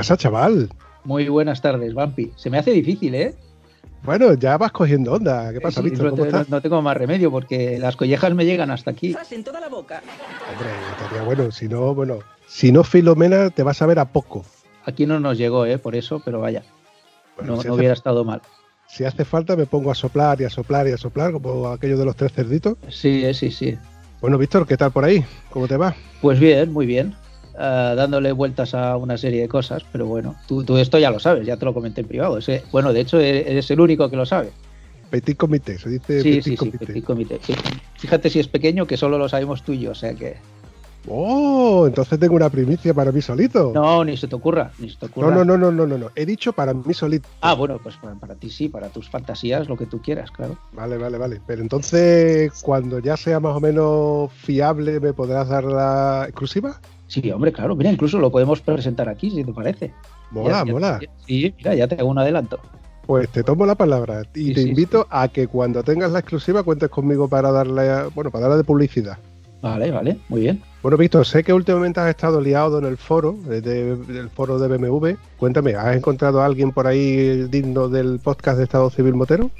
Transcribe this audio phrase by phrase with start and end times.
[0.00, 0.70] Pasa, chaval?
[1.04, 2.32] Muy buenas tardes, Vampi.
[2.36, 3.34] Se me hace difícil, ¿eh?
[4.02, 5.52] Bueno, ya vas cogiendo onda.
[5.52, 6.06] ¿Qué pasa, Sí, Víctor?
[6.06, 6.48] no, ¿Cómo estás?
[6.48, 9.14] no tengo más remedio porque las collejas me llegan hasta aquí.
[9.30, 10.02] en toda la boca.
[10.50, 11.50] Hombre, estaría bueno.
[11.52, 14.42] Si no, bueno, si no Filomena, te vas a ver a poco.
[14.86, 15.76] Aquí no nos llegó, ¿eh?
[15.76, 16.62] Por eso, pero vaya,
[17.36, 18.40] Bueno, no, si, no hace, hubiera estado mal.
[18.88, 21.98] si hace falta, me pongo a soplar y a soplar y a soplar, como aquello
[21.98, 22.78] de los tres cerditos.
[22.88, 23.76] Sí, eh, sí, sí.
[24.22, 25.22] Bueno, Víctor, ¿qué tal por ahí?
[25.50, 25.94] ¿Cómo te va?
[26.22, 27.14] Pues bien, muy bien.
[27.62, 31.20] Ah, dándole vueltas a una serie de cosas, pero bueno, tú, tú esto ya lo
[31.20, 32.38] sabes, ya te lo comenté en privado.
[32.38, 34.50] Ese- bueno, de hecho, e- eres el único que lo sabe.
[35.10, 37.38] Petit comité, se dice Sí, petit sí, sí, petit comité.
[37.98, 40.36] Fíjate si es pequeño, que solo lo sabemos tú y yo, o sea que.
[41.06, 43.72] Oh, entonces tengo una primicia para mí solito.
[43.74, 45.30] No, ni se te ocurra, ni se te ocurra.
[45.34, 46.10] no, no, no, no, no, no, no.
[46.14, 47.28] He dicho para mí solito.
[47.42, 50.56] Ah, bueno, pues para, para ti sí, para tus fantasías, lo que tú quieras, claro.
[50.72, 51.40] Vale, vale, vale.
[51.46, 56.80] Pero entonces, cuando ya sea más o menos fiable, ¿me podrás dar la exclusiva?
[57.10, 59.92] Sí, hombre, claro, mira, incluso lo podemos presentar aquí, si te parece.
[60.30, 60.98] Mola, Ya- mola.
[61.02, 62.60] ya- sí, mira, ya te hago un adelanto.
[63.04, 66.20] Pues te tomo la palabra y Sí, te sí, invito a que cuando tengas la
[66.20, 69.18] exclusiva cuentes conmigo para darle, bueno, para darle de publicidad.
[69.60, 70.62] Vale, vale, muy bien.
[70.82, 74.60] Bueno, Víctor, sé que últimamente has estado liado en el foro, eh, de- del foro
[74.60, 75.16] de BMW.
[75.36, 79.50] Cuéntame, ¿has encontrado a alguien por ahí digno del podcast de Estado Civil Motero?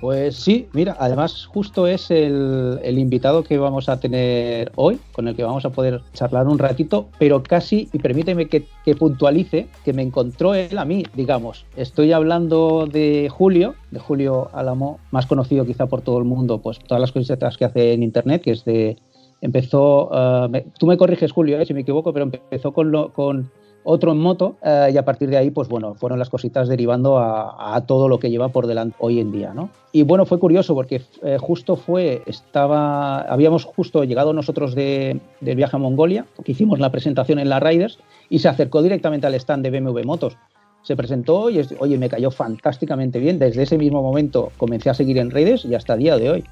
[0.00, 5.36] Pues sí, mira, además justo es el, invitado que vamos a tener hoy, con el
[5.36, 9.92] que vamos a poder charlar un ratito, pero casi, y permíteme que, que puntualice, que
[9.92, 11.66] me encontró él a mí, digamos.
[11.76, 16.78] Estoy hablando de Julio, de Julio Álamo, más conocido quizá por todo el mundo, pues
[16.78, 18.96] todas las cositas que hace en Internet, que es de...
[19.42, 23.10] Empezó, eh, me- tú me corriges Julio, eh, si me equivoco, pero empezó con, lo,
[23.12, 23.50] con
[23.84, 27.18] otro en moto eh, y a partir de ahí, pues bueno, fueron las cositas derivando
[27.18, 29.70] a, todo lo que lleva por delante hoy en día, ¿no?
[29.92, 35.56] Y bueno, fue curioso porque eh, justo fue, estaba, habíamos justo llegado nosotros de, del
[35.56, 37.98] viaje a Mongolia, que hicimos la presentación en la Riders
[38.28, 40.36] y se acercó directamente al stand de BMW Motos.
[40.82, 43.38] Se presentó y, oye, me cayó fantásticamente bien.
[43.38, 46.44] Desde ese mismo momento comencé a seguir en redes y hasta el día de hoy.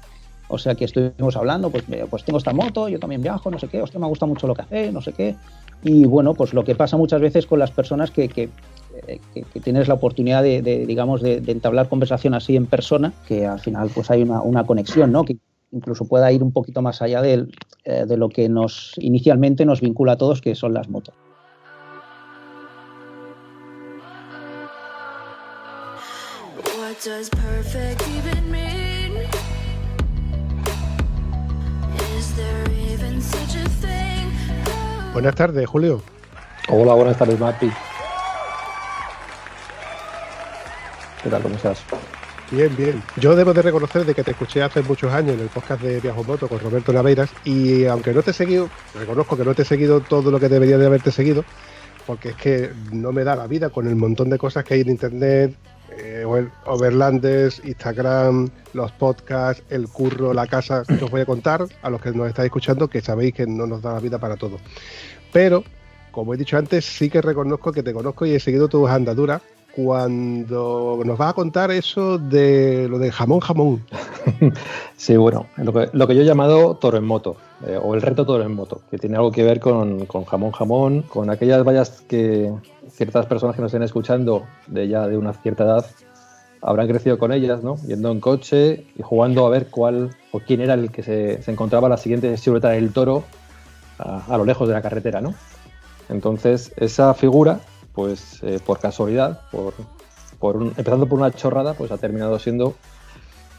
[0.49, 3.67] O sea que estuvimos hablando, pues, pues tengo esta moto, yo también viajo, no sé
[3.67, 5.35] qué, hostia, me gusta mucho lo que hace, no sé qué.
[5.83, 8.25] Y bueno, pues lo que pasa muchas veces con las personas que,
[9.07, 9.19] eh,
[9.63, 14.11] tienes la oportunidad de, digamos, de, entablar conversación así en persona, que al final pues
[14.11, 15.23] hay una, conexión, ¿no?
[15.23, 15.37] Que
[15.71, 17.45] incluso pueda ir un poquito más allá eh,
[17.85, 21.15] de lo que nos inicialmente nos vincula a todos, que son las motos.
[26.79, 28.48] What
[35.19, 36.01] Buenas tardes, Julio.
[36.69, 37.69] Hola, buenas tardes, Mapi.
[41.21, 41.41] ¿Qué tal?
[41.41, 41.83] ¿Cómo estás?
[42.49, 43.03] Bien, bien.
[43.17, 45.99] Yo debo de reconocer de que te escuché hace muchos años en el podcast de
[45.99, 49.63] Viajo Moto con Roberto Naveiras y aunque no te he seguido, reconozco que no te
[49.63, 51.43] he seguido todo lo que debería de haberte seguido,
[52.07, 54.81] porque es que no me da la vida con el montón de cosas que hay
[54.81, 55.53] en internet,
[55.99, 61.65] eh, Over- Overlanders, Instagram, los podcasts, el curro, la casa, que os voy a contar
[61.81, 64.35] a los que nos estáis escuchando que sabéis que no nos da la vida para
[64.37, 64.57] todo.
[65.31, 65.63] Pero,
[66.11, 69.41] como he dicho antes, sí que reconozco que te conozco y he seguido tus andaduras
[69.75, 73.85] cuando nos vas a contar eso de lo de jamón jamón.
[74.97, 78.01] Sí, bueno, lo que, lo que yo he llamado toro en moto, eh, o el
[78.01, 81.63] reto toro en moto, que tiene algo que ver con, con jamón jamón, con aquellas
[81.63, 82.51] vallas que
[82.91, 85.85] ciertas personas que nos estén escuchando de ya de una cierta edad
[86.61, 87.77] habrán crecido con ellas, ¿no?
[87.87, 91.51] Yendo en coche y jugando a ver cuál o quién era el que se, se
[91.51, 93.23] encontraba la siguiente silueta del toro
[93.97, 95.33] a, a lo lejos de la carretera, ¿no?
[96.09, 97.61] Entonces, esa figura,
[97.93, 99.73] pues eh, por casualidad, por,
[100.39, 102.75] por un- empezando por una chorrada, pues ha terminado siendo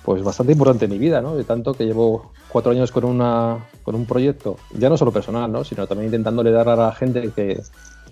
[0.04, 1.36] pues bastante importante en mi vida, ¿no?
[1.36, 5.50] De tanto que llevo cuatro años con una con un proyecto, ya no solo personal,
[5.52, 5.62] ¿no?
[5.64, 7.60] Sino también intentándole dar a la gente que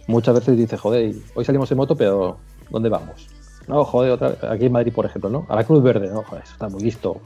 [0.07, 2.37] muchas veces dice, joder, hoy salimos en moto, pero
[2.71, 3.27] ¿dónde vamos?
[3.67, 5.47] No, joder, otra vez, aquí en Madrid, por ejemplo, ¿no?
[5.49, 6.23] A la Cruz Verde, ¿no?
[6.23, 7.21] Joder, eso está muy listo.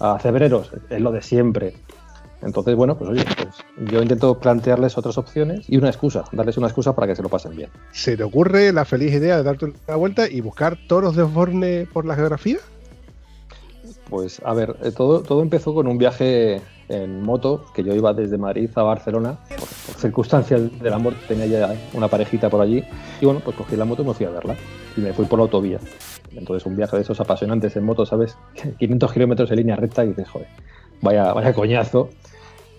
[0.00, 1.74] A Cebreros, es lo de siempre.
[2.42, 6.68] Entonces, bueno, pues oye, pues yo intento plantearles otras opciones y una excusa, darles una
[6.68, 7.70] excusa para que se lo pasen bien.
[7.92, 11.88] ¿Se te ocurre la feliz idea de darte una vuelta y buscar toros de Osborne
[11.92, 12.58] por la geografía?
[14.08, 18.14] Pues a ver, eh, todo, todo empezó con un viaje en moto, que yo iba
[18.14, 22.82] desde Madrid a Barcelona, por, por circunstancias del amor, tenía ya una parejita por allí,
[23.20, 24.56] y bueno, pues cogí la moto y me fui a verla,
[24.96, 25.78] y me fui por la autovía.
[26.34, 28.36] Entonces un viaje de esos apasionantes en moto, ¿sabes?
[28.78, 30.48] 500 kilómetros en línea recta y dices, joder,
[31.02, 32.10] vaya, vaya coñazo.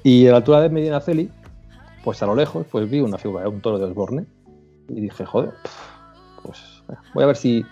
[0.04, 1.30] Y a la altura de Medinaceli,
[2.04, 4.26] pues a lo lejos, pues vi una figura un toro de Osborne,
[4.88, 5.54] y dije, joder,
[6.44, 6.84] pues
[7.14, 7.66] voy a ver si,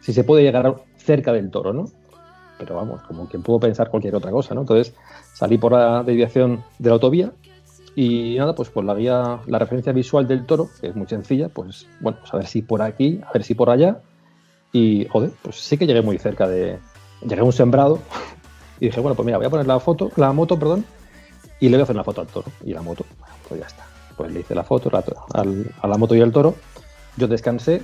[0.00, 1.86] si se puede llegar cerca del toro, ¿no?
[2.58, 4.60] Pero vamos, como que puedo pensar cualquier otra cosa, ¿no?
[4.60, 4.94] Entonces
[5.32, 7.32] salí por la desviación de la autovía
[7.96, 11.48] y nada, pues por la guía, la referencia visual del toro, que es muy sencilla,
[11.48, 14.00] pues bueno, pues a ver si por aquí, a ver si por allá.
[14.72, 16.78] Y joder, pues sí que llegué muy cerca de.
[17.22, 18.00] Llegué a un sembrado
[18.84, 20.84] y dije, bueno, pues mira, voy a poner la foto, la moto, perdón,
[21.58, 22.46] y le voy a hacer una foto al toro.
[22.62, 23.86] Y la moto, bueno, pues ya está.
[24.14, 26.54] Pues le hice la foto a la moto y al toro.
[27.16, 27.82] Yo descansé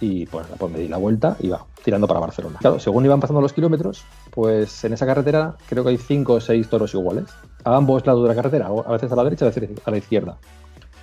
[0.00, 2.58] y pues, pues me di la vuelta y iba tirando para Barcelona.
[2.60, 6.40] Claro, según iban pasando los kilómetros, pues en esa carretera creo que hay cinco o
[6.40, 7.26] seis toros iguales,
[7.64, 9.98] a ambos lados de la carretera, a veces a la derecha, a veces a la
[9.98, 10.38] izquierda.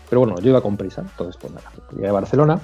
[0.09, 2.59] Pero bueno, yo iba con prisa, entonces pues nada, llegué a Barcelona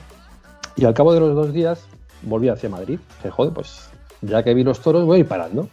[0.76, 1.86] y al cabo de los dos días
[2.24, 3.00] volví hacia Madrid.
[3.18, 3.90] Dije, joder, pues
[4.22, 5.70] ya que vi los toros voy a ir parando.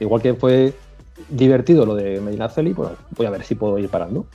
[0.00, 0.72] Igual que fue
[1.28, 4.26] divertido lo de Medinaceli, pues voy a ver si puedo ir parando.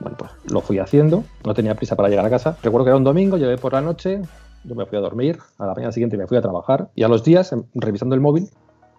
[0.00, 2.56] Bueno, pues lo fui haciendo, no tenía prisa para llegar a casa.
[2.62, 4.20] Recuerdo que era un domingo, llegué por la noche,
[4.64, 7.08] yo me fui a dormir, a la mañana siguiente me fui a trabajar y a
[7.08, 8.48] los días, em, revisando el móvil,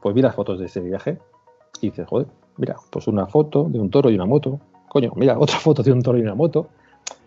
[0.01, 1.19] pues vi las fotos de ese viaje
[1.81, 2.27] y dices, joder,
[2.57, 4.59] mira, pues una foto de un toro y una moto.
[4.87, 6.69] Coño, mira, otra foto de un toro y una moto.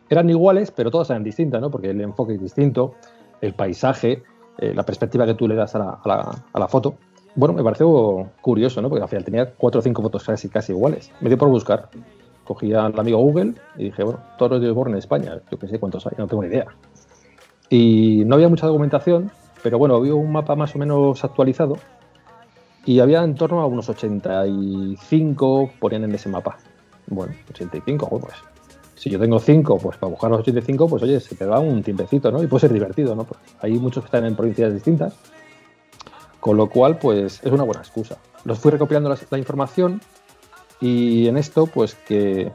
[0.08, 1.70] Eran iguales, pero todas eran distintas, ¿no?
[1.70, 2.94] Porque el enfoque es distinto,
[3.42, 4.22] el paisaje,
[4.58, 6.94] eh, la perspectiva que tú le das a la, a la- a la foto.
[7.38, 8.88] Bueno, me pareció curioso, ¿no?
[8.88, 11.12] Porque al final tenía cuatro o cinco fotos casi, casi iguales.
[11.20, 11.88] Me dio por buscar.
[12.42, 15.40] Cogí al amigo Google y dije, bueno, toros de Osborne en España.
[15.48, 16.66] Yo qué sé cuántos hay, no tengo ni idea.
[17.70, 19.30] Y no había mucha documentación,
[19.62, 21.76] pero bueno, había un mapa más o menos actualizado
[22.84, 26.58] y había en torno a unos 85 ponían en ese mapa.
[27.06, 28.36] Bueno, 85, bueno, pues
[28.96, 31.84] si yo tengo 5, pues para buscar los 85, pues oye, se te da un
[31.84, 32.42] tiempecito, ¿no?
[32.42, 33.22] Y puede ser divertido, ¿no?
[33.22, 35.14] Pues hay muchos que están en provincias distintas,
[36.40, 38.18] con lo cual, pues es una buena excusa.
[38.44, 40.00] Los fui recopilando la, información
[40.80, 42.52] y en esto, pues que,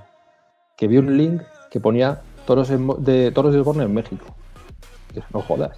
[0.75, 4.25] que vi un link que ponía toros de toros de Osborne en México.
[5.11, 5.77] Y dije, no jodas.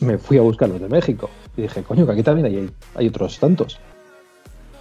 [0.00, 3.08] Me fui a buscar los de México y dije, coño, que aquí también hay, hay
[3.08, 3.78] otros tantos.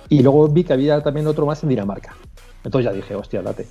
[0.10, 2.16] Y luego vi que había también otro más en Dinamarca.
[2.64, 3.68] Entonces ya dije, hostia, date.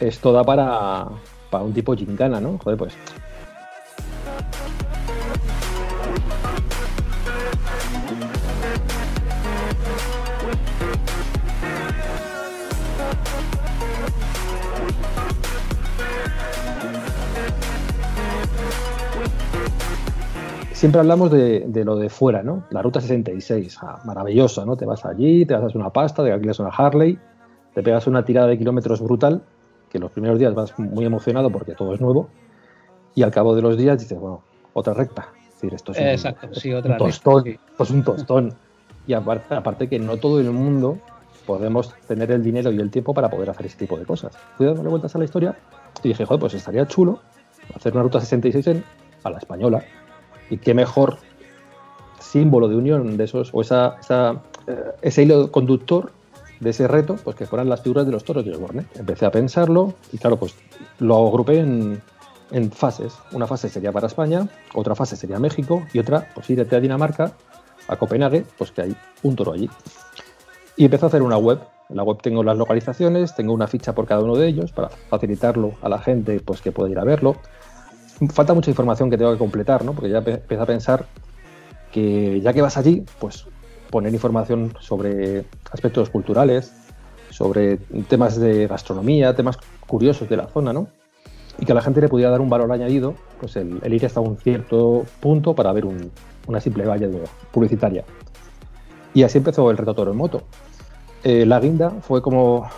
[0.00, 1.08] Esto da para,
[1.50, 2.58] para un tipo gincana, ¿no?
[2.58, 2.94] Joder, pues.
[20.76, 22.64] Siempre hablamos de, de lo de fuera, ¿no?
[22.68, 24.76] La ruta 66, ah, maravillosa, ¿no?
[24.76, 27.18] Te vas allí, te hacer una pasta, te alquilas una Harley,
[27.72, 29.42] te pegas una tirada de kilómetros brutal,
[29.88, 32.28] que los primeros días vas muy emocionado porque todo es nuevo,
[33.14, 34.42] y al cabo de los días dices, bueno,
[34.74, 35.28] otra recta.
[35.48, 37.58] Es decir, esto es un, Exacto, sí, otra un recta, tostón, sí.
[37.70, 38.54] esto es un tostón.
[39.06, 40.98] Y aparte, aparte que no todo el mundo
[41.46, 44.36] podemos tener el dinero y el tiempo para poder hacer ese tipo de cosas.
[44.58, 45.56] Fui dándole vueltas a la historia
[46.02, 47.20] y dije, joder, pues estaría chulo
[47.74, 48.84] hacer una ruta 66 en,
[49.24, 49.82] a la española.
[50.50, 51.18] Y qué mejor
[52.20, 53.96] símbolo de unión de esos, o esa,
[54.66, 56.12] eh, ese hilo conductor
[56.60, 58.86] de ese reto, pues que fueran las figuras de los toros de Osborne.
[58.94, 60.54] Empecé a pensarlo y claro, pues
[60.98, 62.02] lo agrupé en,
[62.50, 63.14] en fases.
[63.32, 67.32] Una fase sería para España, otra fase sería México y otra, pues irte a Dinamarca,
[67.88, 69.68] a Copenhague, pues que hay un toro allí.
[70.76, 71.60] Y empecé a hacer una web.
[71.88, 74.88] En la web tengo las localizaciones, tengo una ficha por cada uno de ellos para
[74.88, 77.36] facilitarlo a la gente pues que pueda ir a verlo.
[78.32, 79.92] Falta mucha información que tengo que completar, ¿no?
[79.92, 81.06] Porque ya pe- empecé a pensar
[81.92, 83.46] que ya que vas allí, pues
[83.90, 86.72] poner información sobre aspectos culturales,
[87.30, 87.76] sobre
[88.08, 90.88] temas de gastronomía, temas curiosos de la zona, ¿no?
[91.58, 94.20] Y que a la gente le pudiera dar un valor añadido, pues el, ir hasta
[94.20, 96.10] un cierto punto para ver un-
[96.46, 97.08] una simple valla
[97.50, 98.04] publicitaria.
[99.14, 100.42] Y así empezó el reto toro en moto.
[101.24, 102.68] Eh, la guinda fue como,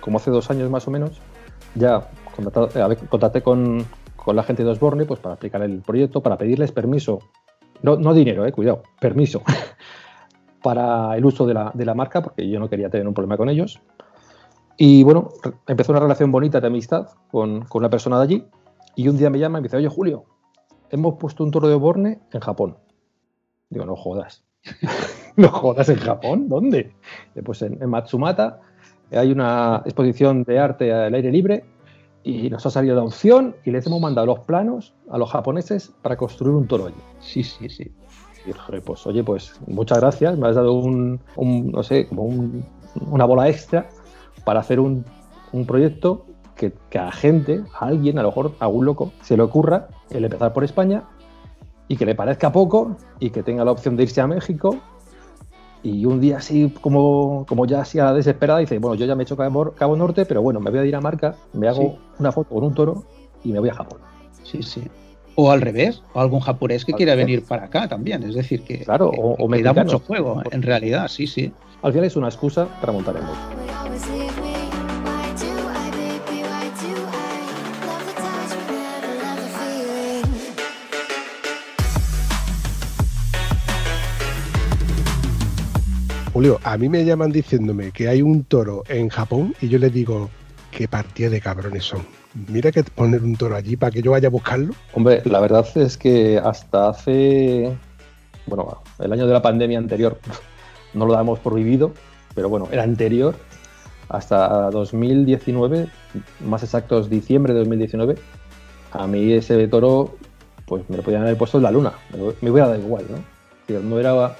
[0.00, 1.20] como hace dos años más o menos.
[1.74, 2.08] Ya
[2.74, 3.84] eh, contacté con,
[4.28, 7.20] con la gente de Osborne pues, para explicar el proyecto, para pedirles permiso.
[7.80, 9.42] No, no dinero, eh, cuidado, permiso.
[10.62, 13.38] para el uso de la, de la marca, porque yo no quería tener un problema
[13.38, 13.80] con ellos.
[14.76, 15.30] Y bueno,
[15.66, 18.44] empezó una relación bonita de amistad con, con una persona de allí.
[18.96, 20.26] Y un día me llama y me dice, oye Julio,
[20.90, 22.76] hemos puesto un toro de Osborne en Japón.
[23.70, 24.44] Digo, no jodas.
[25.36, 26.50] no jodas, ¿en Japón?
[26.50, 26.92] ¿Dónde?
[27.46, 28.60] Pues en, en Matsumata,
[29.10, 31.64] hay una exposición de arte al aire libre
[32.24, 35.92] y nos ha salido la opción y les hemos mandado los planos a los japoneses
[36.02, 36.96] para construir un toro allí.
[37.20, 37.90] Sí, sí, sí.
[38.46, 42.64] Y pues oye, pues muchas gracias, me has dado un, un, no sé, como un-
[43.10, 43.88] una bola extra
[44.44, 45.04] para hacer un,
[45.52, 46.24] un proyecto
[46.56, 49.88] que, que a gente, a alguien, a lo mejor a algún loco, se le ocurra
[50.10, 51.04] el empezar por España
[51.88, 54.76] y que le parezca poco y que tenga la opción de irse a México
[55.88, 59.14] y un día así como, como ya así a la desesperada dice, bueno, yo ya
[59.14, 61.68] me he hecho Cabo, Cabo Norte, pero bueno, me voy a ir a Marca, me
[61.68, 61.98] hago Sí.
[62.18, 63.04] una foto con un toro
[63.44, 64.00] y me voy a Japón.
[64.42, 64.82] Sí, sí.
[65.34, 67.26] O al revés, o algún japonés que Al quiera revés.
[67.26, 68.22] venir para acá también.
[68.24, 71.52] Es decir, que, Claro, que- o- o que da mucho juego, en realidad, sí, sí.
[71.82, 74.17] Al final es una excusa para montar moto.
[86.38, 89.92] Julio, a mí me llaman diciéndome que hay un toro en Japón y yo les
[89.92, 90.30] digo,
[90.70, 92.06] qué partida de cabrones son.
[92.46, 94.72] Mira que poner un toro allí para que yo vaya a buscarlo.
[94.94, 97.76] Hombre, la verdad es que hasta hace,
[98.46, 100.16] bueno, el año de la pandemia anterior
[100.94, 101.90] no lo damos por vivido,
[102.36, 103.34] pero bueno, era anterior,
[104.08, 105.88] hasta 2019,
[106.46, 108.14] más exactos diciembre de 2019,
[108.92, 110.14] a mí ese toro,
[110.66, 111.94] pues me lo podían haber puesto en la luna,
[112.40, 113.80] me, hubiera dado igual, ¿no?
[113.80, 114.36] No era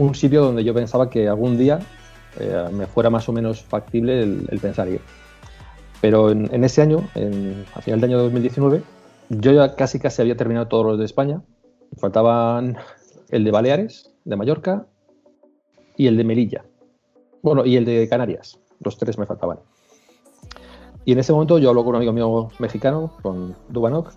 [0.00, 1.78] un sitio donde yo pensaba que algún día
[2.38, 5.00] eh, me fuera más o menos factible el, el pensar ir.
[6.00, 8.82] Pero en, en ese año, en, a final del año 2019,
[9.28, 11.42] yo ya casi casi había terminado todos los de España.
[11.98, 12.78] Faltaban
[13.28, 14.86] el de Baleares, de Mallorca
[15.96, 16.64] y el de Melilla.
[17.42, 18.58] Bueno, y el de Canarias.
[18.82, 19.58] Los tres me faltaban.
[21.04, 24.12] Y en ese momento yo hablo con un amigo mío mexicano, con Dubanok.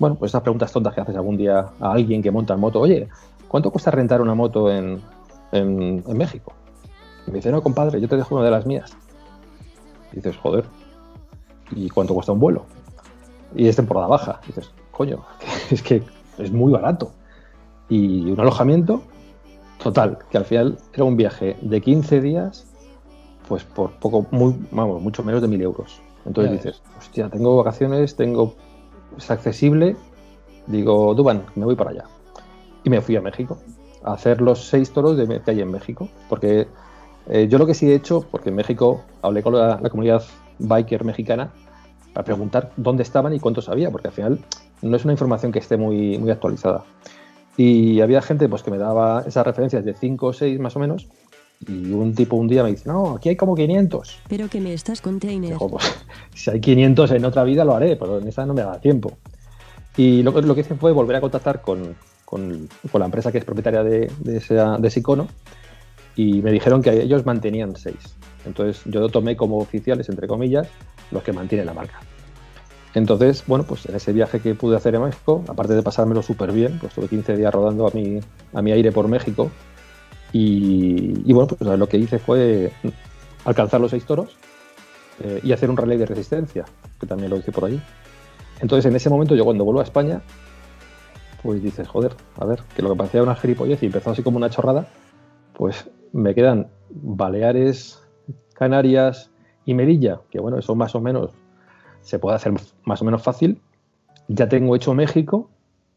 [0.00, 2.80] Bueno, pues esas preguntas tontas que haces algún día a alguien que monta en moto.
[2.80, 3.08] Oye,
[3.46, 5.00] ¿cuánto cuesta rentar una moto en,
[5.52, 6.52] en- en México?
[7.26, 8.96] Y me dice, no, compadre, yo te dejo una de las mías.
[10.12, 10.64] Y dices, joder,
[11.72, 12.64] ¿y cuánto cuesta un vuelo?
[13.54, 14.40] Y es temporada baja.
[14.44, 15.24] Y dices, coño,
[15.70, 16.02] es que
[16.38, 17.12] es muy barato.
[17.88, 19.02] Y un alojamiento,
[19.82, 22.66] total, que al final era un viaje de 15 días,
[23.48, 26.00] pues por poco, muy, vamos, mucho menos de mil euros.
[26.26, 28.54] Entonces dices, hostia, tengo vacaciones, tengo,
[29.16, 29.96] es accesible,
[30.66, 32.04] digo, Duban, me voy para allá.
[32.84, 33.58] Y me fui a México
[34.04, 36.68] hacer los seis toros de, que hay en México, porque
[37.28, 40.22] eh, yo lo que sí he hecho, porque en México hablé con la, la comunidad
[40.58, 41.52] biker mexicana
[42.12, 44.38] para preguntar dónde estaban y cuántos había, porque al final
[44.82, 46.84] no es una información que esté muy, muy actualizada.
[47.56, 50.80] Y había gente pues, que me daba esas referencias de 5 o 6 más o
[50.80, 51.08] menos,
[51.66, 54.20] y un tipo un día me dice, no, aquí hay como 500.
[54.28, 55.50] Pero que me estás container.
[55.50, 55.84] Digo, pues,
[56.34, 59.12] si hay 500 en otra vida lo haré, pero en esa no me da tiempo.
[59.96, 61.96] Y lo, lo que hice fue volver a contactar con,
[62.28, 65.28] con- la empresa que es propietaria de, de, ese icono
[66.14, 68.16] y me dijeron que ellos mantenían seis.
[68.44, 70.68] Entonces yo tomé como oficiales, entre comillas,
[71.10, 72.00] los que mantienen la marca.
[72.92, 76.52] Entonces, bueno, pues en ese viaje que pude hacer en México, aparte de pasármelo súper
[76.52, 78.20] bien, pues tuve 15 días rodando a mi,
[78.52, 79.50] a mi aire por México.
[80.32, 82.72] Y, y bueno, pues lo que hice fue
[83.46, 84.36] alcanzar los seis toros
[85.24, 86.66] eh, y hacer un relay de resistencia,
[87.00, 87.80] que también lo hice por allí.
[88.60, 90.20] Entonces, en ese momento, yo cuando vuelvo a España,
[91.42, 94.36] pues dices, joder, a ver, que lo que parecía una gilipollez y empezó así como
[94.36, 94.88] una chorrada,
[95.54, 98.02] pues me quedan Baleares,
[98.54, 99.30] Canarias
[99.64, 101.30] y Melilla, que bueno, eso más o menos
[102.00, 102.52] se puede hacer
[102.84, 103.60] más o menos fácil.
[104.28, 105.50] Ya tengo hecho México,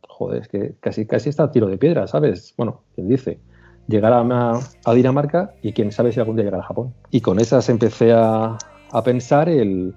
[0.07, 2.53] joder, es que casi, casi está a tiro de piedra, ¿sabes?
[2.57, 3.39] Bueno, quien dice,
[3.87, 6.93] llegar a, a Dinamarca y quién sabe si algún día llegar a Japón.
[7.09, 8.57] Y con esas empecé a,
[8.91, 9.95] a pensar el,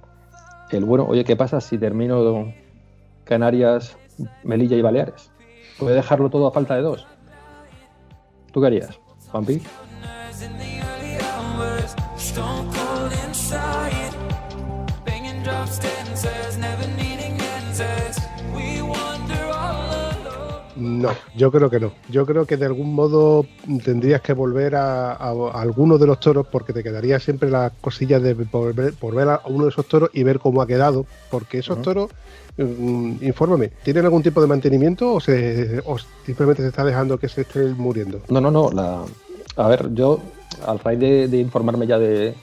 [0.71, 2.53] el, bueno, oye, ¿qué pasa si termino
[3.25, 3.97] Canarias,
[4.43, 5.31] Melilla y Baleares?
[5.79, 7.07] ¿Puedo dejarlo todo a falta de dos?
[8.53, 8.99] ¿Tú qué harías,
[9.31, 9.61] Juanpi?
[21.09, 21.93] No, yo creo que no.
[22.11, 23.47] Yo creo que de algún modo
[23.85, 27.71] tendrías que volver a, a- a alguno de los toros porque te quedaría siempre la
[27.81, 30.67] cosilla de por ver, por ver a uno de esos toros y ver cómo ha
[30.67, 31.07] quedado.
[31.31, 32.11] Porque esos toros,
[32.57, 37.29] mm, infórmame, ¿tienen algún tipo de mantenimiento o, se, o simplemente se está dejando que
[37.29, 38.21] se estén muriendo?
[38.29, 38.71] No, no, no.
[38.73, 39.03] La...
[39.57, 40.21] A ver, yo,
[40.67, 42.35] al raíz de, de informarme ya de,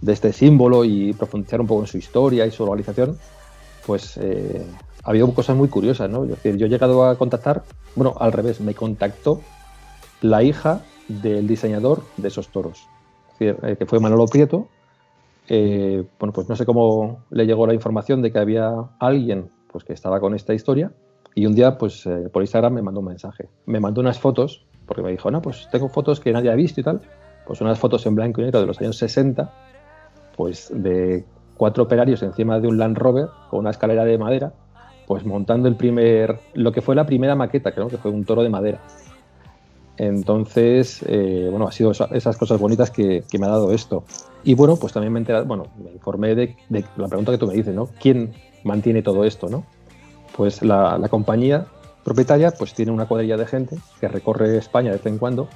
[0.00, 3.18] de este símbolo y profundizar un poco en su historia y su localización,
[3.86, 4.64] pues eh,
[5.06, 6.24] ha habido cosas muy curiosas, ¿no?
[6.24, 7.62] Es decir, yo he llegado a contactar,
[7.94, 9.40] bueno, al revés, me contactó
[10.20, 12.88] la hija del diseñador de esos toros,
[13.32, 14.66] es decir, eh, que fue Manolo Prieto.
[15.48, 19.84] Eh, bueno, pues no sé cómo le llegó la información de que había alguien pues,
[19.84, 20.90] que estaba con esta historia
[21.36, 23.48] y un día, pues eh, por Instagram me mandó un mensaje.
[23.66, 26.80] Me mandó unas fotos, porque me dijo, no, pues tengo fotos que nadie ha visto
[26.80, 27.02] y tal.
[27.46, 29.52] Pues unas fotos en blanco y negro de los años 60,
[30.34, 31.24] pues de
[31.56, 34.54] cuatro operarios encima de un Land Rover con una escalera de madera,
[35.06, 38.42] pues montando el primer, lo que fue la primera maqueta, creo que fue un toro
[38.42, 38.80] de madera.
[39.98, 44.04] Entonces, eh, bueno, ha sido esa- esas cosas bonitas que, que me ha dado esto.
[44.44, 46.54] Y bueno, pues también me he enterado, bueno, me informé de,
[46.96, 47.88] la pregunta que tú me dices, ¿no?
[48.00, 49.64] ¿Quién mantiene todo esto, no?
[50.36, 51.66] Pues la, compañía
[52.04, 55.48] propietaria pues tiene una cuadrilla de gente que recorre España de vez en cuando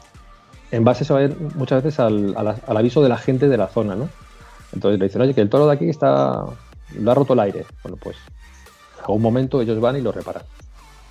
[0.72, 3.68] en base a muchas veces al, a la- al aviso de la gente de la
[3.68, 4.08] zona, ¿no?
[4.72, 6.44] Entonces le dicen, oye, que el toro de aquí está,
[6.98, 7.66] lo ha roto el aire.
[7.82, 8.16] Bueno, pues
[9.06, 10.42] a un momento ellos van y lo reparan.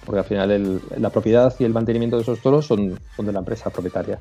[0.05, 3.31] Porque al final el- la propiedad y el mantenimiento de esos toros son, son de
[3.34, 4.19] la empresa propietaria.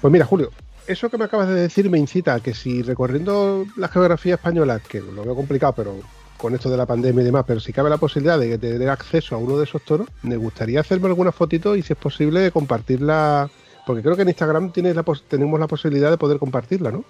[0.00, 0.50] Pues mira, Julio,
[0.86, 4.80] eso que me acabas de decir me incita a que si recorriendo la geografía española,
[4.86, 5.94] que lo veo complicado, pero
[6.36, 9.34] con esto de la pandemia y demás, pero si cabe la posibilidad de tener acceso
[9.34, 13.50] a uno de esos toros, me gustaría hacerme alguna fotito y si es posible compartirla,
[13.86, 17.04] porque creo que en Instagram tienes la pos- tenemos la posibilidad de poder compartirla, ¿no?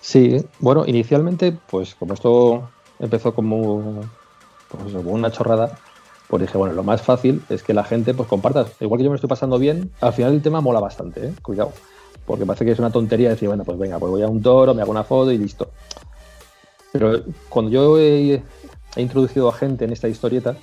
[0.00, 2.70] Sí, bueno, inicialmente, pues como esto
[3.00, 4.04] empezó como,
[4.76, 5.78] pues, una chorrada,
[6.28, 8.66] pues dije, bueno, lo más fácil es que la gente pues comparta.
[8.80, 11.32] Igual que yo me estoy pasando bien, al final el tema mola bastante, ¿eh?
[11.42, 11.72] cuidado.
[12.26, 14.74] Porque parece que es una tontería decir, bueno, pues venga, pues voy a un toro,
[14.74, 15.68] me hago una foto y listo.
[16.92, 18.42] Pero cuando yo he,
[18.96, 20.56] introducido a gente en esta historieta,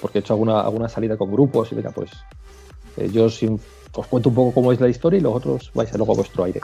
[0.00, 2.10] porque he hecho alguna, alguna salida con grupos y venga, pues
[2.96, 5.96] eh, yo os cuento un poco cómo es la historia y los otros vais a
[5.96, 6.60] luego vuestro aire.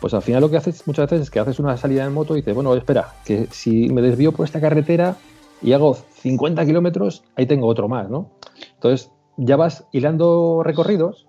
[0.00, 2.34] Pues al final lo que haces muchas veces es que haces una salida en moto
[2.34, 5.16] y dices, bueno, espera, que si me desvío por esta carretera
[5.62, 8.30] y hago 50 kilómetros, ahí tengo otro más, ¿no?
[8.74, 11.26] Entonces ya vas hilando recorridos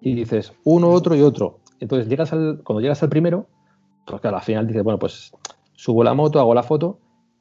[0.00, 1.60] y dices uno, otro y otro.
[1.80, 3.46] Entonces llegas al, cuando llegas al primero,
[4.06, 5.32] pues claro, al final dices, bueno, pues
[5.74, 6.98] subo la moto, hago la foto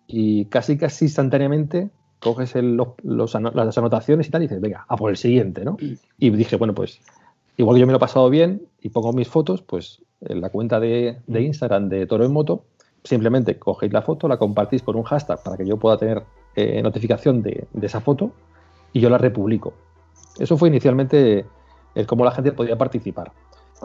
[0.08, 5.18] y casi casi instantáneamente coges las anotaciones y tal y dices, venga, a por el
[5.18, 5.78] siguiente, ¿no?
[6.18, 7.02] Y dije, bueno, pues
[7.58, 10.50] igual que yo me lo he pasado bien y pongo mis fotos, pues en la
[10.50, 12.66] cuenta de, de Instagram de Toro en Moto,
[13.06, 16.24] simplemente cogéis la foto, la compartís con un hashtag para que yo pueda tener
[16.56, 18.32] eh, notificación de, esa foto
[18.92, 19.74] y yo la republico.
[20.38, 21.46] Eso fue inicialmente
[21.94, 23.32] el cómo la gente podía participar.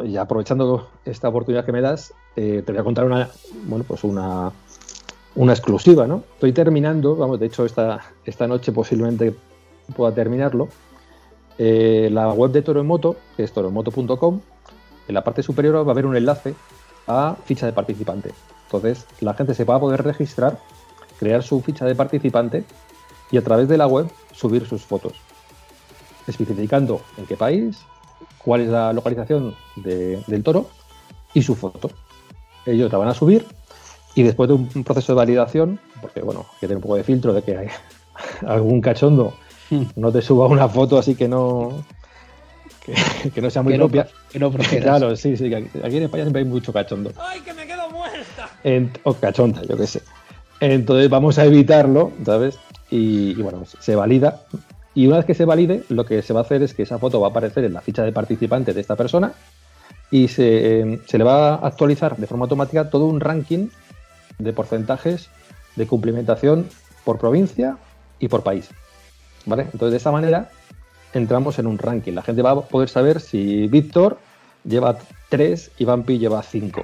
[0.02, 3.28] Y aprovechando esta oportunidad que me das, eh, te voy a contar una,
[3.66, 4.50] bueno, pues una,
[5.36, 6.24] una exclusiva, ¿no?
[6.34, 9.34] Estoy terminando, vamos, de hecho esta, esta noche posiblemente
[9.94, 10.68] pueda terminarlo.
[11.58, 14.40] Eh, la web de Toro Moto, que es toroenmoto.com,
[15.08, 16.54] en la parte superior va a haber un enlace
[17.06, 18.30] a ficha de participante.
[18.72, 20.58] Entonces, la gente se va a poder registrar,
[21.18, 22.64] crear su ficha de participante
[23.32, 25.12] y a través de la web subir sus fotos,
[26.28, 27.78] especificando en qué país,
[28.38, 30.68] cuál es la localización de- del toro
[31.34, 31.90] y su foto.
[32.64, 33.44] Ellos la van a subir
[34.14, 37.04] y después de un proceso de validación, porque bueno, hay que tener un poco de
[37.04, 37.68] filtro de que hay
[38.46, 39.34] algún cachondo
[39.94, 41.84] no te suba una foto así que no
[42.84, 44.08] que, que no sea muy que, no, propia.
[44.30, 44.50] que no.
[44.82, 47.12] Claro, sí, sí, aquí en España siempre hay mucho cachondo.
[47.18, 47.99] ¡Ay, que me quedo muerta!
[48.64, 50.02] Ent- o cachonda, yo qué sé.
[50.60, 52.58] Entonces vamos a evitarlo, ¿sabes?
[52.90, 54.42] Y, bueno, se valida.
[54.94, 56.98] Y una vez que se valide, lo que se va a hacer es que esa
[56.98, 59.32] foto va a aparecer en la ficha de participante de esta persona
[60.10, 63.68] y se, eh, se le va a actualizar de forma automática todo un ranking
[64.38, 65.28] de porcentajes
[65.76, 66.66] de cumplimentación
[67.04, 67.76] por provincia
[68.18, 68.68] y por país.
[69.46, 69.62] ¿Vale?
[69.72, 70.50] Entonces de esta manera
[71.14, 72.12] entramos en un ranking.
[72.12, 74.18] La gente va a poder saber si Víctor
[74.64, 76.82] lleva 3 y Vampi lleva 5.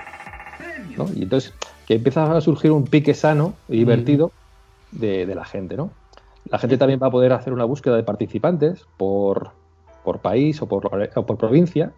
[0.97, 1.07] ¿No?
[1.15, 1.53] Y entonces
[1.87, 4.33] que empieza a surgir un pique sano y divertido
[4.93, 5.91] de, de la gente, ¿no?
[6.49, 9.51] La gente también va a poder hacer una búsqueda de participantes por,
[10.05, 11.93] por país o por, o por provincia,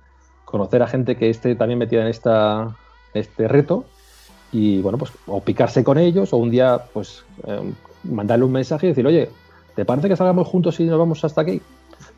[0.45, 2.77] conocer a gente que esté también metida en esta,
[3.13, 3.85] este reto
[4.51, 7.73] y, bueno, pues o picarse con ellos o un día, pues, eh,
[8.05, 9.29] mandarle un mensaje y decir, oye,
[9.75, 11.61] ¿te parece que salgamos juntos y nos vamos hasta aquí?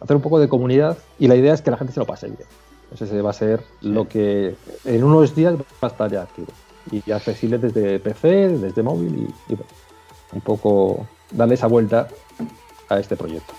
[0.00, 2.28] Hacer un poco de comunidad y la idea es que la gente se lo pase
[2.28, 2.48] bien.
[2.92, 6.48] Ese va a ser lo que en unos días va a estar ya activo
[6.90, 9.54] y accesible desde PC, desde móvil y,
[10.32, 12.08] un poco darle esa vuelta
[12.88, 13.54] a este proyecto.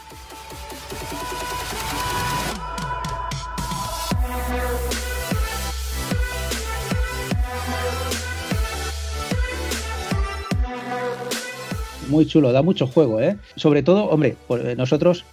[12.08, 13.38] Muy chulo, da mucho juego, ¿eh?
[13.56, 15.24] Sobre todo, hombre, eh, nosotros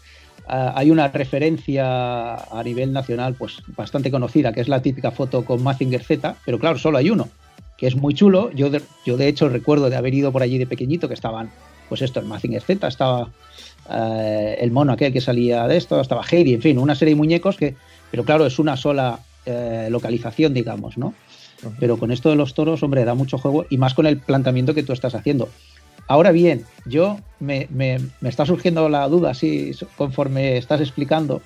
[0.46, 5.44] ah, hay una referencia a nivel nacional pues bastante conocida, que es la típica foto
[5.44, 7.28] con Mazinger Z, pero claro, solo hay uno,
[7.78, 8.50] que es muy chulo.
[8.52, 11.50] Yo de, yo de hecho recuerdo de haber ido por allí de pequeñito, que estaban,
[11.88, 13.30] pues esto, el Mazinger Z, estaba
[13.90, 17.18] eh, el mono aquel que salía de esto, estaba Heidi, en fin, una serie de
[17.18, 17.74] muñecos que,
[18.10, 21.14] pero claro, es una sola eh, localización, digamos, ¿no?
[21.80, 24.74] Pero con esto de los toros, hombre, da mucho juego y más con el planteamiento
[24.74, 25.48] que tú estás haciendo.
[26.06, 31.42] Ahora bien, yo me, me- me está surgiendo la duda, así conforme estás explicando,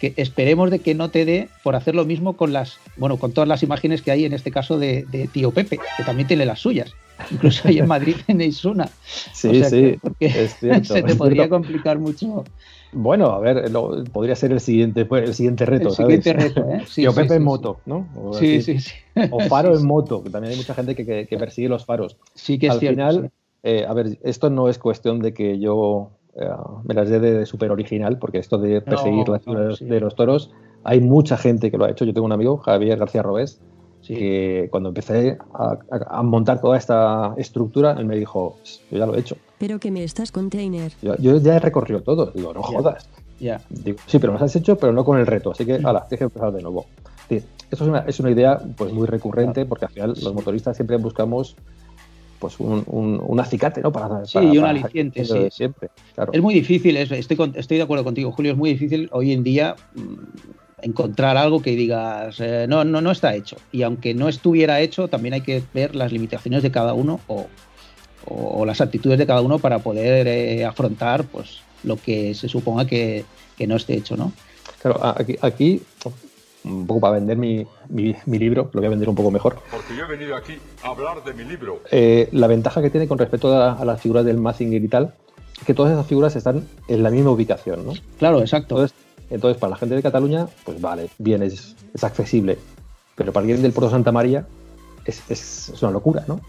[0.00, 3.32] que esperemos de que no te dé por hacer lo mismo con las, bueno, con
[3.32, 6.44] todas las imágenes que hay en este caso de, de Tío Pepe, que también tiene
[6.46, 6.92] las suyas.
[7.30, 8.88] Incluso ahí en Madrid tenéis una.
[9.32, 10.84] Sí, O sea sí, que- porque es cierto.
[10.94, 11.54] se te es podría cierto.
[11.56, 12.44] complicar mucho
[12.92, 16.24] Bueno, a ver, lo- podría ser el siguiente, pues, el siguiente reto, el ¿sabes?
[16.24, 16.82] siguiente reto, ¿eh?
[16.86, 18.06] Sí, Tío sí, Pepe sí, en moto, ¿no?
[18.14, 18.92] O, Sí, sí, sí.
[19.30, 22.16] o faro en moto, que también hay mucha gente que, que- que persigue los faros.
[22.34, 22.96] Sí que es Al cierto.
[22.96, 23.28] final, sí.
[23.62, 26.48] eh, a ver, esto no es cuestión de que yo eh,
[26.84, 29.84] me las dé de súper original, porque esto de perseguir No, las figuras no, sí.
[29.86, 30.52] de los toros,
[30.84, 32.04] hay mucha gente que lo ha hecho.
[32.04, 33.60] Yo tengo un amigo, Javier García Robés,
[34.02, 34.14] Sí.
[34.14, 38.56] que cuando empecé a, a- a montar toda esta estructura, él me dijo,
[38.90, 39.36] yo ya lo he hecho.
[39.58, 40.92] Pero que me estás container.
[41.02, 42.26] Yo, yo ya he recorrido todo.
[42.32, 42.66] Digo, no Ya.
[42.66, 43.08] jodas.
[43.40, 43.60] Ya.
[43.68, 45.50] Digo, sí, pero lo has hecho, pero no con el reto.
[45.50, 46.86] Así que, ala, tienes que empezar de nuevo.
[47.28, 50.76] Sí, esto es una, es una idea pues muy recurrente porque al final los motoristas
[50.76, 51.56] siempre buscamos
[52.38, 53.92] pues un, un, un acicate, ¿no?
[53.92, 55.48] Para, Sí, para- y un para aliciente, de sí.
[55.50, 56.32] Siempre, claro.
[56.32, 59.32] Es muy difícil, es- estoy, con- estoy de acuerdo contigo, Julio, es muy difícil hoy
[59.32, 60.14] en día mm,
[60.82, 63.62] encontrar algo que digas, eh, no, no, no está hecho.
[63.70, 67.50] Y aunque no estuviera hecho, también hay que ver las limitaciones de cada uno o,
[68.20, 72.48] o- o las actitudes de cada uno para poder eh, afrontar pues, lo que se
[72.48, 73.24] suponga que,
[73.56, 74.32] que no esté hecho, ¿no?
[74.78, 75.80] Claro, aquí,
[76.66, 79.56] un poco para vender mi, mi- mi libro, lo voy a vender un poco mejor.
[79.70, 81.80] Porque yo he venido aquí a hablar de mi libro.
[81.90, 85.14] Eh, la ventaja que tiene con respecto a, a las figuras del Mazinger y tal,
[85.58, 87.92] es que todas esas figuras están en la misma ubicación, ¿no?
[88.18, 88.74] Claro, exacto.
[88.76, 88.96] Entonces,
[89.30, 92.58] entonces, para la gente de Cataluña, pues vale, bien, es, es accesible.
[93.14, 94.46] Pero para alguien del Puerto Santa María
[95.04, 96.40] es, es- es una locura, ¿no?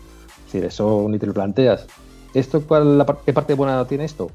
[0.47, 1.87] Es decir, eso ni te lo planteas.
[2.33, 4.29] ¿Esto cuál, la ¿Qué parte buena tiene esto?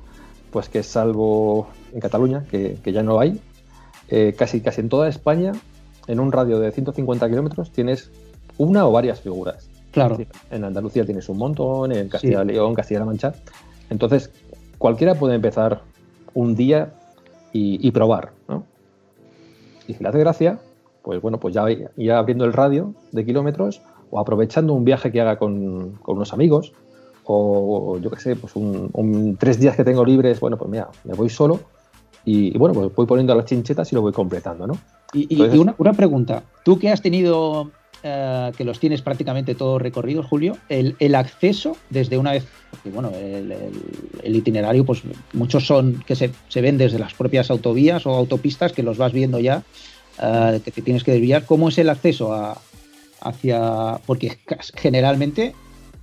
[0.50, 3.40] Pues que salvo en Cataluña, que, que ya no hay,
[4.08, 5.52] eh, casi, casi en toda España,
[6.06, 8.10] en un radio de 150 kilómetros, tienes
[8.58, 9.68] una o varias figuras.
[9.90, 10.16] claro.
[10.16, 13.34] Decir, En Andalucía tienes un montón, en Castilla y León, Castilla-La Mancha.
[13.90, 14.30] Entonces,
[14.78, 15.82] cualquiera puede empezar
[16.34, 16.92] un día
[17.52, 18.64] y, y probar, ¿no?
[19.86, 20.58] Y si le hace gracia,
[21.02, 21.64] pues bueno, pues ya,
[21.96, 26.32] ya abriendo el radio de kilómetros o aprovechando un viaje que haga con, con unos
[26.32, 26.72] amigos
[27.24, 30.88] o yo qué sé, pues un, un tres días que tengo libres, bueno, pues mira,
[31.04, 31.60] me voy solo
[32.24, 34.74] y, y bueno, pues voy poniendo las chinchetas y lo voy completando, ¿no?
[35.12, 37.70] Y, Entonces- y una, una pregunta, tú que has tenido,
[38.02, 42.90] eh, que los tienes prácticamente todos recorridos, Julio, el, el acceso desde una vez, porque
[42.90, 43.72] bueno, el, el-
[44.22, 45.02] el itinerario, pues
[45.34, 49.12] muchos son que se, se ven desde las propias autovías o autopistas que los vas
[49.12, 49.62] viendo ya,
[50.22, 52.56] eh, que te tienes que desviar, ¿cómo es el acceso a,
[53.20, 54.38] hacia, porque
[54.74, 55.54] generalmente,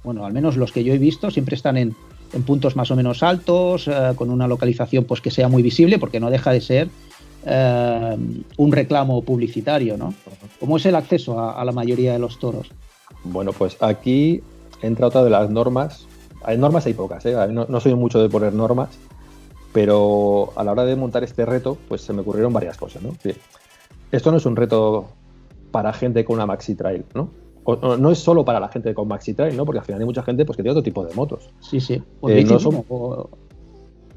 [0.03, 1.95] bueno, al menos los que yo he visto, siempre están en,
[2.33, 5.97] en puntos más o menos altos, eh, con una localización pues que sea muy visible,
[5.99, 6.89] porque no deja de ser
[7.45, 8.17] eh,
[8.57, 10.13] un reclamo publicitario, ¿no?
[10.59, 12.69] ¿Cómo es el acceso a, a la mayoría de los toros?
[13.23, 14.41] Bueno, pues aquí
[14.81, 16.05] entra otra de las normas.
[16.43, 17.35] Hay normas, hay pocas, ¿eh?
[17.51, 18.97] no, no soy mucho de poner normas,
[19.73, 23.15] pero a la hora de montar este reto, pues se me ocurrieron varias cosas, ¿no?
[24.11, 25.09] Esto no es un reto
[25.71, 27.29] para gente con una maxi trail, ¿no?
[27.65, 29.65] O- no es solo para la gente con maxi trail, ¿no?
[29.65, 31.49] Porque al final hay mucha gente pues, que tiene otro tipo de motos.
[31.59, 32.01] Sí, sí.
[32.21, 32.59] O Eh, no ¿no?
[32.59, 33.29] son- O-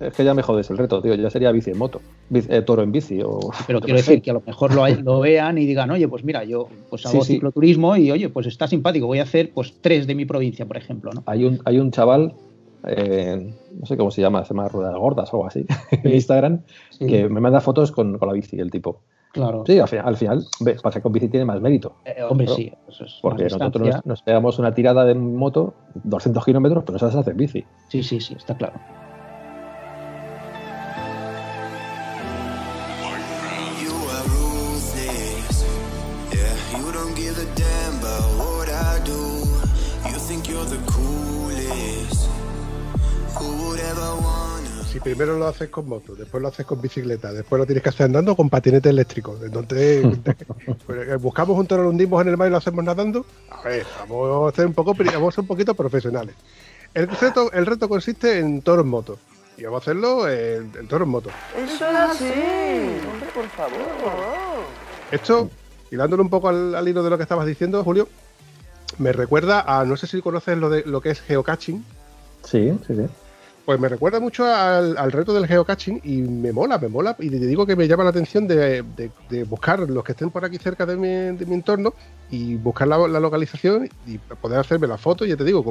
[0.02, 1.14] Es que ya me jodes el reto, tío.
[1.14, 3.38] Ya sería bici en moto, bici- eh, toro en bici o.
[3.66, 6.44] pero quiero decir que a lo mejor lo, lo vean y digan, oye, pues mira,
[6.44, 7.32] yo pues hago Sí, sí.
[7.34, 10.76] cicloturismo y oye, pues está simpático, voy a hacer pues tres de mi provincia, por
[10.76, 11.22] ejemplo, ¿no?
[11.26, 12.34] Hay un, hay un chaval,
[12.86, 16.62] eh, no sé cómo se llama, se llama Ruedas Gordas o algo así, en Instagram,
[16.90, 19.02] Sí, que me manda fotos con, con la bici, el tipo.
[19.32, 19.62] claro.
[19.66, 20.44] Sí, al final, al final
[20.82, 21.94] pasa que con bici tiene más mérito.
[22.04, 22.72] Eh, hombre, sí.
[22.88, 26.98] eso es Porque nosotros nos, nos pegamos una tirada de moto, 200 kilómetros, pero no
[26.98, 27.64] sabes hacer bici.
[27.88, 28.74] Sí, sí, sí, está claro.
[37.42, 39.20] A damn about what I do.
[40.10, 42.28] You think you're the coolest.
[43.36, 44.84] Who would ever wanna?
[44.84, 47.88] Si primero lo haces con moto, después lo haces con bicicleta, después lo tienes que
[47.88, 49.38] hacer andando con patinete eléctrico.
[49.42, 50.04] Entonces,
[50.88, 53.24] eh, buscamos un toro, lo hundimos en el mar y lo hacemos nadando.
[53.50, 56.34] A ver, vamos a ser un poco, vamos a ser un poquito profesionales.
[56.94, 59.18] El reto, el reto consiste en toro en moto.
[59.56, 61.30] Y vamos a hacerlo en, en toro en moto.
[61.56, 62.24] Eso es así.
[62.24, 63.80] Hombre, por favor.
[65.10, 65.50] Esto,
[65.92, 68.08] hilándolo un poco al, al hilo de lo que estabas diciendo, Julio,
[68.98, 71.84] me recuerda a, no sé si conoces lo, de, lo que es geocaching.
[72.44, 73.06] Sí, sí, sí.
[73.64, 77.14] Pues me recuerda mucho al, al reto del geocaching y me mola, me mola.
[77.20, 80.30] Y te digo que me llama la atención de, de- de buscar los que estén
[80.32, 81.94] por aquí cerca de mi, de mi entorno
[82.28, 85.64] y buscar la, la localización y poder hacerme la foto, ya te digo,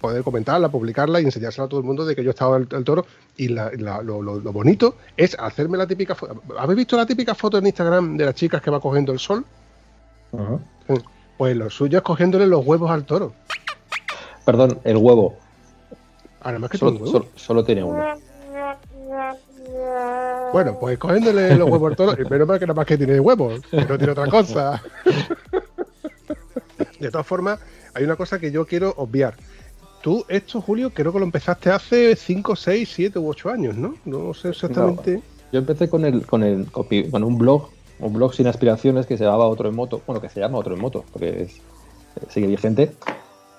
[0.00, 2.66] poder comentarla, publicarla y enseñársela a todo el mundo de que yo he estado al,
[2.72, 3.04] al toro.
[3.36, 6.40] Y la- la- lo, lo- lo bonito es hacerme la típica foto.
[6.58, 9.44] ¿Habéis visto la típica foto en Instagram de las chicas que va cogiendo el sol?
[10.34, 10.60] Ujú.
[11.36, 13.32] Pues lo suyo es cogiéndole los huevos al toro.
[14.44, 15.36] Perdón, el huevo.
[16.40, 17.10] Ahora más que Solo, un huevo.
[17.10, 18.04] solo- solo tiene uno.
[20.52, 23.18] Bueno, pues cogiéndole los huevos al toro, y menos mal que nada más que tiene
[23.18, 24.82] huevos, que no tiene otra cosa.
[27.00, 27.58] De todas formas,
[27.94, 29.34] hay una cosa que yo quiero obviar.
[30.02, 33.94] Tú, esto, Julio, creo que lo empezaste hace 5, 6, 7 u 8 años, ¿no?
[34.04, 35.22] No sé exactamente.
[35.50, 37.68] Yo empecé con el, con el con un blog,
[37.98, 40.74] un blog sin aspiraciones que se llamaba Otro en Moto, bueno, que se llama Otro
[40.74, 42.92] en Moto, porque es, eh, sigue vigente.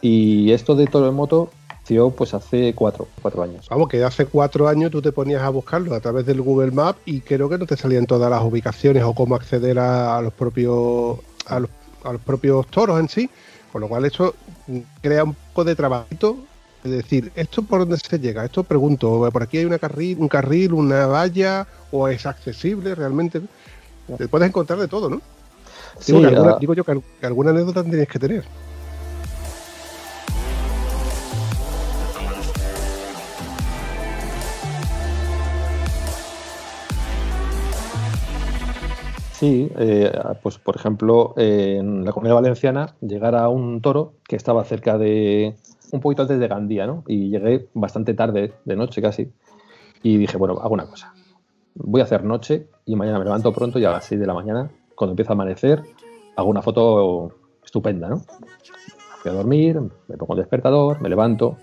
[0.01, 3.67] Y esto de Toro en Moto nació pues hace cuatro, cuatro años.
[3.69, 6.99] Vamos, que hace cuatro años tú te ponías a buscarlo a través del Google Maps
[7.05, 10.33] y creo que no te salían todas las ubicaciones o cómo acceder a, a los
[10.33, 11.69] propios a los,
[12.03, 13.29] a los propios toros en sí.
[13.71, 14.33] Con lo cual eso
[14.67, 16.37] mm, crea un poco de trabajito.
[16.83, 18.45] Es decir, ¿esto por dónde se llega?
[18.45, 23.41] Esto pregunto, ¿por aquí hay una carril, un carril, una valla o es accesible realmente?
[24.17, 25.21] Te puedes encontrar de todo, ¿no?
[25.99, 28.45] Sí, digo, que alguna- ah, digo yo que, que alguna anécdota tienes que tener.
[39.33, 44.37] Sí, eh, pues por ejemplo, eh, en la comunidad valenciana, llegar a un toro que
[44.37, 45.55] estaba cerca de,
[45.91, 47.03] un poquito antes de Gandía, ¿no?
[47.07, 49.29] Y llegué bastante tarde, de noche casi,
[50.01, 51.13] y dije, bueno, hago una cosa,
[51.75, 54.33] voy a hacer noche y mañana me levanto pronto y a las 6 de la
[54.33, 55.83] mañana, cuando empieza a amanecer,
[56.35, 57.31] hago una foto
[57.63, 58.21] estupenda, ¿no?
[59.21, 61.57] Fui a dormir, me pongo el despertador, me levanto,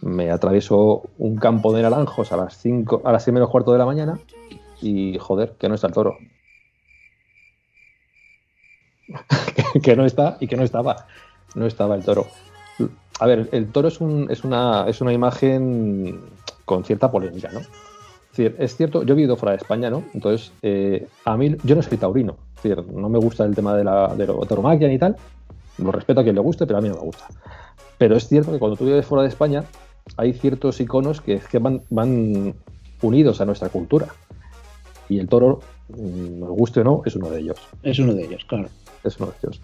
[0.00, 3.78] me atravieso un campo de naranjos a las 5, a las 6 menos cuarto de
[3.78, 4.18] la mañana
[4.80, 6.16] y joder, que no está el toro.
[9.82, 11.06] que no está y que no estaba.
[11.54, 12.26] No estaba el toro.
[13.20, 16.20] A ver, el toro es, un, es, una, es una imagen
[16.64, 17.60] con cierta polémica, ¿no?
[18.32, 20.04] Es, decir, es cierto, yo he vivido fuera de España, ¿no?
[20.14, 22.36] Entonces, eh, a mí, yo no soy taurino.
[22.56, 25.16] Es decir, no me gusta el tema de la, de la tauromaquia ni tal.
[25.78, 27.26] Lo respeto a quien le guste, pero a mí no me gusta.
[27.98, 29.64] Pero es cierto que cuando tú vives fuera de España,
[30.16, 32.54] hay ciertos iconos que, que van, van
[33.02, 34.08] unidos a nuestra cultura.
[35.08, 38.24] Y el toro, mm, nos guste o no, es uno de ellos Es uno de
[38.24, 38.68] ellos, claro.
[39.04, 39.60] es uno de ellos.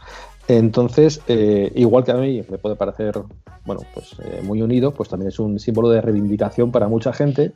[0.46, 3.20] Entonces, eh, igual que a mí me puede parecer,
[3.64, 7.52] bueno, pues eh, muy unido, pues también es un símbolo de reivindicación para mucha gente,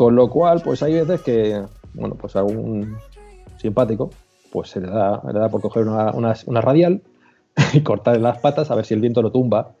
[0.00, 2.96] con lo cual, pues hay veces que, bueno, pues a un
[3.58, 4.08] simpático,
[4.50, 7.02] pues se le da, le da por coger una, radial
[7.74, 9.72] y cortarle las patas a ver si el viento lo tumba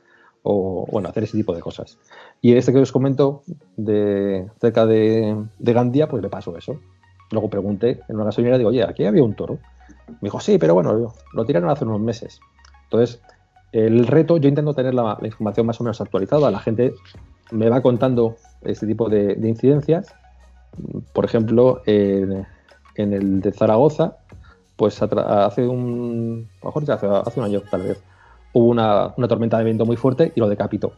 [0.42, 1.96] o, bueno, hacer ese tipo de cosas.
[2.42, 3.44] Y este que os comento,
[3.78, 6.78] de cerca de, de Gandía, pues le pasó eso.
[7.30, 9.58] Luego pregunté en una gasolinera, digo, oye, aquí había un toro.
[10.06, 12.40] Me dijo, sí, pero bueno, lo tiraron hace unos meses.
[12.84, 13.22] Entonces,
[13.72, 16.50] el reto, yo intento tener la, la información más o menos actualizada.
[16.50, 16.92] La gente
[17.52, 20.14] me va contando este tipo de, de incidencias.
[21.12, 22.46] Por ejemplo, en,
[22.94, 24.16] en el de Zaragoza,
[24.76, 28.02] pues hace un, mejor ya hace, hace un año tal vez,
[28.52, 30.92] hubo una, una tormenta de viento muy fuerte y lo decapitó.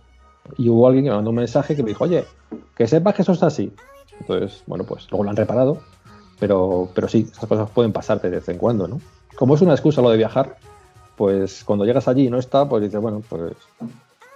[0.59, 2.25] Y hubo alguien que me mandó un mensaje que me dijo, oye,
[2.77, 3.73] que sepas que eso está así.
[4.21, 5.79] Entonces, bueno, pues luego lo han reparado,
[6.39, 9.01] pero, pero sí, esas cosas pueden pasarte de vez en cuando, ¿no?
[9.37, 10.59] Como es una excusa lo de viajar,
[11.17, 13.53] pues cuando llegas allí y no está, pues dices, bueno, pues,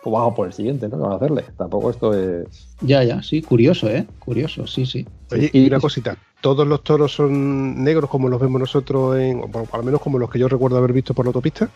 [0.07, 0.97] pues bajo por el siguiente, ¿no?
[0.99, 1.45] ¿Qué vamos a hacerle?
[1.57, 2.69] Tampoco esto es...
[2.81, 4.07] Ya, ya, sí, curioso, ¿eh?
[4.21, 5.05] Curioso, sí, sí.
[5.33, 9.49] Oye, y una cosita, ¿todos los toros son negros como los vemos nosotros, en, o
[9.49, 11.69] por- al menos como los que yo recuerdo haber visto por la autopista?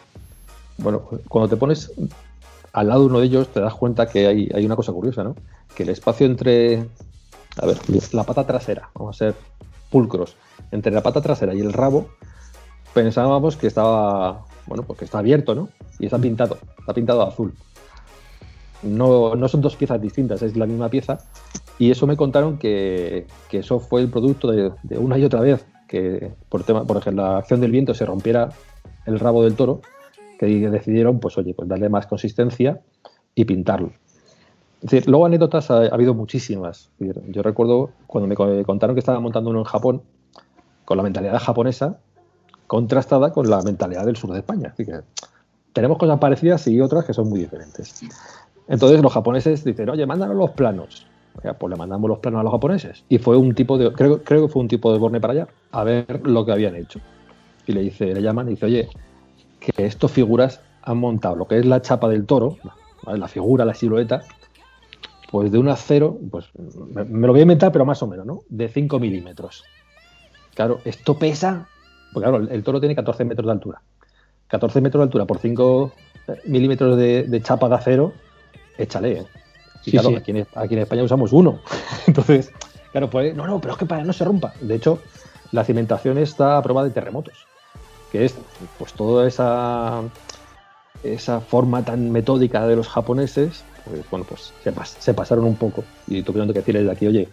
[0.79, 1.91] Bueno, cuando te pones
[2.73, 5.25] al lado de uno de ellos, te das cuenta que hay, hay una cosa curiosa,
[5.25, 5.35] ¿no?
[5.75, 6.85] Que el espacio entre,
[7.61, 7.79] a ver,
[8.13, 9.35] la pata trasera, vamos a ser
[9.91, 10.37] pulcros,
[10.71, 12.07] entre la pata trasera y el rabo,
[12.95, 15.69] pensábamos que estaba, bueno, pues que está abierto, ¿no?
[15.99, 17.53] Y está pintado, está pintado azul.
[18.83, 21.19] No, no son dos piezas distintas, es la misma pieza.
[21.79, 25.41] Y eso me contaron que, que eso fue el producto de, de una y otra
[25.41, 28.51] vez que por tema, por ejemplo, la acción del viento se rompiera
[29.07, 29.81] el rabo del toro,
[30.39, 32.81] que decidieron, pues oye, pues darle más consistencia
[33.35, 33.93] y pintarlo.
[34.83, 36.91] Es decir, luego anécdotas ha, ha habido muchísimas.
[36.99, 40.03] Yo recuerdo cuando me co- contaron que estaba montando uno en Japón,
[40.85, 41.99] con la mentalidad japonesa
[42.67, 44.71] contrastada con la mentalidad del sur de España.
[44.73, 45.01] Así que
[45.73, 48.01] tenemos cosas parecidas y otras que son muy diferentes.
[48.71, 51.05] Entonces los japoneses dicen, oye, mándanos los planos.
[51.59, 53.05] Pues le mandamos los planos a los japoneses.
[53.09, 55.49] Y fue un tipo de, creo, creo que fue un tipo de borne para allá,
[55.73, 57.01] a ver lo que habían hecho.
[57.67, 58.89] Y le dice, le llaman y dice, oye,
[59.59, 62.59] que estos figuras han montado lo que es la chapa del toro,
[63.07, 64.23] la figura, la silueta,
[65.33, 66.47] pues de un acero, pues
[66.93, 68.43] me, lo voy a inventar, pero más o menos, ¿no?
[68.49, 69.65] De 5 milímetros.
[70.55, 71.69] Claro, esto pesa,
[72.13, 73.83] porque claro, el, toro tiene 14 metros de altura.
[74.47, 75.93] 14 metros de altura por 5
[76.47, 78.13] milímetros de chapa de acero,
[78.83, 79.25] échale, ¿eh?
[79.83, 80.15] Y Sí, claro, sí.
[80.17, 81.63] Aquí, en, aquí en España usamos uno.
[82.07, 82.53] Entonces,
[82.93, 84.53] claro, pues, no, no, pero es que para no se rompa.
[84.61, 85.03] De hecho,
[85.53, 87.47] la cimentación está a prueba de terremotos,
[88.11, 88.39] que es
[88.79, 90.03] pues toda esa,
[91.03, 95.57] esa forma tan metódica de los japoneses, pues bueno, pues se, pas- se pasaron un
[95.57, 95.85] poco.
[96.07, 97.33] Y tuvieron que decirles de aquí, oye,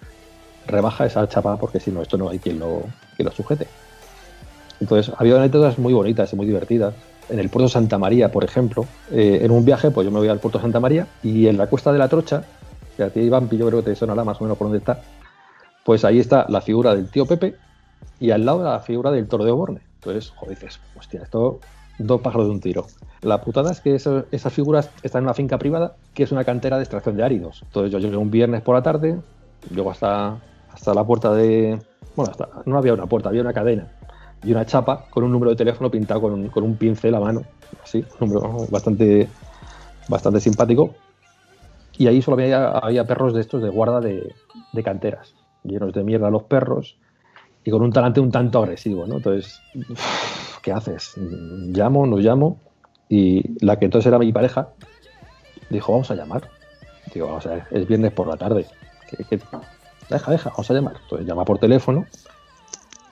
[0.66, 3.68] rebaja esa chapa porque si no, esto no hay quien lo, quien lo sujete.
[4.80, 6.94] Entonces, ha habido anécdotas muy bonitas y muy divertidas.
[7.30, 10.30] En el puerto Santa María, por ejemplo, eh, en un viaje, pues yo me voy
[10.30, 12.44] al puerto Santa María y en la cuesta de la Trocha,
[12.96, 15.02] que a ti Iván, yo creo que te sonará más o menos por dónde está,
[15.84, 17.56] pues ahí está la figura del tío Pepe
[18.20, 19.82] y al lado la figura del toro de Oborne.
[19.96, 21.60] Entonces, joder, dices, hostia, esto
[22.00, 22.86] dos pájaros de un tiro.
[23.22, 26.78] La putada es que esas figuras están en una finca privada que es una cantera
[26.78, 27.62] de extracción de áridos.
[27.64, 29.18] Entonces yo llegué un viernes por la tarde,
[29.74, 30.38] llego hasta,
[30.72, 31.80] hasta la puerta de...
[32.16, 32.32] Bueno,
[32.66, 33.88] no había una puerta, había una cadena
[34.44, 37.48] y una chapa con un número de teléfono pintado con con un pincel a mano.
[37.84, 39.36] Así, un número bastante,
[40.08, 41.00] bastante simpático.
[41.98, 46.30] Y ahí solo había, perros de estos de guarda de, de canteras, llenos de mierda
[46.30, 47.00] los perros
[47.64, 49.18] y con un talante un tanto agresivo, ¿no?
[49.18, 49.66] Entonces,
[50.64, 51.16] ¿qué haces?
[51.18, 52.62] Llamo, no llamo
[53.10, 54.74] y la que entonces era mi pareja
[55.70, 56.52] dijo, vamos a llamar.
[57.06, 58.68] Digo, vamos a ver, es viernes por la tarde.
[59.08, 59.40] ¿Qué- qué-
[60.10, 60.98] Deja, deja, vamos a llamar.
[61.02, 62.10] Entonces llama por teléfono,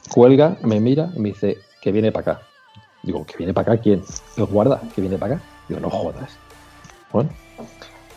[0.10, 2.42] cuelga, me mira y me dice que viene para acá.
[3.04, 4.04] Digo, ¿que viene para acá quién?
[4.36, 5.44] Digo, guarda, que viene para acá.
[5.68, 6.38] Digo, no jodas.
[7.12, 7.30] Bueno,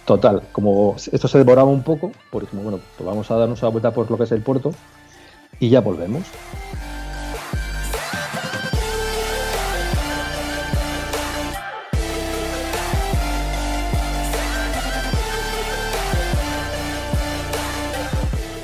[0.05, 3.91] total, como esto se devoraba un poco, dijimos, bueno, pues vamos a darnos una vuelta
[3.93, 4.73] por lo que es el puerto
[5.61, 6.25] y ya volvemos.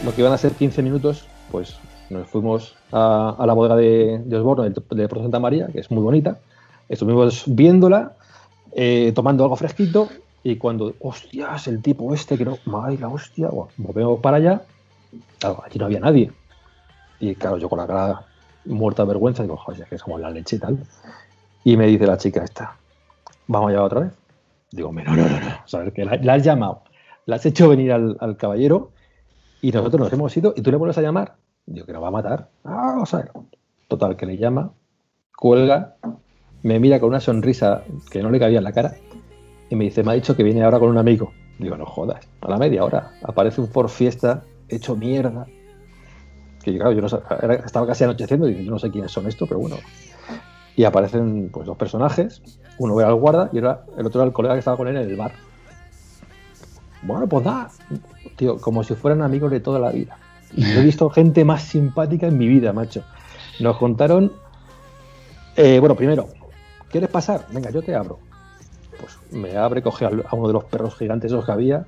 [0.05, 1.77] Lo que iban a ser 15 minutos, pues
[2.11, 5.91] nos fuimos a, a la bodega de, de Osborne, de Pro Santa María, que es
[5.91, 6.39] muy bonita.
[6.89, 8.13] Estuvimos viéndola,
[8.73, 10.09] eh, tomando algo fresquito,
[10.43, 14.63] y cuando, hostias, el tipo este que no, madre la hostia, bueno, volvemos para allá,
[15.39, 16.31] claro, allí no había nadie.
[17.21, 18.27] Y claro, yo con la cara
[18.67, 20.79] muerta de vergüenza, digo, joder, que somos la leche y tal.
[21.65, 22.77] Y me dice la chica esta,
[23.47, 24.13] ¿vamos a llevar otra vez?
[24.71, 25.47] Digo, "Hombre, no, no, no, no.
[25.65, 26.83] Sea, que la, la has llamado,
[27.25, 28.91] la has hecho venir al, al caballero
[29.63, 31.37] y nosotros nos hemos ido y tú le vuelves a llamar.
[31.67, 32.49] Digo, que nos va a matar.
[32.65, 33.25] Ah, vamos a.
[33.89, 34.73] Total, que le llama,
[35.37, 35.97] cuelga,
[36.63, 38.95] me mira con una sonrisa que no le cabía en la cara
[39.71, 41.33] y me dice, me ha dicho que viene ahora con un amigo.
[41.59, 42.27] Digo, no jodas.
[42.41, 45.47] A la media hora aparece un Ford Fiesta hecho mierda.
[46.63, 49.27] Que claro, yo no sab- era- estaba casi anocheciendo y yo no sé quiénes son
[49.29, 49.77] estos, pero bueno.
[50.77, 52.43] Y aparecen pues dos personajes.
[52.79, 54.97] Uno era el guarda y era, el otro era el colega que estaba con él
[54.97, 55.33] en el bar.
[57.03, 57.71] Bueno, pues nada.
[58.37, 60.17] Tío, como si fueran amigos de toda la vida.
[60.57, 63.03] He visto gente más simpática en mi vida, macho.
[63.61, 64.33] Nos contaron.
[65.57, 66.29] eh, bueno, primero,
[66.91, 67.47] ¿quieres pasar?
[67.51, 68.19] Venga, yo te abro.
[69.01, 71.87] Pues me abre, coge a uno de los perros gigantes esos que había.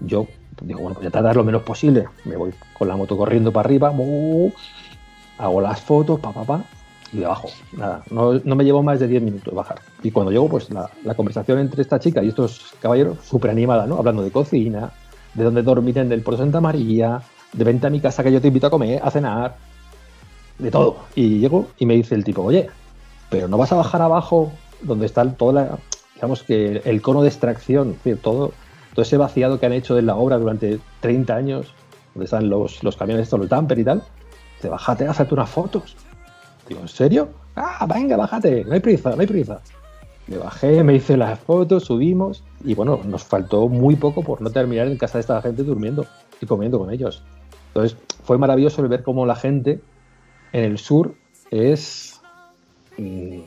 [0.00, 0.26] Yo
[0.62, 2.06] digo, bueno, pues ya tardar lo menos posible.
[2.24, 3.92] Me voy con la moto corriendo para arriba.
[5.38, 6.64] Hago las fotos, pa, pa, pa.
[7.12, 7.48] Y de abajo.
[7.72, 9.80] Nada, no, me llevó más de 10 minutos bajar.
[10.02, 13.86] Y cuando llego, pues la, la conversación entre esta chica y estos caballeros, súper animada,
[13.86, 13.98] ¿no?
[13.98, 14.90] Hablando de cocina,
[15.34, 17.20] de dónde dormir en el Puerto Santa María,
[17.52, 19.56] de vente a mi casa que yo te invito a comer, a cenar,
[20.58, 20.96] de todo.
[21.14, 22.68] Y llego y me dice el tipo, oye,
[23.30, 25.78] pero no vas a bajar abajo donde está toda la,
[26.14, 28.52] digamos que el cono de extracción, todo,
[28.94, 31.74] todo ese vaciado que han hecho de la obra durante 30 años,
[32.14, 34.02] donde están los, los camiones estos, los dumper y tal,
[34.60, 35.96] te bájate a hacerte unas fotos.
[36.68, 37.28] Digo, ¿en serio?
[37.54, 39.60] Ah, venga, bájate, no hay prisa, no hay prisa.
[40.26, 44.50] Me bajé, me hice las fotos, subimos y bueno, nos faltó muy poco por no
[44.50, 46.04] terminar en casa de esta gente durmiendo
[46.40, 47.22] y comiendo con ellos.
[47.76, 49.80] Entonces fue maravilloso el ver cómo la gente
[50.52, 51.14] en el sur
[51.50, 52.22] es,
[52.96, 53.40] mm,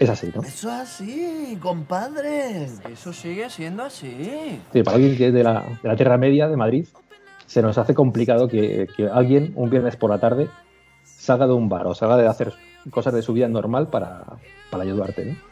[0.00, 0.42] es así, ¿no?
[0.42, 2.64] Eso es así, compadre.
[2.92, 4.60] Eso sigue siendo así.
[4.72, 6.88] Sí, para alguien que es de la, de la Tierra Media, de Madrid,
[7.46, 10.48] se nos hace complicado que, que alguien un viernes por la tarde
[11.04, 12.52] salga de un bar o salga de hacer
[12.90, 14.24] cosas de su vida normal para,
[14.70, 15.49] para ayudarte, ¿no?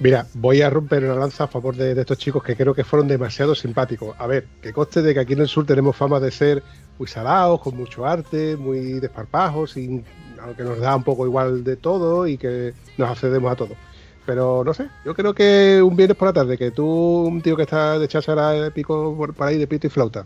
[0.00, 3.06] Mira, voy a romper una lanza a favor de, estos chicos que creo que fueron
[3.06, 4.16] demasiado simpáticos.
[4.18, 6.62] A ver, que conste de que aquí en el sur tenemos fama de ser
[6.98, 10.02] muy salados, con mucho arte, muy desparpajos, y
[10.40, 13.76] aunque nos da un poco igual de todo y que nos accedemos a todo.
[14.24, 17.54] Pero no sé, yo creo que un viernes por la tarde, que tú, un tío
[17.54, 20.24] que está de cháchara de pico por, ahí de pito y flauta,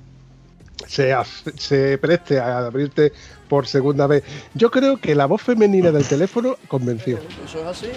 [0.86, 1.12] se,
[1.56, 3.12] se preste a abrirte
[3.48, 4.22] por segunda vez.
[4.54, 7.18] Yo creo que la voz femenina del teléfono convenció.
[7.44, 7.88] Eso es así.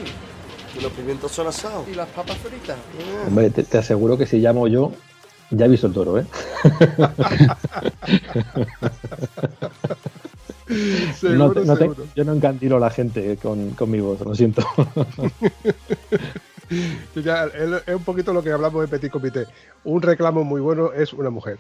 [0.78, 1.88] Y los pimientos son asados.
[1.88, 2.78] Y las papas fritas.
[3.28, 4.92] Hombre, te, te aseguro que si llamo yo,
[5.52, 6.26] ya he visto el toro, ¿eh?
[10.70, 12.04] no, Seguro, te- no te- seguro.
[12.16, 14.64] yo no encantilo a la gente con, con mi voz, lo siento.
[17.16, 19.46] Ya, es es un poquito lo que hablamos de Petit Comité.
[19.86, 21.58] Un reclamo muy bueno es una mujer.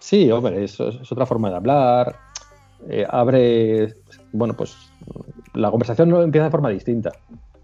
[0.00, 2.16] Sí, hombre, es otra forma de hablar.
[2.88, 3.94] eh, abre,
[4.32, 4.76] bueno, pues
[5.54, 7.12] la conversación no empieza de forma distinta.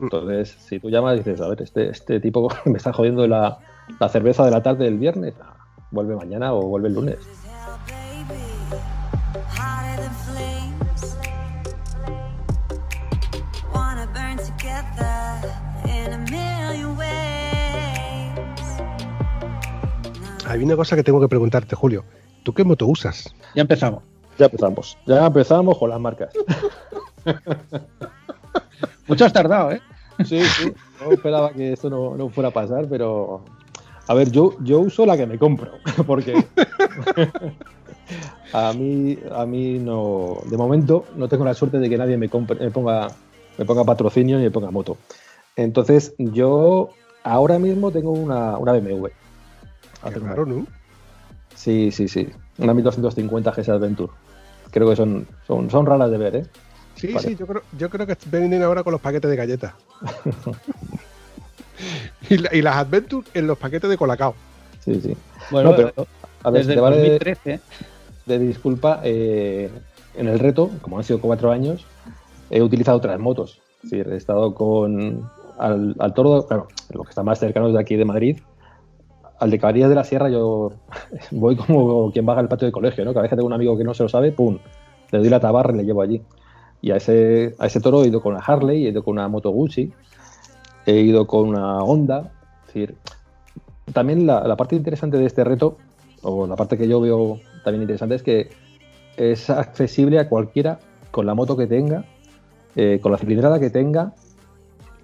[0.01, 3.59] Entonces, si tú llamas y dices, a ver, este, este tipo me está jodiendo la,
[4.01, 5.57] la cerveza de la tarde del viernes, ah,
[5.91, 7.19] vuelve mañana o vuelve el lunes.
[20.47, 22.05] Hay una cosa que tengo que preguntarte, Julio.
[22.45, 23.35] ¿Tú qué moto usas?
[23.57, 24.05] Ya empezamos.
[24.39, 24.99] Ya empezamos.
[25.07, 26.33] Ya empezamos con las marcas.
[29.07, 29.81] Mucho has tardado, ¿eh?
[30.25, 30.73] Sí, sí.
[31.01, 33.45] No esperaba que esto no, no fuera a pasar, pero.
[34.07, 35.73] A ver, yo, yo uso la que me compro,
[36.07, 36.35] porque
[38.53, 42.29] a mí, a mí no, de momento no tengo la suerte de que nadie me,
[42.29, 43.09] compre, me ponga,
[43.57, 44.99] me ponga patrocinio ni me ponga moto.
[45.57, 46.91] Entonces, yo
[47.23, 49.07] ahora mismo tengo una, una BMW.
[50.13, 50.67] Qué raro, ¿no?
[51.55, 52.29] Sí, sí, sí.
[52.59, 54.13] Una 1250 GS Adventure.
[54.71, 56.47] Creo que son, son, son raras de ver, ¿eh?
[57.07, 57.29] Sí, Vale.
[57.29, 59.75] sí, yo creo, yo creo que vienen ahora con los paquetes de galletas.
[62.31, 64.35] y, la- y las Adventure en los paquetes de Colacao.
[64.81, 65.15] Sí, sí.
[65.51, 65.93] Bueno, No, pero,
[66.43, 67.61] a ver, desde te el vale 2013.
[68.27, 69.71] de disculpa, eh,
[70.17, 71.85] en el reto, como han sido cuatro años,
[72.49, 73.61] he utilizado otras motos.
[73.83, 75.29] Es decir, he estado con
[75.59, 78.39] al, al toro, claro, lo que está más cercano de aquí de Madrid.
[79.41, 80.73] Al de Caballerías de la Sierra yo
[81.33, 83.13] voy como quien baja el patio de colegio, ¿no?
[83.13, 84.59] Cada vez que tengo un amigo que no se lo sabe, ¡pum!
[85.11, 86.23] Le doy la tabarra y le llevo allí.
[86.85, 89.27] Y a ese, a ese toro he ido con una Harley, he ido con una
[89.27, 89.91] Moto Gucci,
[90.85, 92.31] he ido con una Honda.
[92.61, 92.95] Es decir,
[93.95, 95.79] también la, parte interesante de este reto,
[96.21, 98.51] o la parte que yo veo también interesante, es que
[99.17, 100.79] es accesible a cualquiera
[101.11, 102.05] con la moto que tenga,
[102.77, 104.13] eh, con la cilindrada que tenga,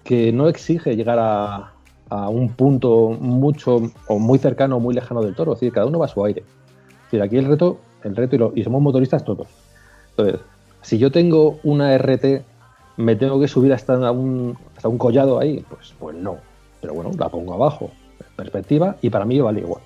[0.05, 1.72] que no exige llegar a,
[2.11, 5.55] a un punto mucho o muy cercano o muy lejano del toro.
[5.55, 6.45] Es decir, cada uno va a su aire.
[7.05, 9.49] Decir, aquí el reto, el reto y, lo- y somos motoristas todos.
[10.11, 10.41] Entonces,
[10.83, 12.43] si yo tengo una RT,
[12.97, 16.37] me tengo que subir hasta un, hasta un collado ahí, pues, pues no.
[16.81, 17.91] Pero bueno, la pongo abajo,
[18.37, 19.83] perspectiva, y para mí vale igual.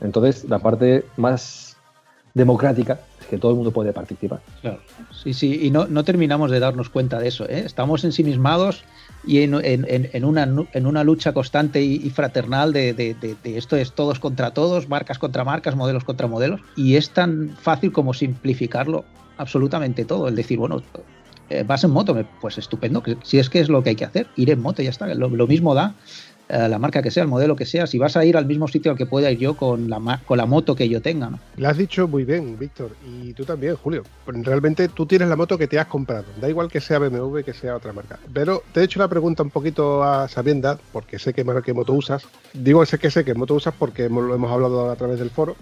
[0.00, 1.76] Entonces, la parte más
[2.34, 4.40] democrática es que todo el mundo puede participar.
[5.12, 7.44] Sí, sí, y no, no terminamos de darnos cuenta de eso.
[7.48, 7.62] ¿eh?
[7.64, 8.82] Estamos ensimismados
[9.24, 13.56] y en, en- una, en una lucha constante y, y fraternal de, de- de- de
[13.56, 16.60] esto es todos contra todos, marcas contra marcas, modelos contra modelos.
[16.74, 19.04] Y es tan fácil como simplificarlo
[19.36, 20.28] absolutamente todo.
[20.28, 20.82] El decir, bueno,
[21.50, 24.04] eh, vas en moto, pues estupendo, que- si es que es lo que hay que
[24.04, 25.12] hacer, ir en moto, ya está.
[25.14, 25.94] Lo, mismo da
[26.48, 27.86] eh, la marca que sea, el modelo que sea.
[27.86, 30.36] Si vas a ir al mismo sitio al que pueda ir yo con la, con
[30.36, 31.38] la moto que yo tenga, ¿no?
[31.56, 32.94] Lo has dicho muy bien, Víctor.
[33.06, 34.02] Y tú también, Julio.
[34.26, 36.24] Realmente tú tienes la moto que te has comprado.
[36.40, 38.18] Da igual que sea BMW que sea otra marca.
[38.32, 41.94] Pero te he hecho la pregunta un poquito a sabiendas, porque sé que, qué moto
[41.94, 42.24] usas.
[42.52, 45.56] Digo sé que sé qué moto usas porque lo hemos hablado a través del foro.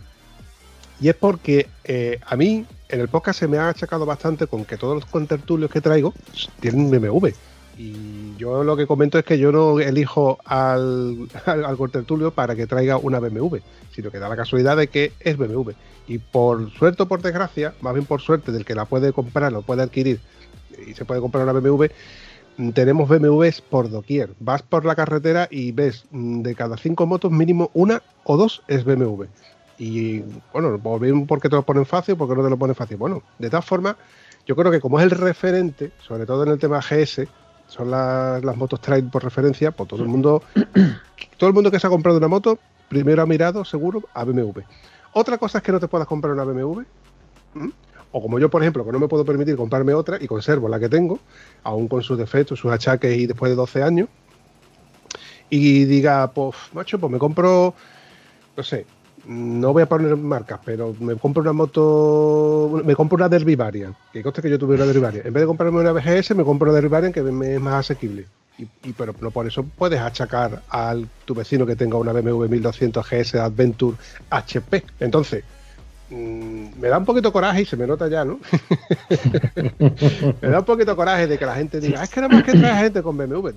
[1.00, 4.64] Y es porque eh, a mí en el podcast se me ha achacado bastante con
[4.64, 6.12] que todos los contertulios que traigo
[6.60, 7.28] tienen BMW.
[7.78, 12.54] Y yo lo que comento es que yo no elijo al, al, al contertulio para
[12.54, 13.56] que traiga una BMW,
[13.92, 15.70] sino que da la casualidad de que es BMW.
[16.06, 19.50] Y por suerte o por desgracia, más bien por suerte del que la puede comprar,
[19.52, 20.20] lo puede adquirir
[20.86, 21.86] y se puede comprar una BMW,
[22.74, 24.30] tenemos BMWs por doquier.
[24.38, 28.62] Vas por la carretera y ves mm, de cada cinco motos mínimo una o dos
[28.68, 29.24] es BMW.
[29.78, 30.20] Y
[30.52, 32.96] bueno, o bien porque te lo ponen fácil, porque no te lo ponen fácil.
[32.96, 33.96] Bueno, de todas formas,
[34.46, 37.26] yo creo que como es el referente, sobre todo en el tema GS,
[37.66, 40.42] son las, las motos trail por referencia, pues todo el mundo,
[41.38, 42.58] todo el mundo que se ha comprado una moto,
[42.88, 44.60] primero ha mirado seguro a BMW.
[45.14, 46.82] Otra cosa es que no te puedas comprar una BMW,
[48.12, 50.78] o como yo, por ejemplo, que no me puedo permitir comprarme otra y conservo la
[50.78, 51.18] que tengo,
[51.62, 54.08] aún con sus defectos, sus achaques y después de 12 años,
[55.48, 57.74] y diga, pues, macho, pues me compro,
[58.56, 58.86] no sé,
[59.26, 63.56] no voy a poner marcas, pero me compro una moto, me compro una Derby
[64.12, 65.20] que conste que yo tuve una Derby.
[65.24, 68.26] En vez de comprarme una BGS, me compro una Derby que me es más asequible.
[68.58, 73.06] Y, pero no por eso puedes achacar al tu vecino que tenga una BMW 1200
[73.08, 73.96] GS Adventure
[74.28, 74.84] HP.
[75.00, 75.44] Entonces,
[76.10, 78.40] mm, me da un poquito coraje y se me nota ya, ¿no?
[80.40, 82.52] me da un poquito coraje de que la gente diga, es que nada más que
[82.52, 83.50] trae gente con BMW.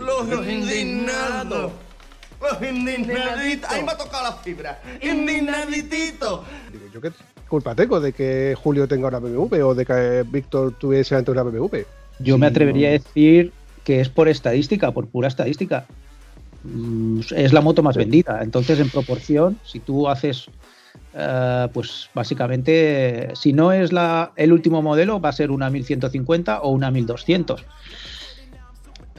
[2.52, 3.70] Los indignaditos.
[3.72, 4.82] Ahí me ha tocado la fibra.
[5.02, 6.44] Indignaditito.
[6.72, 7.12] Digo, ¿yo qué
[7.48, 11.44] culpa tengo de que Julio tenga una BMW o de que Víctor tuviese antes una
[11.44, 11.80] BMW?
[12.20, 13.52] Yo me atrevería a decir
[13.84, 15.86] que es por estadística, por pura estadística.
[16.64, 18.40] Mm, Es la moto más vendida.
[18.42, 20.48] Entonces, en proporción, si tú haces,
[21.14, 26.62] eh, pues básicamente, si no es la, el último modelo, va a ser una 1150
[26.62, 27.64] o una 1200.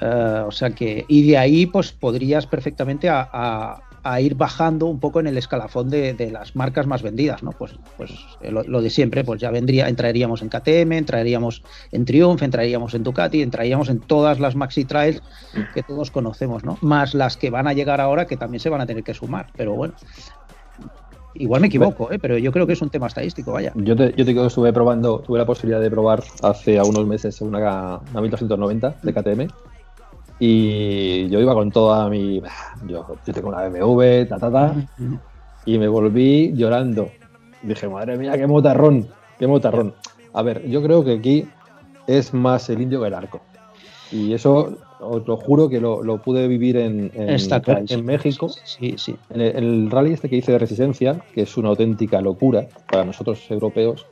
[0.00, 4.86] Eh, o sea que, y de ahí, pues podrías perfectamente a, a- a ir bajando
[4.86, 7.50] un poco en el escalafón de, de las marcas más vendidas, ¿no?
[7.50, 12.04] Pues, pues eh, lo, lo de siempre, pues ya vendría, entraríamos en KTM, entraríamos en
[12.04, 15.20] Triumph, entraríamos en Ducati, entraríamos en todas las maxi trails
[15.74, 16.78] que todos conocemos, ¿no?
[16.82, 19.48] Más las que van a llegar ahora que también se van a tener que sumar,
[19.56, 19.94] pero bueno.
[21.34, 22.18] Igual me equivoco, ¿eh?
[22.18, 23.72] pero yo creo que es un tema estadístico, vaya.
[23.74, 27.06] Yo te, yo te digo que estuve probando, tuve la posibilidad de probar hace unos
[27.06, 29.48] meses una, una 1290 de KTM
[30.38, 32.42] Y yo iba con toda mi.
[32.86, 34.74] Yo, yo tengo una BMW, ta, ta, ta.
[35.64, 37.08] Y me volví llorando.
[37.62, 39.08] Dije, madre mía, qué motarrón,
[39.38, 39.94] qué motarrón.
[40.32, 41.48] A ver, yo creo que aquí
[42.06, 43.40] es más el indio que el arco.
[44.12, 48.48] Y eso os lo juro que lo, lo pude vivir en, en, México.
[48.64, 49.16] Sí, sí.
[49.30, 52.68] En el, en el rally este que hice de resistencia, que es una auténtica locura
[52.90, 54.06] para nosotros europeos,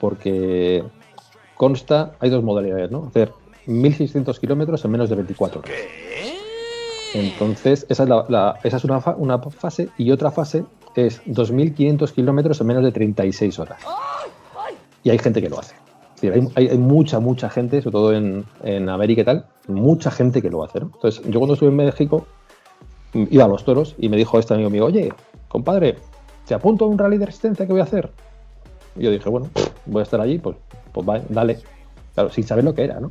[0.00, 0.82] porque
[1.56, 3.06] consta, hay dos modalidades, ¿no?
[3.06, 3.32] Hacer
[3.66, 5.72] 1600 kilómetros en menos de 24 horas.
[7.14, 11.20] Entonces, esa es, la, la- esa es una, fa- una fase y otra fase es
[11.26, 13.80] 2500 kilómetros en menos de 36 horas.
[15.04, 15.74] Y hay gente que lo hace.
[16.16, 19.46] Es decir, hay, hay- hay mucha, mucha gente, sobre todo en, en América y tal,
[19.68, 20.80] mucha gente que lo hace.
[20.80, 20.90] ¿no?
[20.94, 22.26] Entonces, yo cuando estuve en México,
[23.12, 25.12] mm, iba a los toros y me dijo este amigo mío, oye,
[25.48, 25.96] compadre,
[26.46, 28.10] ¿te apunto a un rally de resistencia que voy a hacer?
[28.96, 29.48] Y yo dije, bueno,
[29.86, 30.56] voy a estar allí, pues,
[30.92, 31.58] pues va, dale.
[32.14, 33.10] Claro, sin saber lo que era, ¿no?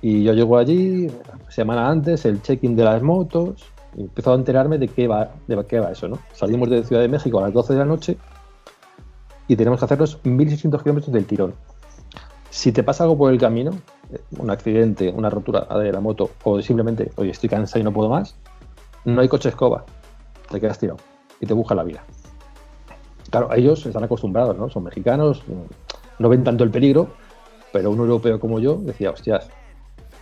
[0.00, 1.10] Y yo llego allí,
[1.48, 3.64] semana antes, el check-in de las motos,
[3.96, 6.18] y empiezo a enterarme de qué va, de qué va eso, ¿no?
[6.32, 8.16] Salimos de Ciudad de México a las 12 de la noche
[9.48, 11.54] y tenemos que hacernos 1600 kilómetros del tirón.
[12.50, 13.72] Si te pasa algo por el camino,
[14.12, 17.92] eh, un accidente, una rotura de la moto, o simplemente, oye, estoy cansado y no
[17.92, 18.36] puedo más,
[19.04, 19.84] no hay coche escoba,
[20.50, 20.98] te quedas tirado
[21.40, 22.04] y te busca la vida.
[23.30, 24.70] Claro, ellos están acostumbrados, ¿no?
[24.70, 25.42] Son mexicanos,
[26.18, 27.08] no ven tanto el peligro,
[27.72, 29.50] pero un europeo como yo decía, hostias,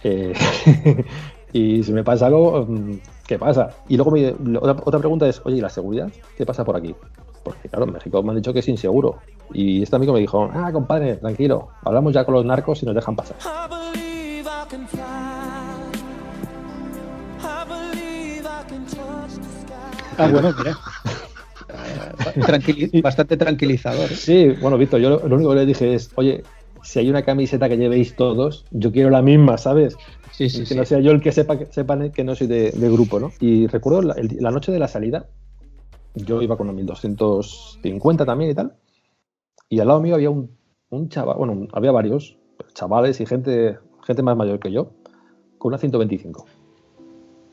[0.08, 0.32] eh,
[1.52, 2.92] y si me pasa algo, mm,
[3.26, 3.70] ¿qué pasa?
[3.88, 6.10] Y luego me- otra, otra pregunta es, oye, ¿y la seguridad?
[6.36, 6.94] ¿Qué pasa por aquí?
[7.42, 9.16] Porque claro, en México me han dicho que es inseguro.
[9.52, 12.94] Y este amigo me dijo, ah, compadre, tranquilo, hablamos ya con los narcos y nos
[12.94, 13.36] dejan pasar.
[20.18, 20.76] Ah, bueno, mira.
[22.46, 24.10] Tranquili- bastante tranquilizador.
[24.10, 24.14] ¿eh?
[24.16, 26.42] Sí, bueno, Víctor, yo lo, lo único que le dije es, oye,
[26.86, 29.96] si hay una camiseta que llevéis todos, yo quiero la misma, ¿sabes?
[30.30, 30.74] Sí, sí, que sí.
[30.76, 33.32] no sea yo el que sepa que sepan que no soy de, de grupo, ¿no?
[33.40, 35.26] Y recuerdo la, el- la noche de la salida,
[36.14, 38.74] yo iba con los 1250 también y tal,
[39.68, 40.56] y al lado mío había un,
[40.90, 42.38] un chaval, bueno, había varios
[42.74, 44.92] chavales y gente, gente más mayor que yo,
[45.58, 46.46] con una 125.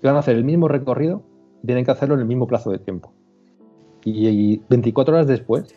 [0.04, 1.24] Iban a hacer el mismo recorrido,
[1.66, 3.14] tienen que hacerlo en el mismo plazo de tiempo.
[4.04, 5.74] Y, y 24 horas después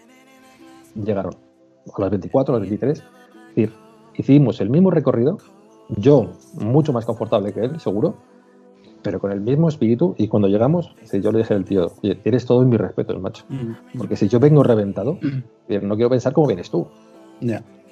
[0.95, 1.35] llegaron,
[1.97, 3.05] a las 24, a las 23.
[3.57, 3.73] Decir,
[4.15, 5.39] hicimos el mismo recorrido,
[5.89, 8.15] yo mucho más confortable que él, seguro,
[9.03, 10.15] pero con el mismo espíritu.
[10.19, 13.45] Y cuando llegamos, yo le dije al tío, oye, tienes todo en mi respeto, macho.
[13.49, 15.19] Mm, Porque si yo vengo reventado,
[15.69, 16.87] eh, no quiero pensar cómo vienes tú.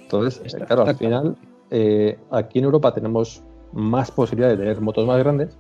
[0.03, 1.37] Entonces, Está- claro, al final,
[1.71, 3.43] eh, aquí en Europa tenemos
[3.73, 5.57] más posibilidades de tener motos más grandes.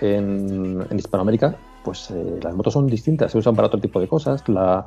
[0.00, 4.08] En, en Hispanoamérica, pues eh, las motos son distintas, se usan para otro tipo de
[4.08, 4.46] cosas.
[4.48, 4.86] La,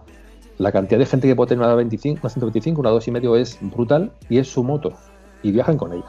[0.60, 4.12] la cantidad de gente que puede tener una 25, una 125, una 2,5 es brutal
[4.30, 4.94] y es su moto.
[5.42, 6.06] Y viajan con ella.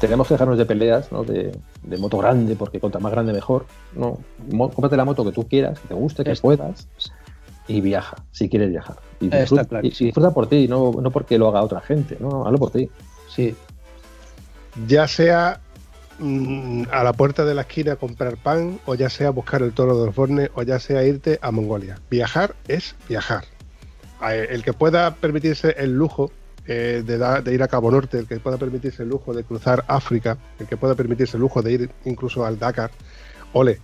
[0.00, 1.24] Tenemos que dejarnos de peleas ¿no?
[1.24, 3.64] de, de moto grande, porque contra más grande mejor.
[3.94, 4.18] No,
[4.52, 6.86] Mo- cómprate la moto que tú quieras, que te guste, que Está- puedas,
[7.66, 8.96] y viaja, si quieres viajar.
[9.20, 10.04] Y disfruta, y- clarísimo.
[10.04, 12.90] y disfruta por ti, no, no porque lo haga otra gente, no, hazlo por ti.
[13.28, 13.54] Sí.
[14.86, 15.60] Ya sea
[16.18, 19.96] mm, a la puerta de la esquina comprar pan, o ya sea buscar el toro
[20.00, 21.98] de Osborne, o ya sea irte a Mongolia.
[22.10, 23.44] Viajar es viajar.
[24.20, 26.30] A- El que pueda permitirse el lujo
[26.66, 30.36] eh, de, ir a Cabo Norte, el que pueda permitirse el lujo de cruzar África,
[30.58, 32.90] el que pueda permitirse el lujo de ir incluso al Dakar,
[33.52, 33.80] ole.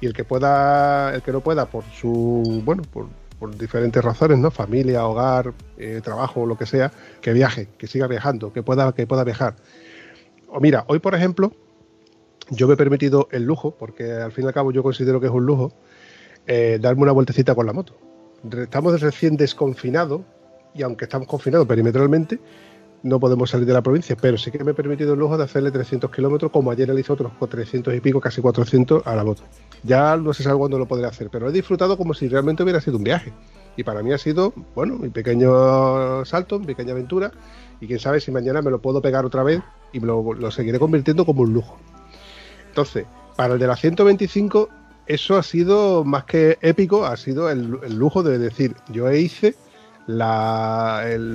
[0.00, 3.06] Y el que pueda, el que no pueda por su, bueno, por,
[3.38, 4.50] por diferentes razones, ¿no?
[4.50, 6.92] Familia, hogar, eh, trabajo, lo que sea,
[7.22, 9.56] que viaje, que siga viajando, que pueda, que pueda viajar.
[10.48, 11.52] O mira, hoy por ejemplo,
[12.50, 15.26] yo me he permitido el lujo, porque al fin y al cabo yo considero que
[15.26, 15.72] es un lujo,
[16.46, 17.94] eh, darme una vueltecita con la moto.
[18.52, 20.22] Estamos recién desconfinados,
[20.74, 22.38] y aunque estamos confinados perimetralmente,
[23.02, 25.44] no podemos salir de la provincia, pero sí que me he permitido el lujo de
[25.44, 29.24] hacerle 300 kilómetros, como ayer le hice otros 300 y pico, casi 400 a la
[29.24, 29.42] moto.
[29.82, 32.80] Ya no sé sabe cuándo lo podré hacer, pero he disfrutado como si realmente hubiera
[32.80, 33.32] sido un viaje.
[33.76, 37.30] Y para mí ha sido, bueno, mi pequeño salto, mi pequeña aventura,
[37.80, 39.60] y quién sabe si mañana me lo puedo pegar otra vez
[39.92, 41.76] y me lo, seguiré convirtiendo como un lujo.
[42.68, 43.06] Entonces,
[43.36, 44.68] para el de la 125,
[45.06, 49.54] eso ha sido más que épico, ha sido el, lujo de decir, yo hice
[50.08, 51.34] el,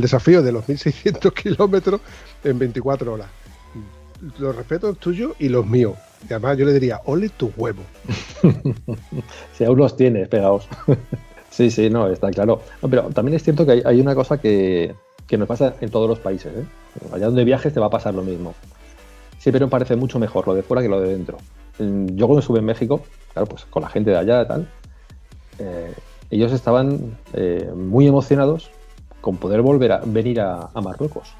[0.00, 2.00] desafío de los 1600 kilómetros
[2.44, 3.28] en 24 horas.
[4.38, 5.96] Los respetos tuyos y los míos.
[6.28, 7.82] Y además yo le diría, ole tu huevo.
[9.56, 10.68] Si aún los tienes pegados.
[11.50, 12.62] sí, sí, no, está claro.
[12.88, 14.94] Pero también es cierto que hay una cosa que,
[15.28, 16.52] que nos pasa en todos los países.
[16.56, 16.64] ¿eh?
[17.12, 18.54] Allá donde viajes te va a pasar lo mismo.
[19.38, 21.38] Siempre me parece mucho mejor lo de fuera que lo de dentro.
[21.78, 23.02] Yo cuando estuve en México,
[23.32, 24.68] claro, pues con la gente de allá y tal,
[25.60, 25.94] eh,
[26.30, 28.70] ellos estaban eh, muy emocionados
[29.20, 31.34] con poder volver a venir a, a Marruecos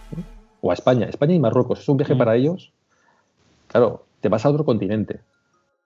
[0.61, 1.07] o a España.
[1.07, 2.19] España y Marruecos es un viaje Mm.
[2.19, 2.73] para ellos.
[3.69, 5.21] Claro, te vas a otro continente,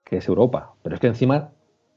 [0.03, 1.49] que es Europa, pero es que encima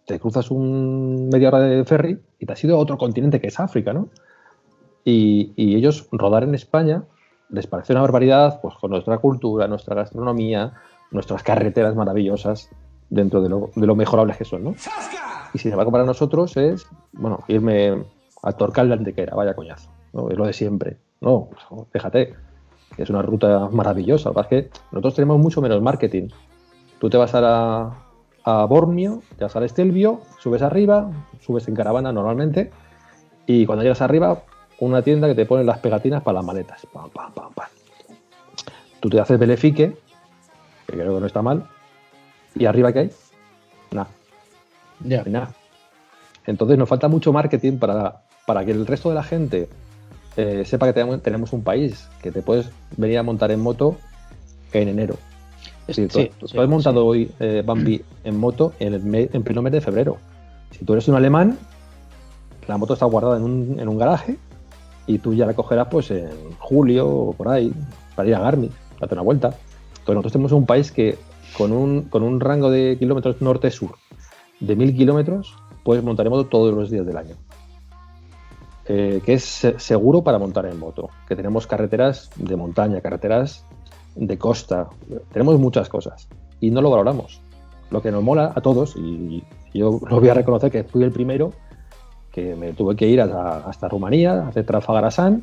[0.06, 3.48] te cruzas un media hora de ferry y te has ido a otro continente que
[3.48, 4.08] es África, ¿no?
[5.08, 7.04] Y, ellos rodar en España
[7.48, 10.72] les parece una barbaridad, pues con nuestra cultura, nuestra gastronomía,
[11.12, 12.68] nuestras carreteras maravillosas
[13.08, 14.74] dentro de lo, de lo mejorables que son, ¿no?
[15.54, 18.02] Y sin embargo, para nosotros es, bueno, irme
[18.42, 19.90] a Torcal de Antequera, vaya coñazo.
[20.28, 20.96] Es lo de siempre.
[21.20, 22.34] No, pues, déjate,
[22.98, 24.32] es una ruta maravillosa.
[24.40, 26.28] Es que nosotros tenemos mucho menos marketing.
[26.98, 27.92] Tú te vas a, la-
[28.42, 32.72] a Bormio, te vas al Estelvio, subes arriba, subes en caravana normalmente,
[33.46, 34.42] y cuando llegas arriba,
[34.78, 36.86] una tienda que te pone las pegatinas para las maletas.
[36.92, 37.66] Pam, pam, pam, pam.
[39.00, 39.96] Tú te haces Belefique,
[40.86, 41.66] que creo que no está mal,
[42.54, 43.10] y arriba ¿qué hay?
[43.90, 44.08] Nada.
[45.24, 45.50] Hay nada.
[46.46, 49.68] Entonces nos falta mucho marketing para, para que el resto de la gente
[50.36, 53.96] eh, sepa que tenemos, un país, que te puedes venir a montar en moto
[54.72, 55.16] en enero.
[55.88, 59.02] Es decir, Sí, tú, sí, tú has montado hoy eh, Bambi en moto en, el
[59.02, 60.16] me- en pleno mes de febrero.
[60.72, 61.58] Si tú eres un alemán,
[62.66, 64.36] la moto está guardada en un, en un garaje
[65.06, 66.28] y tú ya la cogerás pues en
[66.58, 67.72] julio o por ahí
[68.14, 69.48] para ir a Garmin, date una vuelta.
[69.48, 71.18] Entonces nosotros tenemos un país que
[71.56, 73.94] con un, con un rango de kilómetros norte-sur
[74.60, 75.54] de mil kilómetros
[75.84, 77.34] puedes montar en moto todos los días del año.
[78.88, 81.10] Eh, que es se- seguro para montar en moto.
[81.28, 83.64] Que tenemos carreteras de montaña, carreteras
[84.14, 84.88] de costa,
[85.32, 86.28] tenemos muchas cosas
[86.60, 87.40] y no lo valoramos.
[87.90, 89.42] Lo que nos mola a todos, y
[89.74, 91.52] yo lo voy a reconocer que fui el primero,
[92.36, 95.42] que me tuve que ir hasta, hasta Rumanía, a hacer Trafalgar a San,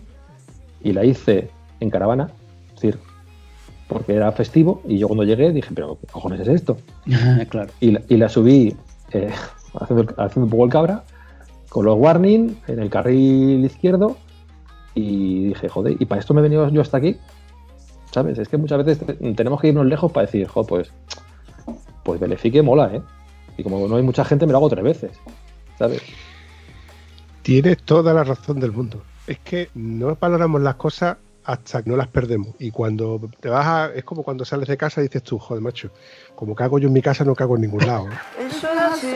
[0.82, 1.50] y la hice
[1.82, 2.30] en caravana,
[2.70, 3.00] es decir,
[3.88, 6.78] porque era festivo, y yo cuando llegué dije, pero ¿qué cojones es esto?
[7.50, 7.72] claro.
[7.82, 8.76] y la, y la subí
[9.12, 9.30] eh,
[9.80, 11.04] haciendo, un poco el cabra,
[11.70, 14.16] con los warning en el carril izquierdo,
[14.96, 17.18] y dije, joder, ¿y para esto me he venido yo hasta aquí?
[18.12, 18.38] ¿Sabes?
[18.38, 20.91] Es que muchas veces te- tenemos que irnos lejos para decir, joder, pues,
[22.04, 23.02] pues Belefique mola, ¿eh?
[23.58, 25.12] Y como no hay mucha gente, me lo hago tres veces,
[25.80, 26.00] ¿sabes?
[27.44, 29.04] Tienes toda la razón del mundo.
[29.28, 32.50] Es que no valoramos las cosas hasta que no las perdemos.
[32.60, 33.94] Y cuando te vas a.
[33.94, 35.91] Es como cuando sales de casa y dices tú, joder, macho,
[36.36, 38.08] como cago yo en mi casa, no cago en ningún lado.
[38.08, 38.12] ¿eh?
[38.48, 39.08] Eso es así.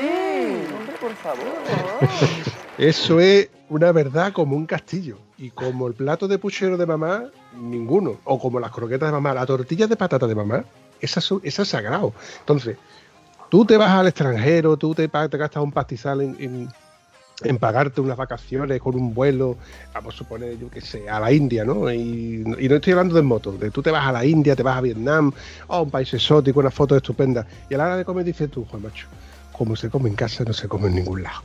[0.77, 1.47] Hombre, por favor.
[2.77, 5.17] Eso es una verdad como un castillo.
[5.37, 7.25] Y como el plato de puchero de mamá,
[7.55, 8.17] ninguno.
[8.25, 10.65] O como las croquetas de mamá, la tortilla de patata de mamá,
[10.99, 12.13] esa, esa es sagrado.
[12.39, 12.77] Entonces,
[13.49, 16.69] tú te vas al extranjero, tú te, te gastas un pastizal en, en-
[17.43, 19.57] en pagarte unas vacaciones con un vuelo,
[19.93, 21.91] vamos a suponer, yo qué sé, a la India, ¿no?
[21.91, 24.77] Y, no estoy hablando de moto, de tú te vas a la India, te vas
[24.77, 25.31] a Vietnam,
[25.67, 28.65] a un país exótico, unas fotos estupendas, y a la hora de comer dices tú,
[28.65, 29.07] Juan Macho,
[29.51, 31.41] como se come en casa, no se come en ningún lado.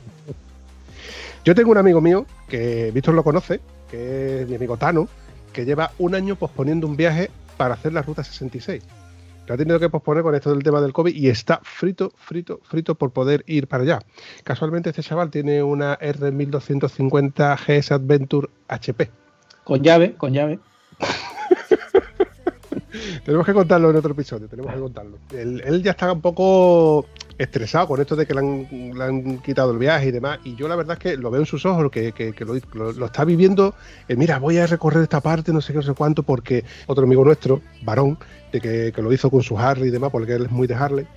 [1.45, 3.59] Yo tengo un amigo mío, que Víctor lo conoce,
[3.91, 5.07] que es mi amigo Tano,
[5.51, 8.81] que lleva un año posponiendo un viaje para hacer la ruta 66.
[9.45, 12.61] Lo ha tenido que posponer con esto del tema del COVID y está frito, frito,
[12.63, 13.99] frito por poder ir para allá.
[14.43, 19.11] Casualmente este chaval tiene una R1250 GS Adventure HP.
[19.63, 20.59] Con llave, con llave.
[23.25, 25.17] Tenemos que contarlo en otro episodio, tenemos que contarlo.
[25.31, 27.05] Él, él ya está un poco
[27.37, 28.67] estresado con esto de que le han,
[28.97, 30.39] le han quitado el viaje y demás.
[30.43, 33.25] Y yo la verdad es que lo veo en sus ojos, que, que- lo está
[33.25, 33.73] viviendo.
[34.07, 37.03] eh, mira, voy a recorrer esta parte, no sé qué, no sé cuánto, porque otro
[37.05, 38.17] amigo nuestro, varón,
[38.51, 40.75] de que, que lo hizo con su Harley y demás, porque él es muy de
[40.75, 41.07] Harley.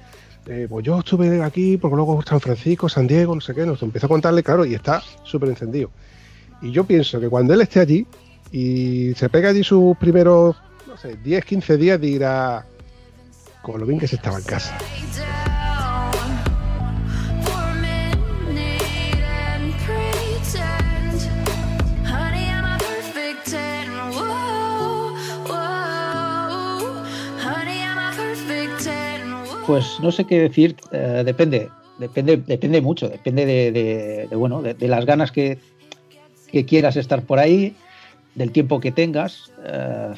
[0.46, 3.82] eh, pues yo estuve aquí, porque luego San Francisco, San Diego, no sé qué, nos
[3.82, 5.90] empezó a contarle, claro, y está súper encendido.
[6.62, 8.06] Y yo pienso que cuando él esté allí
[8.52, 10.56] y se pega allí sus primeros,
[10.86, 12.64] no sé, 10, 15 días, dirá
[13.60, 14.78] con lo bien que se estaba en casa.
[29.66, 34.86] Pues no sé qué decir, eh, depende, depende, depende mucho, depende de, bueno, de, de
[34.88, 35.58] las ganas que,
[36.52, 37.74] que quieras estar por ahí,
[38.36, 40.14] del tiempo que tengas, eh,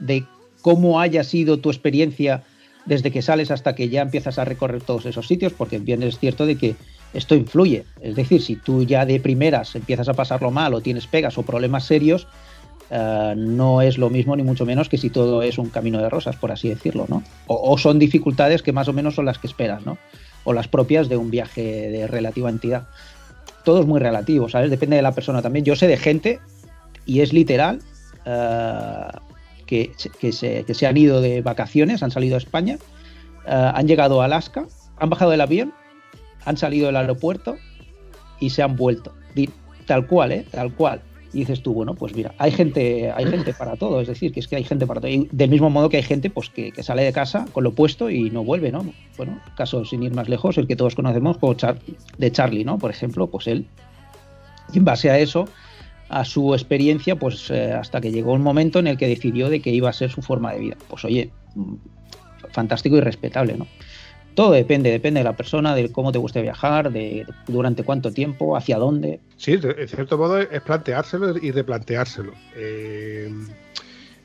[0.00, 0.24] de
[0.60, 2.42] cómo haya sido tu experiencia
[2.84, 6.18] desde que sales hasta que ya empiezas a recorrer todos esos sitios, porque bien es
[6.18, 6.76] cierto de que
[7.14, 7.84] esto influye.
[8.00, 11.42] Es decir, si tú ya de primeras empiezas a pasarlo mal o tienes pegas o
[11.42, 12.26] problemas serios,
[12.90, 16.08] eh, no es lo mismo ni mucho menos que si todo es un camino de
[16.08, 17.22] rosas, por así decirlo, ¿no?
[17.46, 19.96] O, son dificultades que más o menos son las que esperas, ¿no?
[20.44, 22.88] O las propias de un viaje de relativa entidad.
[23.64, 24.70] Todo es muy relativo, ¿sabes?
[24.70, 25.64] Depende de la persona también.
[25.64, 26.40] Yo sé de gente,
[27.06, 27.80] y es literal,
[28.24, 29.08] eh,
[29.66, 32.78] que, que se, han ido de vacaciones, han salido a España,
[33.46, 34.66] eh, han llegado a Alaska,
[34.96, 35.72] han bajado del avión,
[36.44, 37.56] han salido del aeropuerto
[38.40, 39.14] y se han vuelto.
[39.86, 40.46] Tal cual, ¿eh?
[40.50, 41.02] Tal cual.
[41.32, 44.40] Y dices tú, bueno, pues mira, hay gente, hay gente para todo, es decir, que
[44.40, 45.10] es que hay gente para todo.
[45.30, 48.30] Del mismo modo que hay gente pues que, sale de casa con lo puesto y
[48.30, 48.84] no vuelve, ¿no?
[49.16, 51.38] Bueno, caso sin ir más lejos, el que todos conocemos
[52.18, 52.78] de Charlie, ¿no?
[52.78, 53.66] Por ejemplo, pues él,
[54.72, 55.46] y en base a eso,
[56.08, 59.60] a su experiencia, pues eh, hasta que llegó un momento en el que decidió de
[59.60, 60.76] que iba a ser su forma de vida.
[60.88, 61.74] Pues oye, mm,
[62.50, 63.66] fantástico y respetable, ¿no?
[64.34, 68.56] Todo depende, depende de la persona, de cómo te guste viajar, de durante cuánto tiempo,
[68.56, 69.20] hacia dónde.
[69.36, 72.32] Sí, en cierto modo es planteárselo y replanteárselo.
[72.56, 73.30] Eh,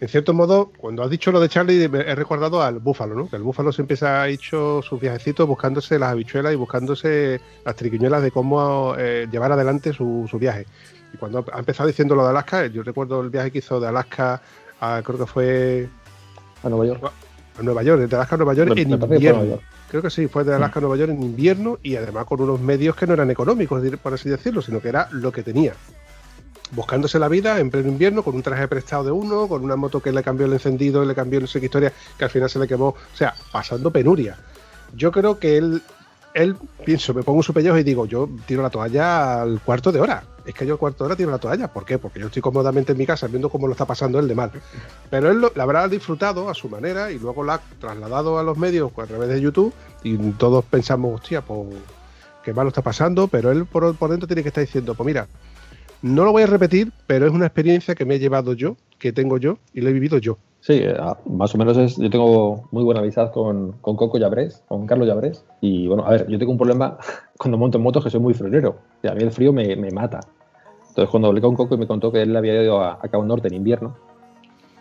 [0.01, 3.29] en cierto modo, cuando has dicho lo de Charlie, he recordado al búfalo, ¿no?
[3.29, 7.75] Que el búfalo siempre se ha hecho sus viajecitos buscándose las habichuelas y buscándose las
[7.75, 10.65] triquiñuelas de cómo eh, llevar adelante su, su viaje.
[11.13, 13.87] Y cuando ha empezado diciendo lo de Alaska, yo recuerdo el viaje que hizo de
[13.87, 14.41] Alaska
[14.81, 15.87] a, creo que fue
[16.63, 17.11] A Nueva York.
[17.57, 19.59] a Nueva York, de Alaska a Nueva York Me- en me invierno.
[19.89, 22.59] Creo que sí, fue de Alaska a Nueva York en invierno y además con unos
[22.59, 25.73] medios que no eran económicos, por así decirlo, sino que era lo que tenía.
[26.71, 30.01] Buscándose la vida en pleno invierno, con un traje prestado de uno, con una moto
[30.01, 32.57] que le cambió el encendido, le cambió no sé qué historia, que al final se
[32.57, 32.87] le quemó.
[32.87, 34.35] O sea, pasando penuria.
[34.95, 35.83] Yo creo que él,
[36.35, 40.01] él, pienso, me pongo su pellejo y digo, yo tiro la toalla al cuarto de
[40.01, 40.21] hora.
[40.45, 41.71] Es que yo al cuarto de hora tiro la toalla.
[41.71, 41.97] ¿Por qué?
[41.97, 44.51] Porque yo estoy cómodamente en mi casa viendo cómo lo está pasando él de mal.
[45.09, 48.43] Pero él lo, la habrá disfrutado a su manera y luego la ha trasladado a
[48.43, 49.73] los medios a través de YouTube
[50.03, 51.69] y todos pensamos, hostia, pues
[52.43, 55.07] qué mal lo está pasando, pero él por, por dentro tiene que estar diciendo, pues
[55.07, 55.27] mira,
[56.01, 59.13] no lo voy a repetir, pero es una experiencia que me he llevado yo, que
[59.13, 60.37] tengo yo y lo he vivido yo.
[60.65, 60.97] Sí, eh,
[61.27, 61.95] más o menos es.
[61.97, 65.45] Yo tengo muy buena amistad con, con Coco Llabrés, con Carlos Llabrés.
[65.61, 66.97] Y bueno, a ver, yo tengo un problema
[67.37, 68.77] cuando monto en motos que soy muy friolero.
[69.03, 70.21] Y a mí el frío me, me mata.
[70.89, 73.23] Entonces, cuando hablé con Coco y me contó que él había ido a, a Cabo
[73.25, 73.95] Norte en invierno,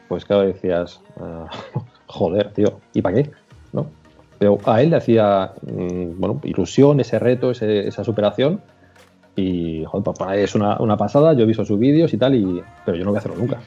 [0.08, 1.48] pues claro, decías, ah,
[2.06, 3.30] joder, tío, ¿y para qué?
[3.74, 3.86] ¿No?
[4.38, 8.62] Pero a él le hacía, mm, bueno, ilusión, ese reto, ese- esa superación.
[9.36, 11.34] Y, joder, pues para él es una, una pasada.
[11.34, 13.60] Yo he visto sus vídeos y tal, y, pero yo no voy a hacerlo nunca.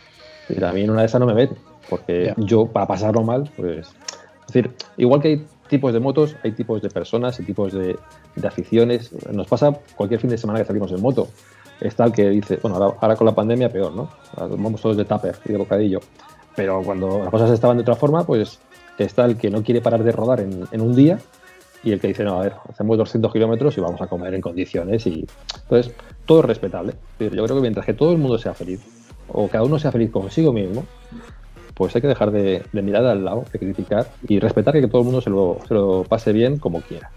[0.49, 1.55] Y a mí una de esas no me mete,
[1.89, 3.87] porque yo, para pasarlo mal, pues.
[4.47, 7.97] Es decir, igual que hay tipos de motos, hay tipos de personas y tipos de,
[8.35, 9.11] de aficiones.
[9.31, 11.27] Nos pasa cualquier fin de semana que salimos en moto.
[11.81, 14.09] Está el que dice, bueno, ahora, ahora con la pandemia peor, ¿no?
[14.35, 15.99] Ahora Vamos todos de tupper y de bocadillo.
[16.55, 18.59] Pero cuando las cosas estaban de otra forma, pues
[18.97, 21.19] está el que no quiere parar de rodar en, en un día
[21.83, 24.41] y el que dice, no, a ver, hacemos 200 kilómetros y vamos a comer en
[24.41, 25.05] condiciones.
[25.07, 25.25] y
[25.63, 25.93] Entonces,
[26.25, 26.95] todo es respetable.
[27.19, 28.81] Yo creo que mientras que todo el mundo sea feliz,
[29.29, 30.85] o cada uno sea feliz consigo mismo,
[31.77, 35.01] pues hay que dejar de, de mirar al lado, de criticar y respetar que todo
[35.01, 37.11] el mundo se lo, se lo pase bien como quiera.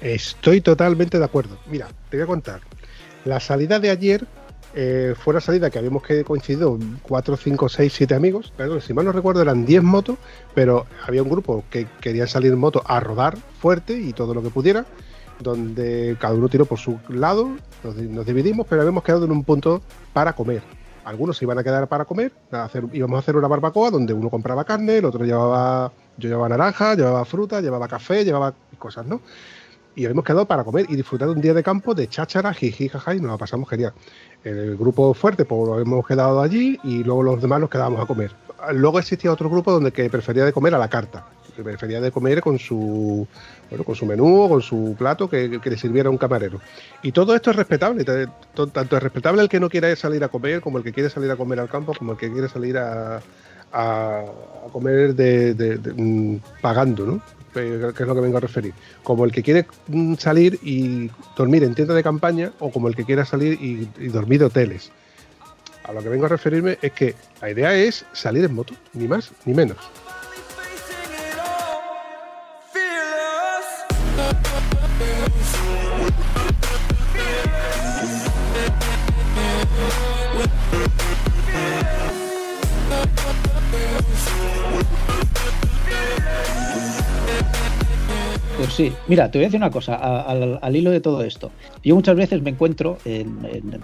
[0.00, 1.58] Estoy totalmente de acuerdo.
[1.66, 2.60] Mira, te voy a contar.
[3.24, 4.24] La salida de ayer
[4.74, 8.52] eh, fue la salida que habíamos coincidido 4, 5, 6, 7 amigos.
[8.56, 10.16] Perdón, si mal no recuerdo eran 10 motos,
[10.54, 14.42] pero había un grupo que quería salir en moto a rodar fuerte y todo lo
[14.42, 14.86] que pudiera,
[15.40, 17.50] donde cada uno tiró por su lado,
[17.82, 20.62] nos dividimos, pero habíamos quedado en un punto para comer.
[21.06, 22.32] Algunos se iban a quedar para comer,
[22.92, 26.96] íbamos a hacer una barbacoa donde uno compraba carne, el otro llevaba, yo llevaba naranja,
[26.96, 29.20] llevaba fruta, llevaba café, llevaba cosas, ¿no?
[29.96, 33.14] y habíamos quedado para comer y disfrutar un día de campo de cháchara, jiji, jaja,
[33.14, 33.94] y nos la pasamos genial.
[34.44, 38.06] El grupo fuerte, pues lo hemos quedado allí y luego los demás nos quedábamos a
[38.06, 38.32] comer.
[38.72, 41.24] Luego existía otro grupo donde que prefería de comer a la carta,
[41.62, 43.26] prefería de comer con su
[43.70, 46.60] bueno, con su menú o con su plato que, le sirviera un camarero.
[47.02, 50.60] Y todo esto es respetable, tanto es respetable el que no quiera salir a comer,
[50.60, 53.20] como el que quiere salir a comer al campo, como el que quiere salir a,
[54.72, 57.22] comer de, mm, pagando, ¿no?
[57.52, 58.74] Que es lo que vengo a referir.
[59.02, 62.94] Como el que quiere mm, salir y dormir en tienda de campaña o como el
[62.94, 64.92] que quiera salir y, y dormir de hoteles.
[65.84, 69.06] A lo que vengo a referirme es que la idea es salir en moto, ni
[69.06, 69.78] más ni menos.
[88.56, 91.50] Pues sí, mira, te voy a decir una cosa, al, hilo de todo esto.
[91.84, 93.82] Yo muchas veces me encuentro en, en-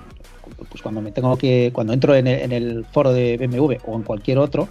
[0.71, 3.97] pues cuando me tengo que, cuando entro en el, en el foro de BMW o
[3.97, 4.69] en cualquier otro,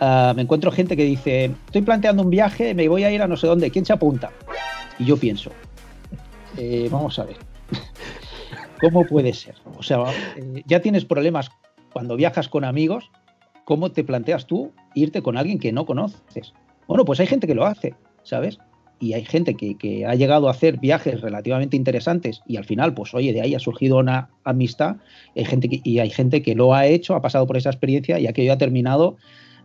[0.00, 3.28] ah, me encuentro gente que dice, estoy planteando un viaje, me voy a ir a
[3.28, 4.30] no sé dónde, ¿quién se apunta?
[4.98, 5.50] Y yo pienso,
[6.56, 7.36] eh, vamos a ver,
[8.80, 9.54] ¿cómo puede ser?
[9.78, 10.04] O sea,
[10.36, 11.50] eh, ya tienes problemas
[11.92, 13.10] cuando viajas con amigos,
[13.64, 16.52] ¿cómo te planteas tú irte con alguien que no conoces?
[16.86, 18.58] Bueno, pues hay gente que lo hace, ¿sabes?
[19.00, 22.94] Y hay gente que, que ha llegado a hacer viajes relativamente interesantes y al final,
[22.94, 24.96] pues oye, de ahí ha surgido una amistad.
[25.36, 28.18] Hay gente que, y hay gente que lo ha hecho, ha pasado por esa experiencia
[28.18, 29.16] y aquello ha terminado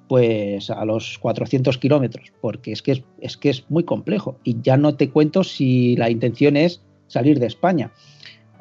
[0.10, 4.38] pues a los 400 kilómetros, porque es que es, es que es muy complejo.
[4.43, 7.91] Y ya no te cuento si la intención es salir de España.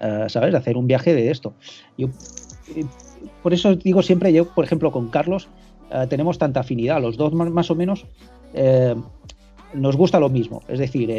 [0.01, 0.55] eh, ¿sabes?
[0.55, 1.55] Hacer un viaje de esto.
[1.97, 2.09] Yo,
[2.77, 2.85] eh,
[3.43, 5.49] por eso digo siempre, yo, por ejemplo, con Carlos
[5.91, 8.07] eh, tenemos tanta afinidad, los dos más, más o menos
[9.75, 11.11] nos gusta lo mismo, es decir,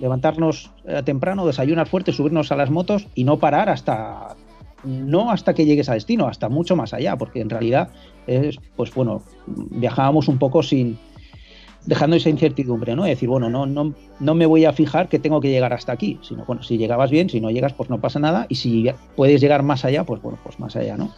[0.00, 0.70] levantarnos
[1.04, 4.36] temprano, desayunar fuerte, subirnos a las motos y no parar hasta
[4.84, 7.90] no hasta que llegues a destino, hasta mucho más allá, porque en realidad
[8.26, 10.98] es, pues bueno, viajábamos un poco sin
[11.86, 13.06] dejando esa incertidumbre, ¿no?
[13.06, 15.92] Es decir, bueno, no, no, no me voy a fijar que tengo que llegar hasta
[15.92, 18.90] aquí, sino bueno, si llegabas bien, si no llegas, pues no pasa nada, y si
[19.16, 21.14] puedes llegar más allá, pues bueno, pues más allá, ¿no?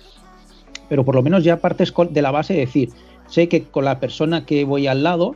[0.89, 2.91] Pero por lo menos ya partes de la base de decir,
[3.27, 5.35] sé que con la persona que voy al lado,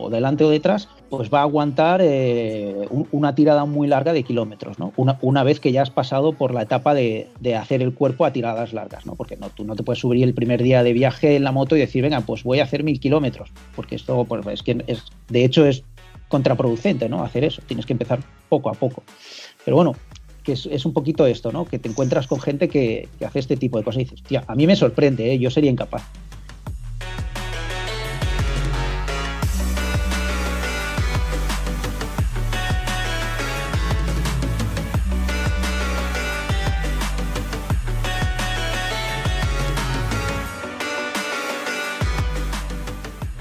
[0.00, 4.22] o delante o detrás, pues va a aguantar eh, un- una tirada muy larga de
[4.22, 4.92] kilómetros, ¿no?
[4.96, 8.24] Una, una vez que ya has pasado por la etapa de, de hacer el cuerpo
[8.24, 9.14] a tiradas largas, ¿no?
[9.14, 11.76] Porque no, tú no te puedes subir el primer día de viaje en la moto
[11.76, 15.02] y decir, venga, pues voy a hacer mil kilómetros, porque esto, pues es que es,
[15.28, 15.82] de hecho es
[16.28, 17.22] contraproducente, ¿no?
[17.24, 19.02] Hacer eso, tienes que empezar poco a poco.
[19.64, 19.94] Pero bueno,
[20.44, 21.64] que es, un poquito esto, ¿no?
[21.64, 24.44] Que te encuentras con gente que, que hace este tipo de cosas y dices, tía,
[24.46, 25.38] a mí me sorprende, ¿eh?
[25.38, 26.02] yo sería incapaz.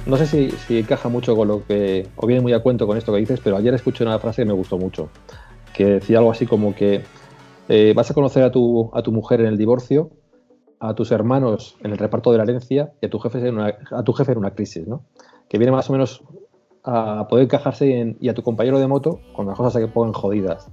[0.09, 2.97] No sé si, si encaja mucho con lo que, o viene muy a cuento con
[2.97, 5.09] esto que dices, pero ayer escuché una frase que me gustó mucho,
[5.71, 7.03] que decía algo así como que
[7.67, 10.09] eh, vas a conocer a tu, a tu mujer en el divorcio,
[10.79, 13.77] a tus hermanos en el reparto de la herencia y a tu jefe en una,
[13.91, 15.03] a tu jefe en una crisis, ¿no?
[15.47, 16.23] Que viene más o menos
[16.83, 20.13] a poder encajarse en, y a tu compañero de moto cuando las cosas se pongan
[20.13, 20.71] jodidas.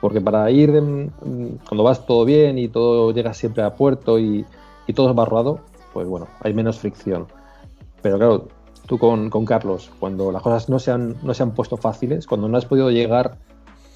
[0.00, 4.46] Porque para ir, mm, cuando vas todo bien y todo llega siempre a puerto y,
[4.86, 5.62] y todo va rodado,
[5.92, 7.26] pues bueno, hay menos fricción.
[8.02, 8.48] Pero claro,
[8.88, 12.26] tú con, con Carlos, cuando las cosas no se, han, no se han puesto fáciles,
[12.26, 13.36] cuando no has podido llegar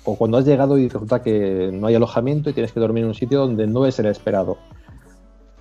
[0.04, 3.08] o cuando has llegado y resulta que no hay alojamiento y tienes que dormir en
[3.08, 4.58] un sitio donde no es el esperado.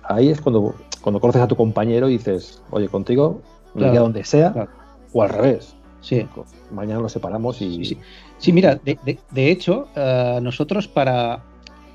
[0.04, 3.40] Ahí es cuando, cuando conoces a tu compañero y dices, oye, contigo
[3.74, 4.70] me Claro, donde sea, claro.
[5.12, 5.74] o al revés.
[6.00, 6.26] Sí.
[6.70, 7.84] Mañana nos separamos y...
[7.84, 7.98] Sí,
[8.38, 11.44] Sí, mira, de, de- de hecho, eh, nosotros para,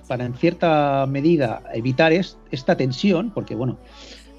[0.07, 3.77] para en cierta medida evitar es- esta tensión, porque bueno,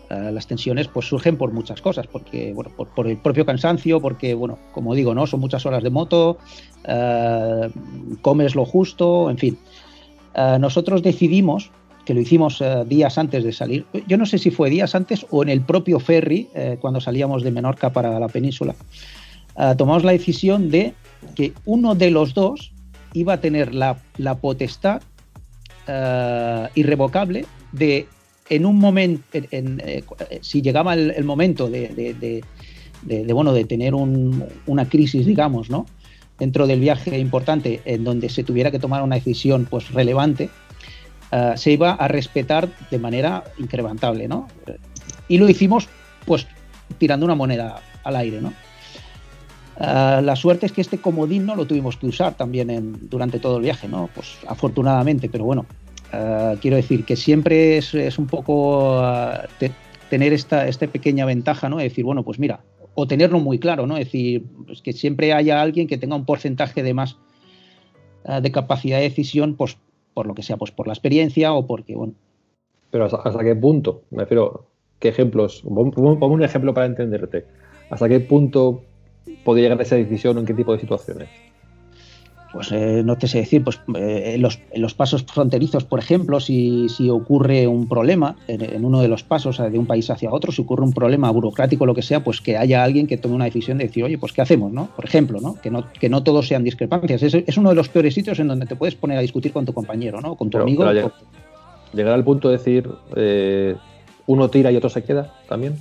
[0.09, 4.35] las tensiones pues surgen por muchas cosas, porque bueno, por, por el propio cansancio, porque
[4.35, 6.39] bueno, como digo, no, son muchas horas de moto,
[6.85, 7.71] eh,
[8.23, 9.59] comes lo justo, en fin.
[10.35, 11.71] Eh, nosotros decidimos
[12.05, 13.85] que lo hicimos eh, días antes de salir.
[14.07, 16.49] Yo no sé si fue días antes o en el propio ferry,
[16.81, 18.75] cuando salíamos de Menorca para la península.
[19.77, 20.95] tomamos la decisión de
[21.35, 22.73] que uno de los dos
[23.13, 25.03] iba a tener la, la potestad
[26.75, 28.07] irrevocable de,
[28.51, 32.43] en un momento, en- en, eh, eh, si llegaba el, momento de,
[33.33, 35.87] bueno, de tener un- una crisis, digamos, ¿no?
[36.39, 40.51] dentro del viaje importante en donde se tuviera que tomar una decisión pues relevante,
[41.33, 44.47] eh, se iba a respetar de manera incrementable, ¿no?
[45.27, 45.89] Y lo hicimos
[46.25, 46.47] pues
[46.99, 48.53] tirando una moneda al aire, ¿no?
[49.81, 53.57] Ah, la suerte es que este comodín no lo tuvimos que usar también durante todo
[53.57, 54.09] el viaje, ¿no?
[54.15, 55.67] Pues afortunadamente, pero bueno,
[56.13, 59.73] ah, quiero decir que siempre es, es un poco ah, te-
[60.11, 61.77] tener esta, esta pequeña ventaja, ¿no?
[61.79, 62.61] De decir, bueno, pues mira,
[62.95, 63.97] o tenerlo muy claro, ¿no?
[63.97, 67.17] Es decir, pues que siempre haya alguien que tenga un porcentaje de más
[68.25, 69.77] ah, de capacidad de decisión, pues
[70.15, 72.15] por lo que sea, pues por la experiencia o porque, bueno,
[72.91, 74.03] Pero ¿hasta, hasta qué punto?
[74.11, 74.67] Me refiero,
[74.99, 75.63] ¿qué ejemplos?
[75.63, 77.45] Pon, pon- pon un ejemplo para entenderte.
[77.91, 78.83] ¿Hasta qué punto
[79.45, 81.29] podría llegar esa decisión o en qué tipo de situaciones?
[82.59, 86.01] Pues eh, no te sé decir, pues eh, en, los, en los pasos fronterizos, por
[86.01, 90.11] ejemplo, si, si ocurre un problema en, en uno de los pasos de un país
[90.11, 93.07] hacia otro, si ocurre un problema burocrático o lo que sea, pues que haya alguien
[93.07, 94.73] que tome una decisión de decir, oye, pues ¿qué hacemos?
[94.73, 94.89] ¿no?
[94.97, 95.55] Por ejemplo, ¿no?
[95.55, 97.23] Que, no, que no todos sean discrepancias.
[97.23, 99.65] Es, es uno de los peores sitios en donde te puedes poner a discutir con
[99.65, 100.35] tu compañero, ¿no?
[100.35, 100.85] Con tu Pero- amigo.
[100.85, 101.13] pero lleg-
[101.95, 103.77] ¿Llegar al punto de decir eh,
[104.27, 105.77] uno tira y otro se queda también?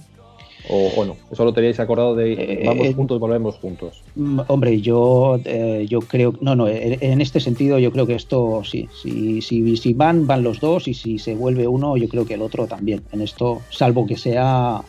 [0.69, 1.15] ¿O, o no?
[1.31, 4.01] ¿Eso lo teníais acordado de vamos eh, juntos, volvemos juntos?
[4.15, 8.61] Mm, Hombre, yo, eh, yo creo, no, no, en este sentido yo creo que esto
[8.63, 12.25] sí, si, si, si van, van los dos y si se vuelve uno, yo creo
[12.25, 13.03] que el otro también.
[13.11, 14.81] En esto, salvo que sea,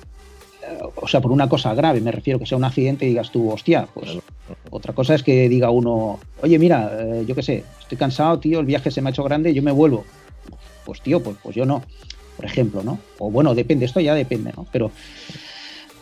[0.63, 3.31] eh, o sea, por una cosa grave, me refiero que sea un accidente y digas
[3.31, 4.19] tú, hostia, pues
[4.71, 8.61] otra cosa es que diga uno, oye, mira, eh, yo qué sé, estoy cansado, tío,
[8.61, 10.05] el viaje se me ha hecho grande, yo me vuelvo.
[10.85, 11.83] Pues tío, pues, pues yo no,
[12.37, 12.99] por ejemplo, ¿no?
[13.19, 14.67] O bueno, depende, esto ya depende, ¿no?
[14.73, 14.91] Pero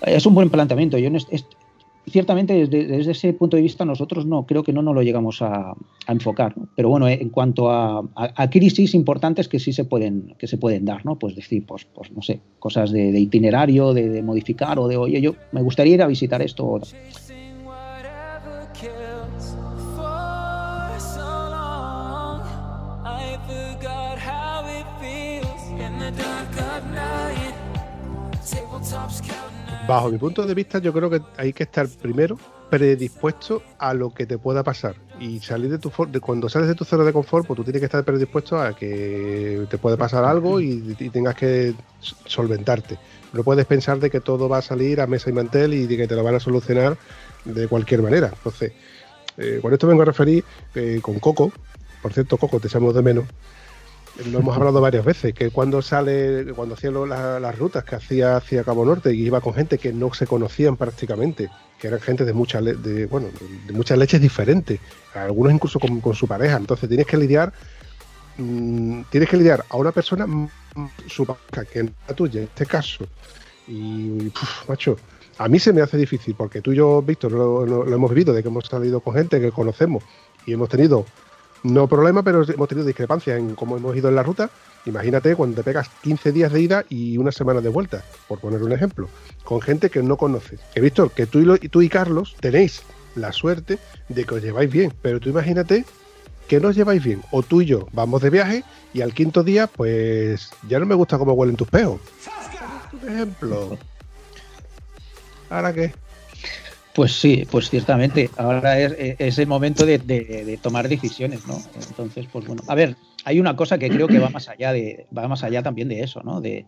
[0.03, 0.99] es un buen planteamiento.
[0.99, 1.55] Yo est-
[2.07, 5.75] ciertamente desde, ese punto de vista nosotros no creo que no nos lo llegamos a,
[6.09, 6.57] enfocar.
[6.57, 6.69] ¿no?
[6.77, 10.57] Pero bueno, eh, en cuanto a, a- crisis importantes que sí se pueden que se
[10.59, 11.19] pueden dar, ¿no?
[11.19, 14.97] Pues decir, pues, pues no sé, cosas de, de itinerario, de, de modificar o de
[14.97, 16.81] oye, yo me gustaría ir a visitar esto.
[29.87, 32.39] Bajo mi punto de vista, yo creo que hay que estar primero
[32.71, 36.85] predispuesto a lo que te pueda pasar y salir de tu cuando sales de tu
[36.85, 40.61] zona de confort, pues tú tienes que estar predispuesto a que te puede pasar algo
[40.61, 42.99] y, tengas que solventarte.
[43.33, 45.97] No puedes pensar de que todo va a salir a mesa y mantel y de
[45.97, 46.99] que te lo van a solucionar
[47.45, 48.33] de cualquier manera.
[48.35, 48.73] Entonces,
[49.37, 51.53] eh, con esto vengo a referir eh, con Coco.
[52.03, 53.25] Por cierto, Coco, te echamos de menos.
[54.25, 58.65] Lo hemos hablado varias veces, que cuando sale, cuando hacía las rutas que hacía hacia
[58.65, 62.33] Cabo Norte y iba con gente que no se conocían prácticamente, que eran gente de
[62.33, 63.29] muchas de, bueno,
[63.67, 64.81] de muchas leches diferentes,
[65.15, 66.57] algunos incluso con, su pareja.
[66.57, 67.53] Entonces tienes que lidiar,
[68.39, 70.49] mm, tienes que lidiar a una persona mm,
[71.09, 73.05] su pareja, que es la tuya, en este caso.
[73.69, 74.33] Y
[74.67, 74.97] macho,
[75.37, 78.33] a mí se me hace difícil, porque tú y yo, Víctor, lo- lo hemos vivido,
[78.33, 80.03] de que hemos salido con gente que conocemos
[80.47, 81.05] y hemos tenido
[81.73, 84.51] no problema, pero hemos tenido discrepancias en cómo hemos ido en la ruta.
[84.85, 88.63] Imagínate cuando te pegas 15 días de ida y una semana de vuelta, por poner
[88.63, 89.09] un ejemplo,
[89.45, 90.61] con gente que no conoces.
[90.75, 92.83] Que Víctor, que tú y, lo- tú y Carlos tenéis
[93.17, 95.85] la suerte de que os lleváis bien, pero tú imagínate
[96.49, 98.63] que no os lleváis bien, o tú y yo vamos de viaje
[98.95, 101.99] y al quinto día, pues ya no me gusta cómo huelen tus peos.
[103.03, 103.77] Un ejemplo.
[105.51, 105.93] ¿Ahora qué?
[106.97, 108.31] Pues sí, pues ciertamente.
[108.39, 111.59] Ahora es, es el momento de, de- de tomar decisiones, ¿no?
[111.89, 112.63] Entonces, pues bueno.
[112.67, 115.63] A ver, hay una cosa que creo que va más allá de, va más allá
[115.63, 116.41] también de eso, ¿no?
[116.41, 116.65] De,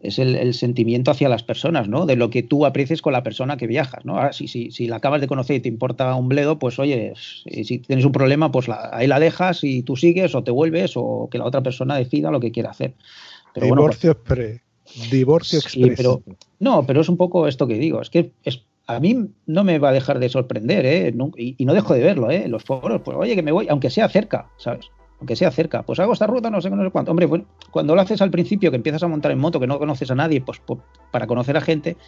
[0.00, 2.04] es el, el sentimiento hacia las personas, ¿no?
[2.06, 4.16] De lo que tú aprecies con la persona que viajas, ¿no?
[4.18, 7.14] Ahora, si, si, si la acabas de conocer y te importa un bledo, pues oye,
[7.16, 10.50] si, si tienes un problema, pues la- ahí la dejas y tú sigues o te
[10.50, 12.94] vuelves o que la otra persona decida lo que quiera hacer.
[13.54, 14.60] Pero bueno, pues- Divorcio.
[15.10, 15.96] Divorcio Sí, express.
[15.96, 16.22] pero
[16.60, 18.00] no, pero es un poco esto que digo.
[18.00, 21.14] Es que es, a mí no me va a dejar de sorprender, ¿eh?
[21.36, 22.48] Y, no dejo de verlo, ¿eh?
[22.48, 24.86] Los foros, pues oye, que me voy, aunque sea cerca, ¿sabes?
[25.20, 27.10] Aunque sea cerca, pues hago esta ruta, no sé no sé cuánto.
[27.10, 29.78] Hombre, bueno, cuando lo haces al principio, que empiezas a montar en moto, que no
[29.78, 30.62] conoces a nadie, pues,
[31.10, 31.98] para conocer a gente,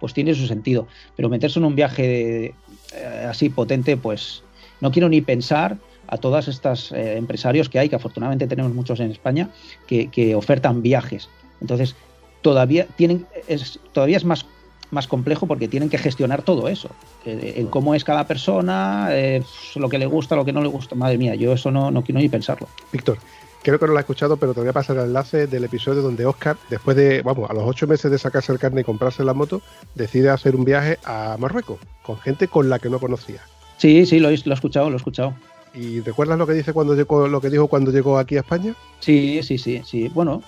[0.00, 0.86] pues tiene su sentido.
[1.16, 4.42] Pero meterse en un viaje eh, así potente, pues
[4.80, 5.76] no quiero ni pensar
[6.06, 9.50] a todas estas eh, empresarios que hay, que afortunadamente tenemos muchos en España,
[9.86, 11.28] que, que ofertan viajes.
[11.60, 11.94] Entonces,
[12.40, 14.46] todavía tienen es, todavía es más
[14.92, 16.90] más complejo porque tienen que gestionar todo eso.
[17.24, 19.42] Eh, en cómo es cada persona eh,
[19.74, 20.94] lo que le gusta lo que no le gusta.
[20.94, 22.68] Madre mía yo eso no, no quiero ni pensarlo.
[22.92, 23.18] Víctor,
[23.62, 26.02] creo que no lo has escuchado, pero te voy a pasar el enlace del episodio
[26.02, 29.24] donde Oscar, después de, vamos, a los ocho meses de sacarse el carne y comprarse
[29.24, 29.62] la moto,
[29.94, 33.40] decide hacer un viaje a Marruecos con gente con la que no conocía.
[33.78, 35.34] sí sí lo he, lo he escuchado lo he escuchado.
[35.74, 38.74] ¿Y recuerdas lo que dice cuando llegó, lo que dijo cuando llegó aquí a España?
[39.00, 40.08] sí sí sí sí.
[40.08, 40.42] Bueno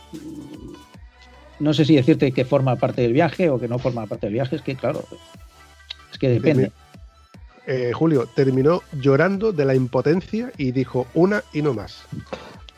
[1.60, 4.34] no sé si decirte que forma parte del viaje o que no forma parte del
[4.34, 5.04] viaje es que claro
[6.12, 6.70] es que depende
[7.66, 12.04] Eh, Julio terminó llorando de la impotencia y dijo una y no más.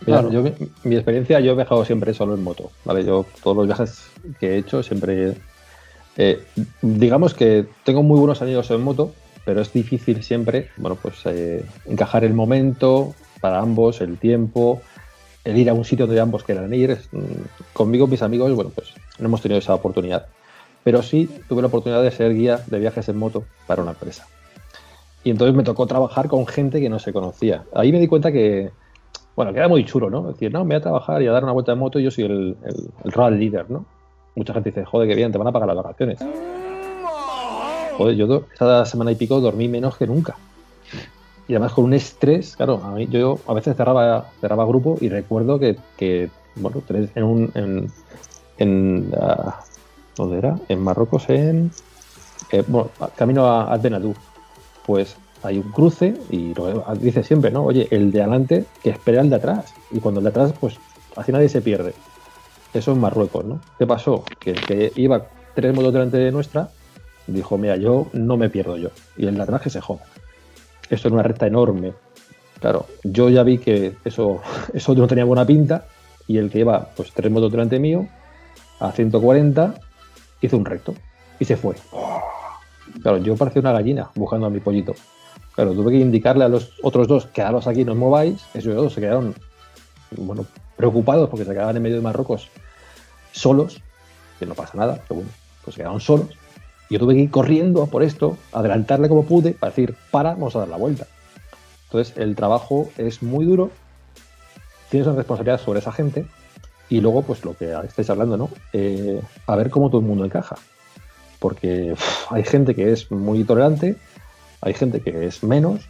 [0.07, 0.31] Mira, Claro.
[0.31, 0.53] yo, mi,
[0.85, 3.05] mi experiencia, yo he viajado siempre solo en moto, ¿vale?
[3.05, 4.05] Yo todos los viajes
[4.39, 5.35] que he hecho siempre...
[6.17, 6.41] eh,
[6.83, 9.13] digamos que tengo muy buenos amigos en moto,
[9.45, 14.83] pero es difícil siempre, bueno, pues eh, encajar el momento para ambos, el tiempo,
[15.47, 16.99] el ir a un sitio donde ambos quieran ir.
[17.13, 20.27] Mm, Conmigo, mis amigos, bueno, pues no hemos tenido esa oportunidad.
[20.83, 24.27] Pero sí tuve la oportunidad de ser guía de viajes en moto para una empresa.
[25.25, 27.65] Y entonces me tocó trabajar con gente que no se conocía.
[27.75, 28.71] Ahí me di cuenta que,
[29.35, 30.23] bueno, que era muy chulo, ¿no?
[30.23, 32.11] Decir, no, me voy a trabajar y a dar una vuelta de moto y yo
[32.11, 33.85] soy el, el, el road leader, ¿no?
[34.37, 36.19] Mucha gente dice, joder, qué bien, te van a pagar las vacaciones.
[37.97, 40.37] Joder, yo esa semana y pico dormí menos que nunca.
[41.49, 45.09] Y además con un estrés, claro, a mí, yo a veces cerraba, cerraba grupo y
[45.09, 47.51] recuerdo que, bueno, en.
[47.55, 47.93] En,
[48.59, 49.61] en, ah,
[50.17, 50.59] ¿Dónde era?
[50.69, 51.71] En Marruecos, en...
[52.51, 53.81] eh, bueno, camino a, a.
[54.87, 56.55] Pues hay un cruce y
[57.01, 57.65] dice siempre, ¿no?
[57.65, 59.75] Oye, el de adelante que espera el de atrás.
[59.91, 60.79] Y cuando el de atrás, pues
[61.17, 61.95] así nadie se pierde.
[62.73, 63.61] Eso en Marruecos, ¿no?
[63.79, 64.25] ¿Qué pasó?
[64.39, 66.71] Que el que iba tres motos delante de nuestra
[67.27, 68.91] dijo, mira, yo no me pierdo yo.
[69.17, 70.03] Y el de atrás que se joda.
[70.91, 71.93] Esto era una recta enorme.
[72.61, 74.41] Claro, yo ya vi que eso,
[74.75, 75.87] eso no tenía buena pinta
[76.27, 78.07] y el que iba pues tres motos delante mío
[78.81, 79.75] a 140
[80.41, 80.95] hizo un recto
[81.39, 81.75] y se fue.
[83.03, 84.95] Claro, yo parecía una gallina buscando a mi pollito.
[85.55, 88.45] Claro, tuve que indicarle a los otros dos, quedaros aquí, no os mováis.
[88.55, 89.35] Esos dos se quedaron,
[90.17, 92.49] bueno, preocupados porque se quedaban en medio de Marruecos
[93.33, 93.81] solos,
[94.39, 95.31] que no pasa nada, pero bueno,
[95.65, 96.29] pues se quedaron solos.
[96.89, 100.61] Yo tuve que ir corriendo por esto, adelantarle como pude, para decir, para, vamos a
[100.61, 101.07] dar la vuelta.
[101.85, 103.71] Entonces, el trabajo es muy duro,
[104.91, 106.27] tienes una responsabilidad sobre esa gente,
[106.89, 108.49] y luego, pues lo que estáis hablando, ¿no?
[108.73, 110.57] Eh, a ver cómo todo el mundo encaja.
[111.41, 111.95] Porque
[112.31, 113.97] hay gente que es muy tolerante,
[114.61, 115.89] hay gente que es menos,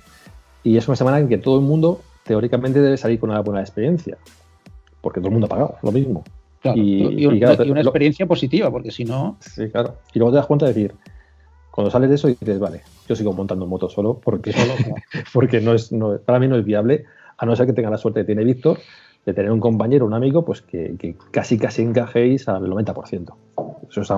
[0.62, 3.60] y es una semana en que todo el mundo teóricamente debe salir con una buena
[3.60, 4.16] experiencia.
[5.00, 6.24] porque todo el mundo ha pagado lo mismo.
[6.74, 9.96] Claro, y, y un- claro, y una lo- experiencia positiva, porque si no, Sí, claro.
[10.14, 10.94] Y luego te das cuenta de decir,
[11.70, 14.52] cuando sales de eso dices, vale, yo sigo montando moto solo porque,
[15.34, 17.04] porque no es, no- para mí no es viable,
[17.38, 18.78] a no ser que tenga la suerte que tiene Víctor,
[19.26, 23.34] de tener un compañero, un amigo, pues que, que casi casi encajéis al 90%.
[23.90, 24.10] Eso es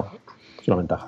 [0.67, 1.07] una ventaja.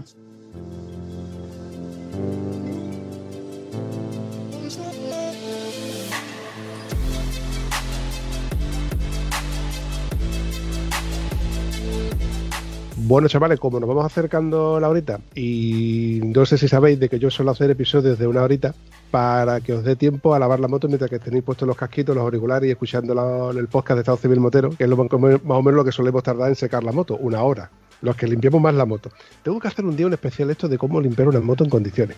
[13.10, 17.18] Bueno, chavales, como nos vamos acercando la horita, y no sé si sabéis de que
[17.18, 18.72] yo suelo hacer episodios de una horita
[19.10, 22.14] para que os dé tiempo a lavar la moto mientras que tenéis puestos los casquitos,
[22.14, 25.60] los auriculares y escuchando el podcast de Estado Civil Motero, que es lo, más o
[25.60, 27.68] menos lo que solemos tardar en secar la moto, una hora,
[28.00, 29.10] los que limpiamos más la moto.
[29.42, 32.16] Tengo que hacer un día un especial esto de cómo limpiar una moto en condiciones.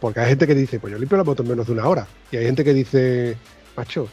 [0.00, 2.06] Porque hay gente que dice, pues yo limpio la moto en menos de una hora.
[2.30, 3.38] Y hay gente que dice,
[3.74, 4.08] macho,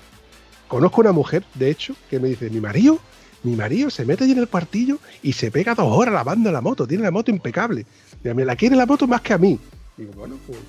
[0.69, 2.97] conozco una mujer, de hecho, que me dice, mi marido,
[3.43, 6.61] mi marido se mete allí en el cuartillo y se pega dos horas lavando la
[6.61, 7.85] moto, tiene la moto impecable.
[8.23, 9.59] Me la quiere la moto más que a mí.
[9.97, 10.59] Digo, bueno, pues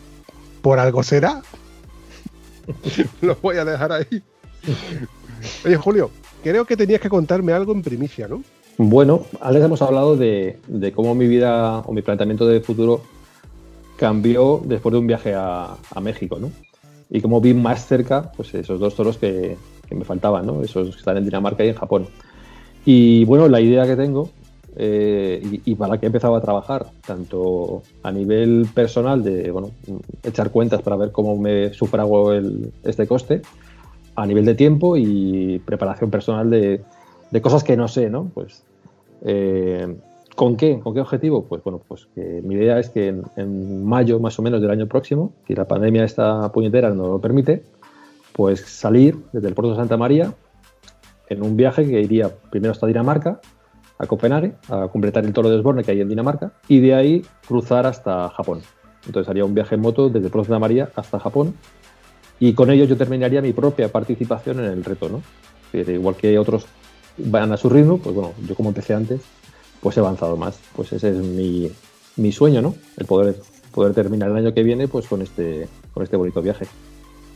[0.62, 1.42] por algo será.
[3.20, 4.22] Lo voy a dejar ahí.
[5.64, 6.10] Oye, Julio,
[6.42, 8.42] creo que tenías que contarme algo en primicia, ¿no?
[8.78, 10.58] Bueno, antes hemos hablado de,
[10.94, 13.02] cómo mi vida o mi planteamiento de futuro
[13.96, 16.50] cambió después de un viaje a, a México, ¿no?
[17.10, 20.62] Y cómo vi más cerca pues, esos dos toros que, que me faltaban, ¿no?
[20.62, 22.08] Esos que están en Dinamarca y en Japón.
[22.84, 24.30] Y bueno, la idea que tengo
[24.76, 29.50] eh, y, y para la que he empezado a trabajar, tanto a nivel personal de
[29.50, 29.70] bueno,
[30.22, 33.42] echar cuentas para ver cómo me sufrago el, este coste,
[34.14, 36.82] a nivel de tiempo y preparación personal de,
[37.30, 38.30] de cosas que no sé, ¿no?
[38.32, 38.62] Pues,
[39.22, 39.94] eh,
[40.36, 40.80] ¿con qué?
[40.80, 41.44] ¿Con qué objetivo?
[41.44, 44.70] Pues bueno, pues que mi idea es que en, en mayo más o menos del
[44.70, 47.62] año próximo, si la pandemia esta puñetera no lo permite,
[48.32, 50.34] pues salir desde el puerto de Santa María
[51.32, 53.40] en un viaje que iría primero hasta Dinamarca,
[53.98, 57.24] a Copenhague, a completar el toro de Osborne que hay en Dinamarca, y de ahí
[57.46, 58.62] cruzar hasta Japón.
[59.06, 61.54] Entonces haría un viaje en moto desde puerto de María hasta Japón,
[62.40, 65.22] y con ello yo terminaría mi propia participación en el reto, ¿no?
[65.72, 66.66] Igual que otros
[67.16, 69.20] van a su ritmo, pues bueno, yo como empecé antes,
[69.80, 70.58] pues he avanzado más.
[70.74, 71.70] Pues ese es mi,
[72.16, 72.74] mi sueño, ¿no?
[72.96, 73.36] El poder,
[73.72, 76.66] poder terminar el año que viene pues con este, con este bonito viaje.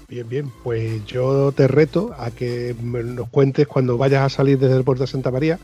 [0.08, 4.76] Bien, bien, pues yo te reto a que nos cuentes cuando vayas a salir desde
[4.76, 5.58] el puerto de Santa María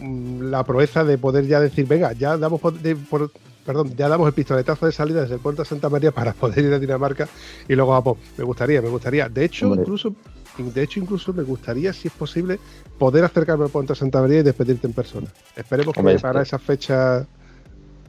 [0.00, 3.30] mm, la proeza de poder ya decir, venga, ya damos por- de- por-
[3.64, 6.62] perdón, ya damos el pistoletazo de salida desde el puerto de Santa María para poder
[6.66, 7.26] ir a Dinamarca
[7.66, 8.16] y luego a Japón.
[8.36, 9.28] Me gustaría, me gustaría.
[9.30, 9.80] De hecho, Hombre.
[9.82, 10.14] incluso
[10.56, 12.60] de hecho incluso me gustaría, si es posible,
[12.98, 15.26] poder acercarme al puerto de Santa María y despedirte en persona.
[15.56, 17.26] Esperemos que para este- esa fecha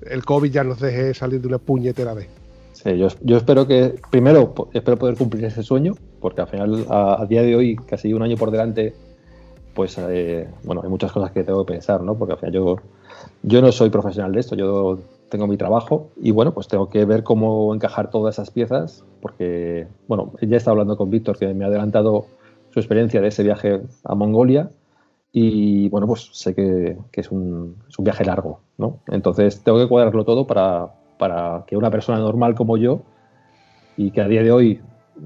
[0.01, 2.27] el COVID ya nos deje salir de una puñetera vez.
[2.85, 7.19] Sí, yo, yo espero que, primero, espero poder cumplir ese sueño, porque al final, a,
[7.19, 8.93] a día de hoy, casi un año por delante,
[9.73, 12.13] pues, eh, bueno, hay muchas cosas que tengo que pensar, ¿no?
[12.13, 12.75] Porque al final yo,
[13.41, 14.99] yo no soy profesional de esto, yo
[15.29, 19.87] tengo mi trabajo y, bueno, pues tengo que ver cómo encajar todas esas piezas, porque,
[20.07, 22.27] bueno, ya he estado hablando con Víctor, que me ha adelantado
[22.69, 24.69] su experiencia de ese viaje a Mongolia,
[25.31, 28.99] y bueno, pues sé que, que es, un, es un viaje largo, ¿no?
[29.07, 33.01] Entonces tengo que cuadrarlo todo para, para que una persona normal como yo
[33.97, 34.81] y que a día de hoy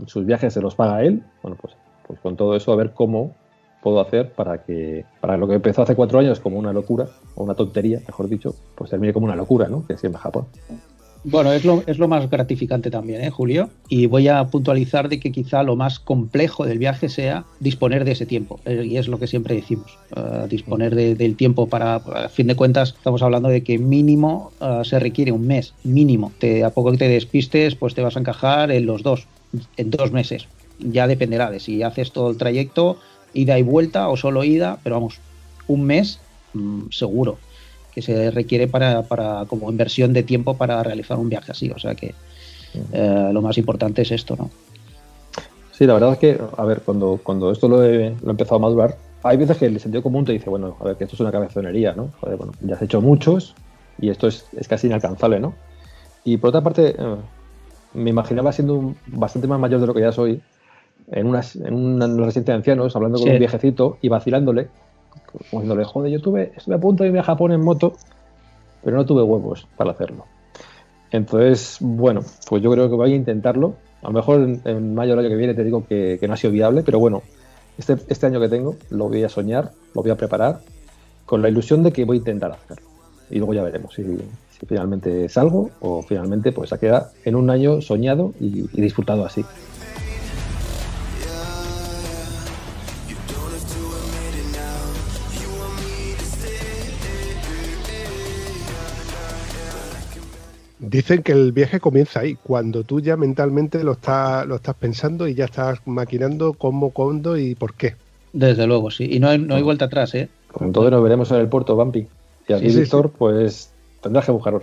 [0.05, 1.75] sus viajes se los paga él, bueno, pues,
[2.07, 3.35] pues con todo eso a ver cómo
[3.81, 7.43] puedo hacer para que para lo que empezó hace cuatro años como una locura o
[7.43, 9.85] una tontería, mejor dicho, pues termine como una locura, ¿no?
[9.85, 10.45] Que a Japón.
[11.21, 13.75] Bueno, es lo, es lo más gratificante también, ¿eh, Julio?
[13.89, 18.13] Y voy a puntualizar de que quizá lo más complejo del viaje sea disponer de
[18.13, 18.61] ese tiempo.
[18.65, 22.47] eh, Y es lo que siempre decimos, eh, disponer de- del tiempo para, a fin
[22.47, 26.35] de cuentas, estamos hablando de que mínimo eh, se requiere un mes, mínimo.
[26.39, 29.29] Te, a poco que te despistes, pues te vas a encajar en los dos,
[29.75, 30.49] en dos meses.
[30.77, 32.99] Ya dependerá de si haces todo el trayecto,
[33.33, 35.21] ida y vuelta o solo ida, pero vamos,
[35.65, 37.43] un mes mm, seguro
[37.99, 41.69] que se requiere para, para como inversión de tiempo para realizar un viaje así.
[41.69, 42.15] O sea que
[42.93, 44.49] eh, lo más importante es esto, ¿no?
[45.71, 48.57] Sí, la verdad es que, a ver, cuando, cuando esto lo he, lo he empezado
[48.57, 51.15] a madurar, hay veces que el sentido común te dice, bueno, a ver, que esto
[51.15, 52.11] es una cabezonería, ¿no?
[52.19, 53.55] Joder, bueno, ya has hecho muchos
[53.97, 55.55] y esto es, es casi inalcanzable, ¿no?
[56.23, 57.15] Y por otra parte, eh,
[57.93, 60.41] me imaginaba siendo un- bastante más mayor de lo que ya soy,
[61.11, 63.33] en una, en una residencia de ancianos, hablando con Sí.
[63.33, 64.69] un viejecito y vacilándole,
[65.25, 67.93] como diciéndole, joder, yo tuve, estuve a punto de irme a Japón en moto,
[68.83, 70.25] pero no tuve huevos para hacerlo.
[71.11, 73.75] Entonces, bueno, pues yo creo que voy a intentarlo.
[74.01, 76.37] A lo mejor en, en mayo del año que viene te digo que, no ha
[76.37, 77.23] sido viable, pero bueno,
[77.77, 80.59] este, este año que tengo lo voy a soñar, lo voy a preparar,
[81.25, 82.87] con la ilusión de que voy a intentar hacerlo.
[83.29, 87.49] Y luego ya veremos si, si finalmente salgo o finalmente pues se queda en un
[87.49, 89.43] año soñado y disfrutado así.
[100.79, 105.27] Dicen que el viaje comienza ahí, cuando tú ya mentalmente lo estás, lo estás pensando
[105.27, 107.95] y ya estás maquinando cómo, cuándo y por qué.
[108.31, 109.07] Desde luego, sí.
[109.11, 110.29] Y no hay, no hay vuelta atrás, ¿eh?
[110.59, 112.07] Entonces nos veremos en el puerto, Bampi.
[112.47, 114.59] Y aquí, Sí, sí, Víctor, pues tendrás que buscar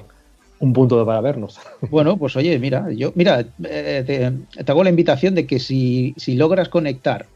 [0.59, 1.59] un punto para vernos.
[1.91, 6.15] Bueno, pues oye, mira, yo, mira, eh, te, te hago la invitación de que si,
[6.17, 7.27] si logras conectar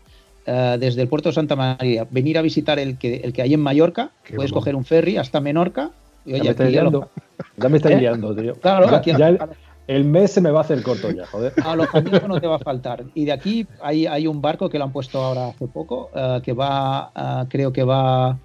[0.46, 3.54] eh, desde el puerto de Santa María, venir a visitar el que, el que hay
[3.54, 4.60] en Mallorca, Qué puedes bueno.
[4.60, 5.90] coger un ferry hasta Menorca.
[6.24, 7.10] Y, Ya me estás aquí a lo- liando.
[7.56, 7.96] Ya me estás ¿Eh?
[7.96, 8.54] liando, tío.
[8.56, 9.38] Claro, Ya- aquí- ya el,
[9.86, 11.52] el mes se me va a hacer corto ya, joder.
[11.64, 13.04] alojamiento no te va a faltar.
[13.14, 16.40] Y de aquí hay, hay un barco que lo han puesto ahora hace poco, eh,
[16.42, 18.38] que va, eh, creo que va,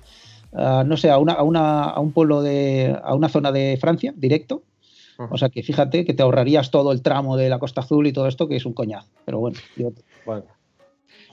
[0.57, 3.77] eh, no sé, a, una, a, una, a un pueblo de, a una zona de
[3.79, 4.63] Francia, directo.
[5.29, 8.11] O sea que fíjate que te ahorrarías todo el tramo de la Costa Azul y
[8.11, 9.07] todo esto, que es un coñazo.
[9.23, 9.91] Pero bueno, yo-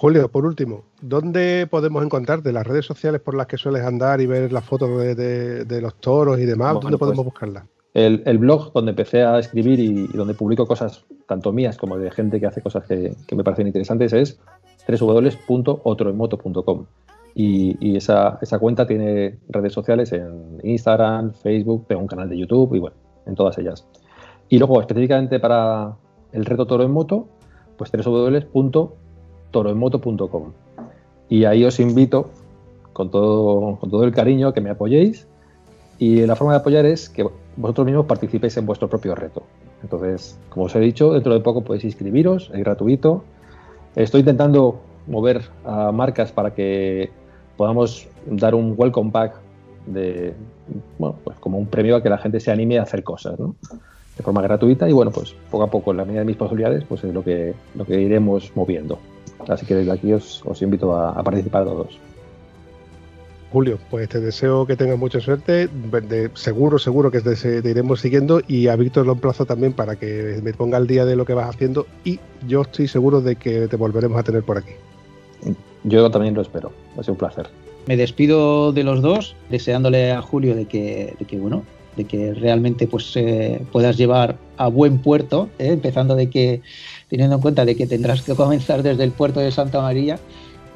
[0.02, 4.20] Julio, por último, ¿dónde podemos encontrar de las redes sociales por las que sueles andar
[4.20, 6.74] y ver las fotos de, de- de los toros y demás?
[6.74, 7.62] Bueno, ¿Dónde pues, podemos buscarlas?
[7.94, 11.96] El, el blog donde empecé a escribir y, y donde publico cosas tanto mías como
[11.98, 14.40] de gente que hace cosas que, que me parecen interesantes es
[14.88, 16.86] www.otroenmoto.com
[17.36, 22.38] y, y esa, esa cuenta tiene redes sociales en Instagram, Facebook, tengo un canal de
[22.38, 22.96] YouTube y bueno,
[23.26, 23.86] en todas ellas.
[24.48, 25.94] Y luego específicamente para
[26.32, 27.28] el reto Toro en Moto,
[27.78, 27.90] pues
[29.52, 30.52] www.toroenmoto.com
[31.28, 32.30] y ahí os invito
[32.92, 35.26] con todo, con todo el cariño a que me apoyéis
[35.98, 37.26] y la forma de apoyar es que
[37.56, 39.42] vosotros mismos participéis en vuestro propio reto.
[39.82, 43.24] Entonces, como os he dicho, dentro de poco podéis inscribiros, es gratuito.
[43.94, 47.10] Estoy intentando mover a marcas para que
[47.56, 49.34] podamos dar un welcome pack
[49.86, 50.34] de,
[50.98, 53.38] bueno, pues como un premio a que la gente se anime a hacer cosas.
[53.38, 56.84] De forma gratuita y bueno, pues poco a poco, en la medida de mis posibilidades,
[56.84, 58.98] pues es lo que, lo que iremos moviendo.
[59.48, 61.98] Así que desde aquí os, os invito a, a participar todos.
[63.52, 65.69] Julio, pues te deseo que tengas mucha suerte.
[65.69, 68.40] De- seguro, seguro que te, te iremos siguiendo.
[68.48, 71.35] Y a Víctor lo emplazo también para que me ponga al día de lo que
[71.35, 71.86] vas haciendo.
[72.05, 74.73] Y yo estoy seguro de que te volveremos a tener por aquí.
[75.85, 76.73] Yo también lo espero.
[76.97, 77.48] Va a ser un placer.
[77.86, 81.64] me despido de los dos, deseándole a Julio de que, de que bueno,
[81.97, 85.73] de que realmente pues eh, puedas llevar a buen puerto, ¿eh?
[85.73, 86.62] empezando de que,
[87.12, 90.18] teniendo en cuenta de que tendrás que comenzar desde el puerto de Santa María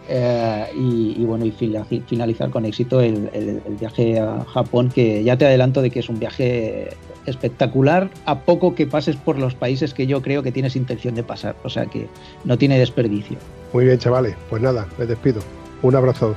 [0.07, 5.25] eh, y, y, bueno, y finalizar con éxito el, el- el viaje a Japón, que
[5.25, 6.91] ya te adelanto de que es un viaje
[7.25, 11.23] espectacular, a poco que pases por los países que yo creo que tienes intención de
[11.23, 12.07] pasar, o sea que
[12.45, 13.39] no tiene desperdicio.
[13.73, 14.37] Muy bien, chavales.
[14.51, 15.41] Pues nada, me despido.
[15.83, 16.35] Un abrazo.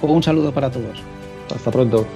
[0.00, 1.02] Un saludo para todos.
[1.52, 2.06] Hasta pronto.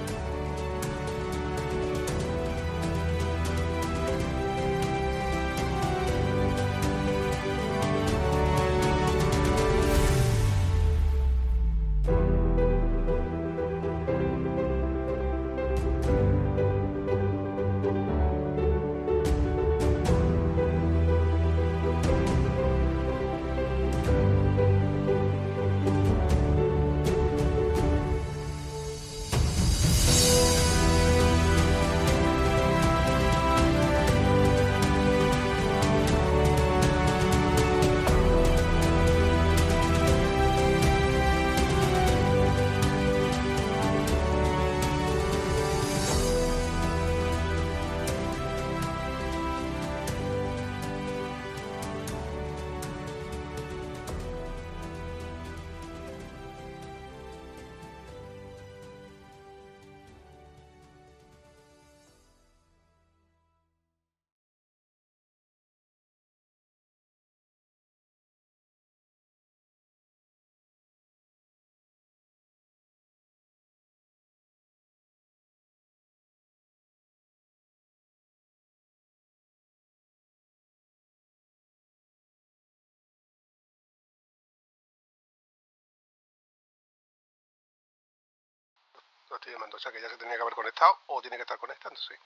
[89.63, 92.19] Llamando, o sea que ya se tenía que haber conectado o tiene que estar conectándose.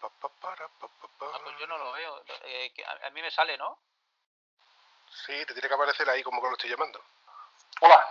[0.00, 1.38] Pa, pa, para, pa, pa, pa.
[1.42, 2.22] pues yo no lo veo.
[2.44, 3.78] Eh, que a, a mí me sale, ¿no?
[5.26, 7.02] Sí, te tiene que aparecer ahí como que lo estoy llamando.
[7.80, 8.08] Hola.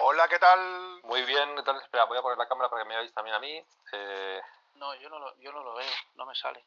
[0.00, 1.00] Hola, ¿qué tal?
[1.04, 1.80] Muy bien, ¿qué tal?
[1.82, 3.64] Espera, voy a poner la cámara para que me veáis también a mí.
[3.92, 4.40] Eh,
[4.74, 5.90] No, yo no lo, yo no lo veo.
[6.14, 6.64] No me sale.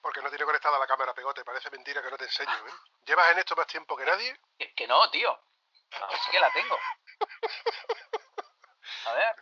[0.00, 1.44] Porque no tiene conectada la cámara, pegote.
[1.44, 2.72] Parece mentira que no te enseño, ¿eh?
[3.04, 4.38] ¿Llevas en esto más tiempo que nadie?
[4.58, 5.30] Que, que no, tío.
[5.30, 6.78] A ver, sí que la tengo.
[9.08, 9.36] A ver.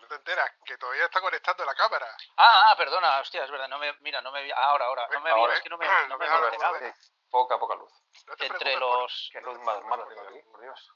[0.00, 2.06] No te enteras, que todavía está conectando la cámara.
[2.36, 3.68] Ah, ah, perdona, hostia, es verdad.
[3.68, 5.06] No me, mira, no me vi- Ahora, ahora.
[5.12, 5.56] No me Ahora, vi, ¿eh?
[5.58, 6.94] es que no me, No no me me joder.
[7.30, 7.92] poca, poca luz.
[8.38, 9.30] Entre los.
[9.32, 10.92] Qué luz más mala tengo aquí, por Dios.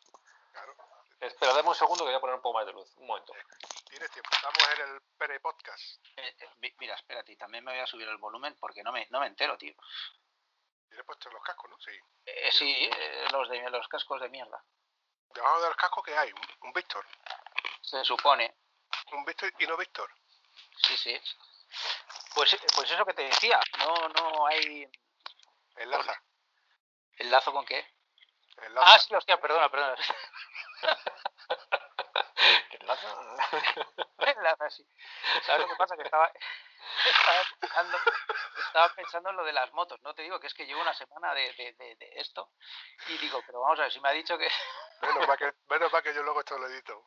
[1.21, 2.93] Espera, dame un segundo que voy a poner un poco más de luz.
[2.99, 3.33] Un momento.
[3.89, 4.29] Tienes tiempo.
[4.33, 5.83] Estamos en el Pere Podcast.
[6.17, 9.07] Eh, eh, mi- mira, espérate, también me voy a subir el volumen porque no me,
[9.11, 9.75] no me entero, tío.
[10.89, 11.79] Tienes puesto los cascos, ¿no?
[11.81, 11.99] Sí.
[12.27, 14.63] Eh, sí, eh, los de los cascos de mierda.
[15.33, 17.05] Debajo de los cascos que hay, un, un Víctor.
[17.87, 18.55] Se supone.
[19.13, 19.25] Un
[19.59, 20.11] y no Víctor.
[20.87, 21.21] Sí, sí.
[22.35, 24.89] Pues, pues eso que te decía, no, no hay
[25.77, 26.23] Enlaza.
[27.19, 27.87] enlazo con qué.
[28.59, 28.95] Enlaza.
[28.95, 29.97] Ah, sí, hostia, perdona, perdona.
[34.19, 34.87] Enlaza, sí.
[35.45, 35.97] ¿Sabes lo que pasa?
[35.97, 36.31] Que estaba,
[37.05, 37.99] estaba, pensando,
[38.67, 40.01] estaba pensando en lo de las motos.
[40.03, 42.53] No te digo que es que llevo una semana de, de, de- de esto
[43.09, 44.49] y digo, pero vamos a ver, si me ha dicho que...
[45.03, 47.05] Menos que, menos mal que yo luego esto lo edito.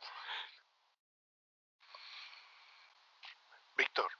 [3.80, 4.11] Víctor,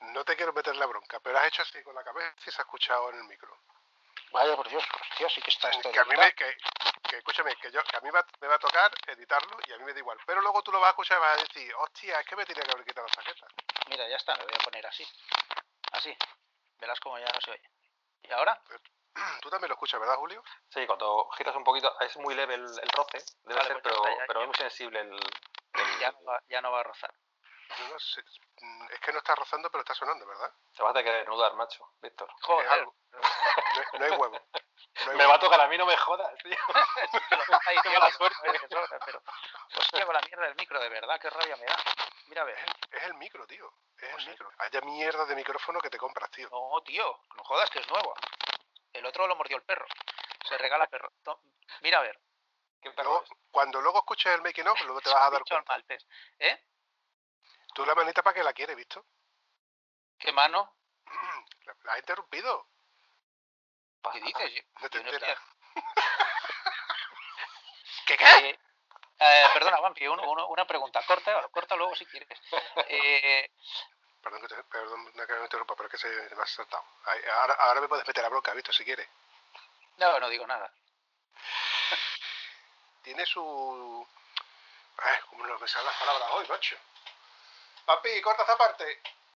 [0.00, 2.60] no te quiero meter la bronca, pero has hecho así con la cabeza y se
[2.60, 3.54] ha escuchado en el micro.
[4.32, 5.92] Vaya, por Dios, hostia, sí que está esto.
[5.92, 6.56] Que a mí me, que,
[7.08, 9.78] que escúchame, que, yo, que a mí va- me va a tocar editarlo y a
[9.78, 10.18] mí me da igual.
[10.26, 12.46] Pero luego tú lo vas a escuchar y vas a decir, hostia, es que me
[12.46, 13.46] tenía que haber quitado la chaqueta.
[13.88, 15.06] Mira, ya está, me voy a poner así.
[15.92, 16.16] Así.
[16.80, 17.70] Verás como ya no se oye.
[18.22, 18.60] ¿Y ahora?
[19.42, 20.42] Tú también lo escuchas, ¿verdad, Julio?
[20.70, 23.84] Sí, cuando giras un poquito, es muy leve el, el roce, debe Vale, ser, pues
[23.94, 24.44] ya pero, está, ya- pero ya.
[24.44, 25.20] es muy sensible el...
[26.00, 27.12] Ya no va, ya no va a rozar.
[27.78, 28.22] Yo no sé,
[28.60, 30.52] mm, es que no está rozando, pero está sonando, ¿verdad?
[30.76, 32.28] Te vas a tener que desnudar, macho, Víctor.
[32.42, 32.68] Joder.
[32.68, 32.94] algo.
[33.12, 34.38] No, hay- no hay huevo.
[34.50, 35.28] No hay Me huevo.
[35.30, 36.56] va a tocar a mí, no me jodas, tío.
[37.66, 38.36] Ay, Qué tío, mala suerte.
[39.06, 39.22] pero...
[39.76, 41.76] Hostia, con la mierda del micro, de verdad, qué rabia me da.
[42.26, 42.58] Mira, a ver.
[42.90, 43.72] Es el micro, tío.
[43.98, 44.50] Es Pues el micro.
[44.58, 46.48] Haya mierda de micrófono que te compras, tío.
[46.50, 48.14] No, tío, no jodas que es nuevo.
[48.92, 49.86] El otro lo mordió el perro.
[50.48, 51.10] Se regala perro.
[51.82, 52.18] Mira, a ver.
[52.80, 53.30] ¿Qué perro Luego, es?
[53.50, 55.72] cuando luego escuches el making of, luego te vas a dar cuenta.
[55.72, 56.06] maltés.
[56.38, 56.64] ¿Eh?
[57.74, 59.04] Tú la manita para que la quieres, ¿visto?
[60.18, 60.74] ¿Qué mano?
[61.66, 62.68] La, la has interrumpido.
[64.12, 64.54] ¿Qué dices?
[64.54, 65.38] Yo- No te no enteras.
[68.06, 68.58] ¿Qué qué?
[69.18, 71.00] Eh, perdona, Vampi, un- uno- una pregunta.
[71.06, 72.28] Corta, corta luego si quieres.
[72.88, 73.50] Eh,
[74.22, 76.82] Perdón que te, perdón que me interrumpa, pero es que se, me ha saltado.
[77.40, 78.72] Ahora, ahora me puedes meter la bronca, ¿visto?
[78.72, 79.08] Si quieres.
[79.98, 80.70] no, no digo nada.
[83.02, 84.06] Tiene su...
[84.98, 86.76] Ay, cómo no me salen las palabras hoy, macho.
[87.84, 88.84] Papi, corta esta parte.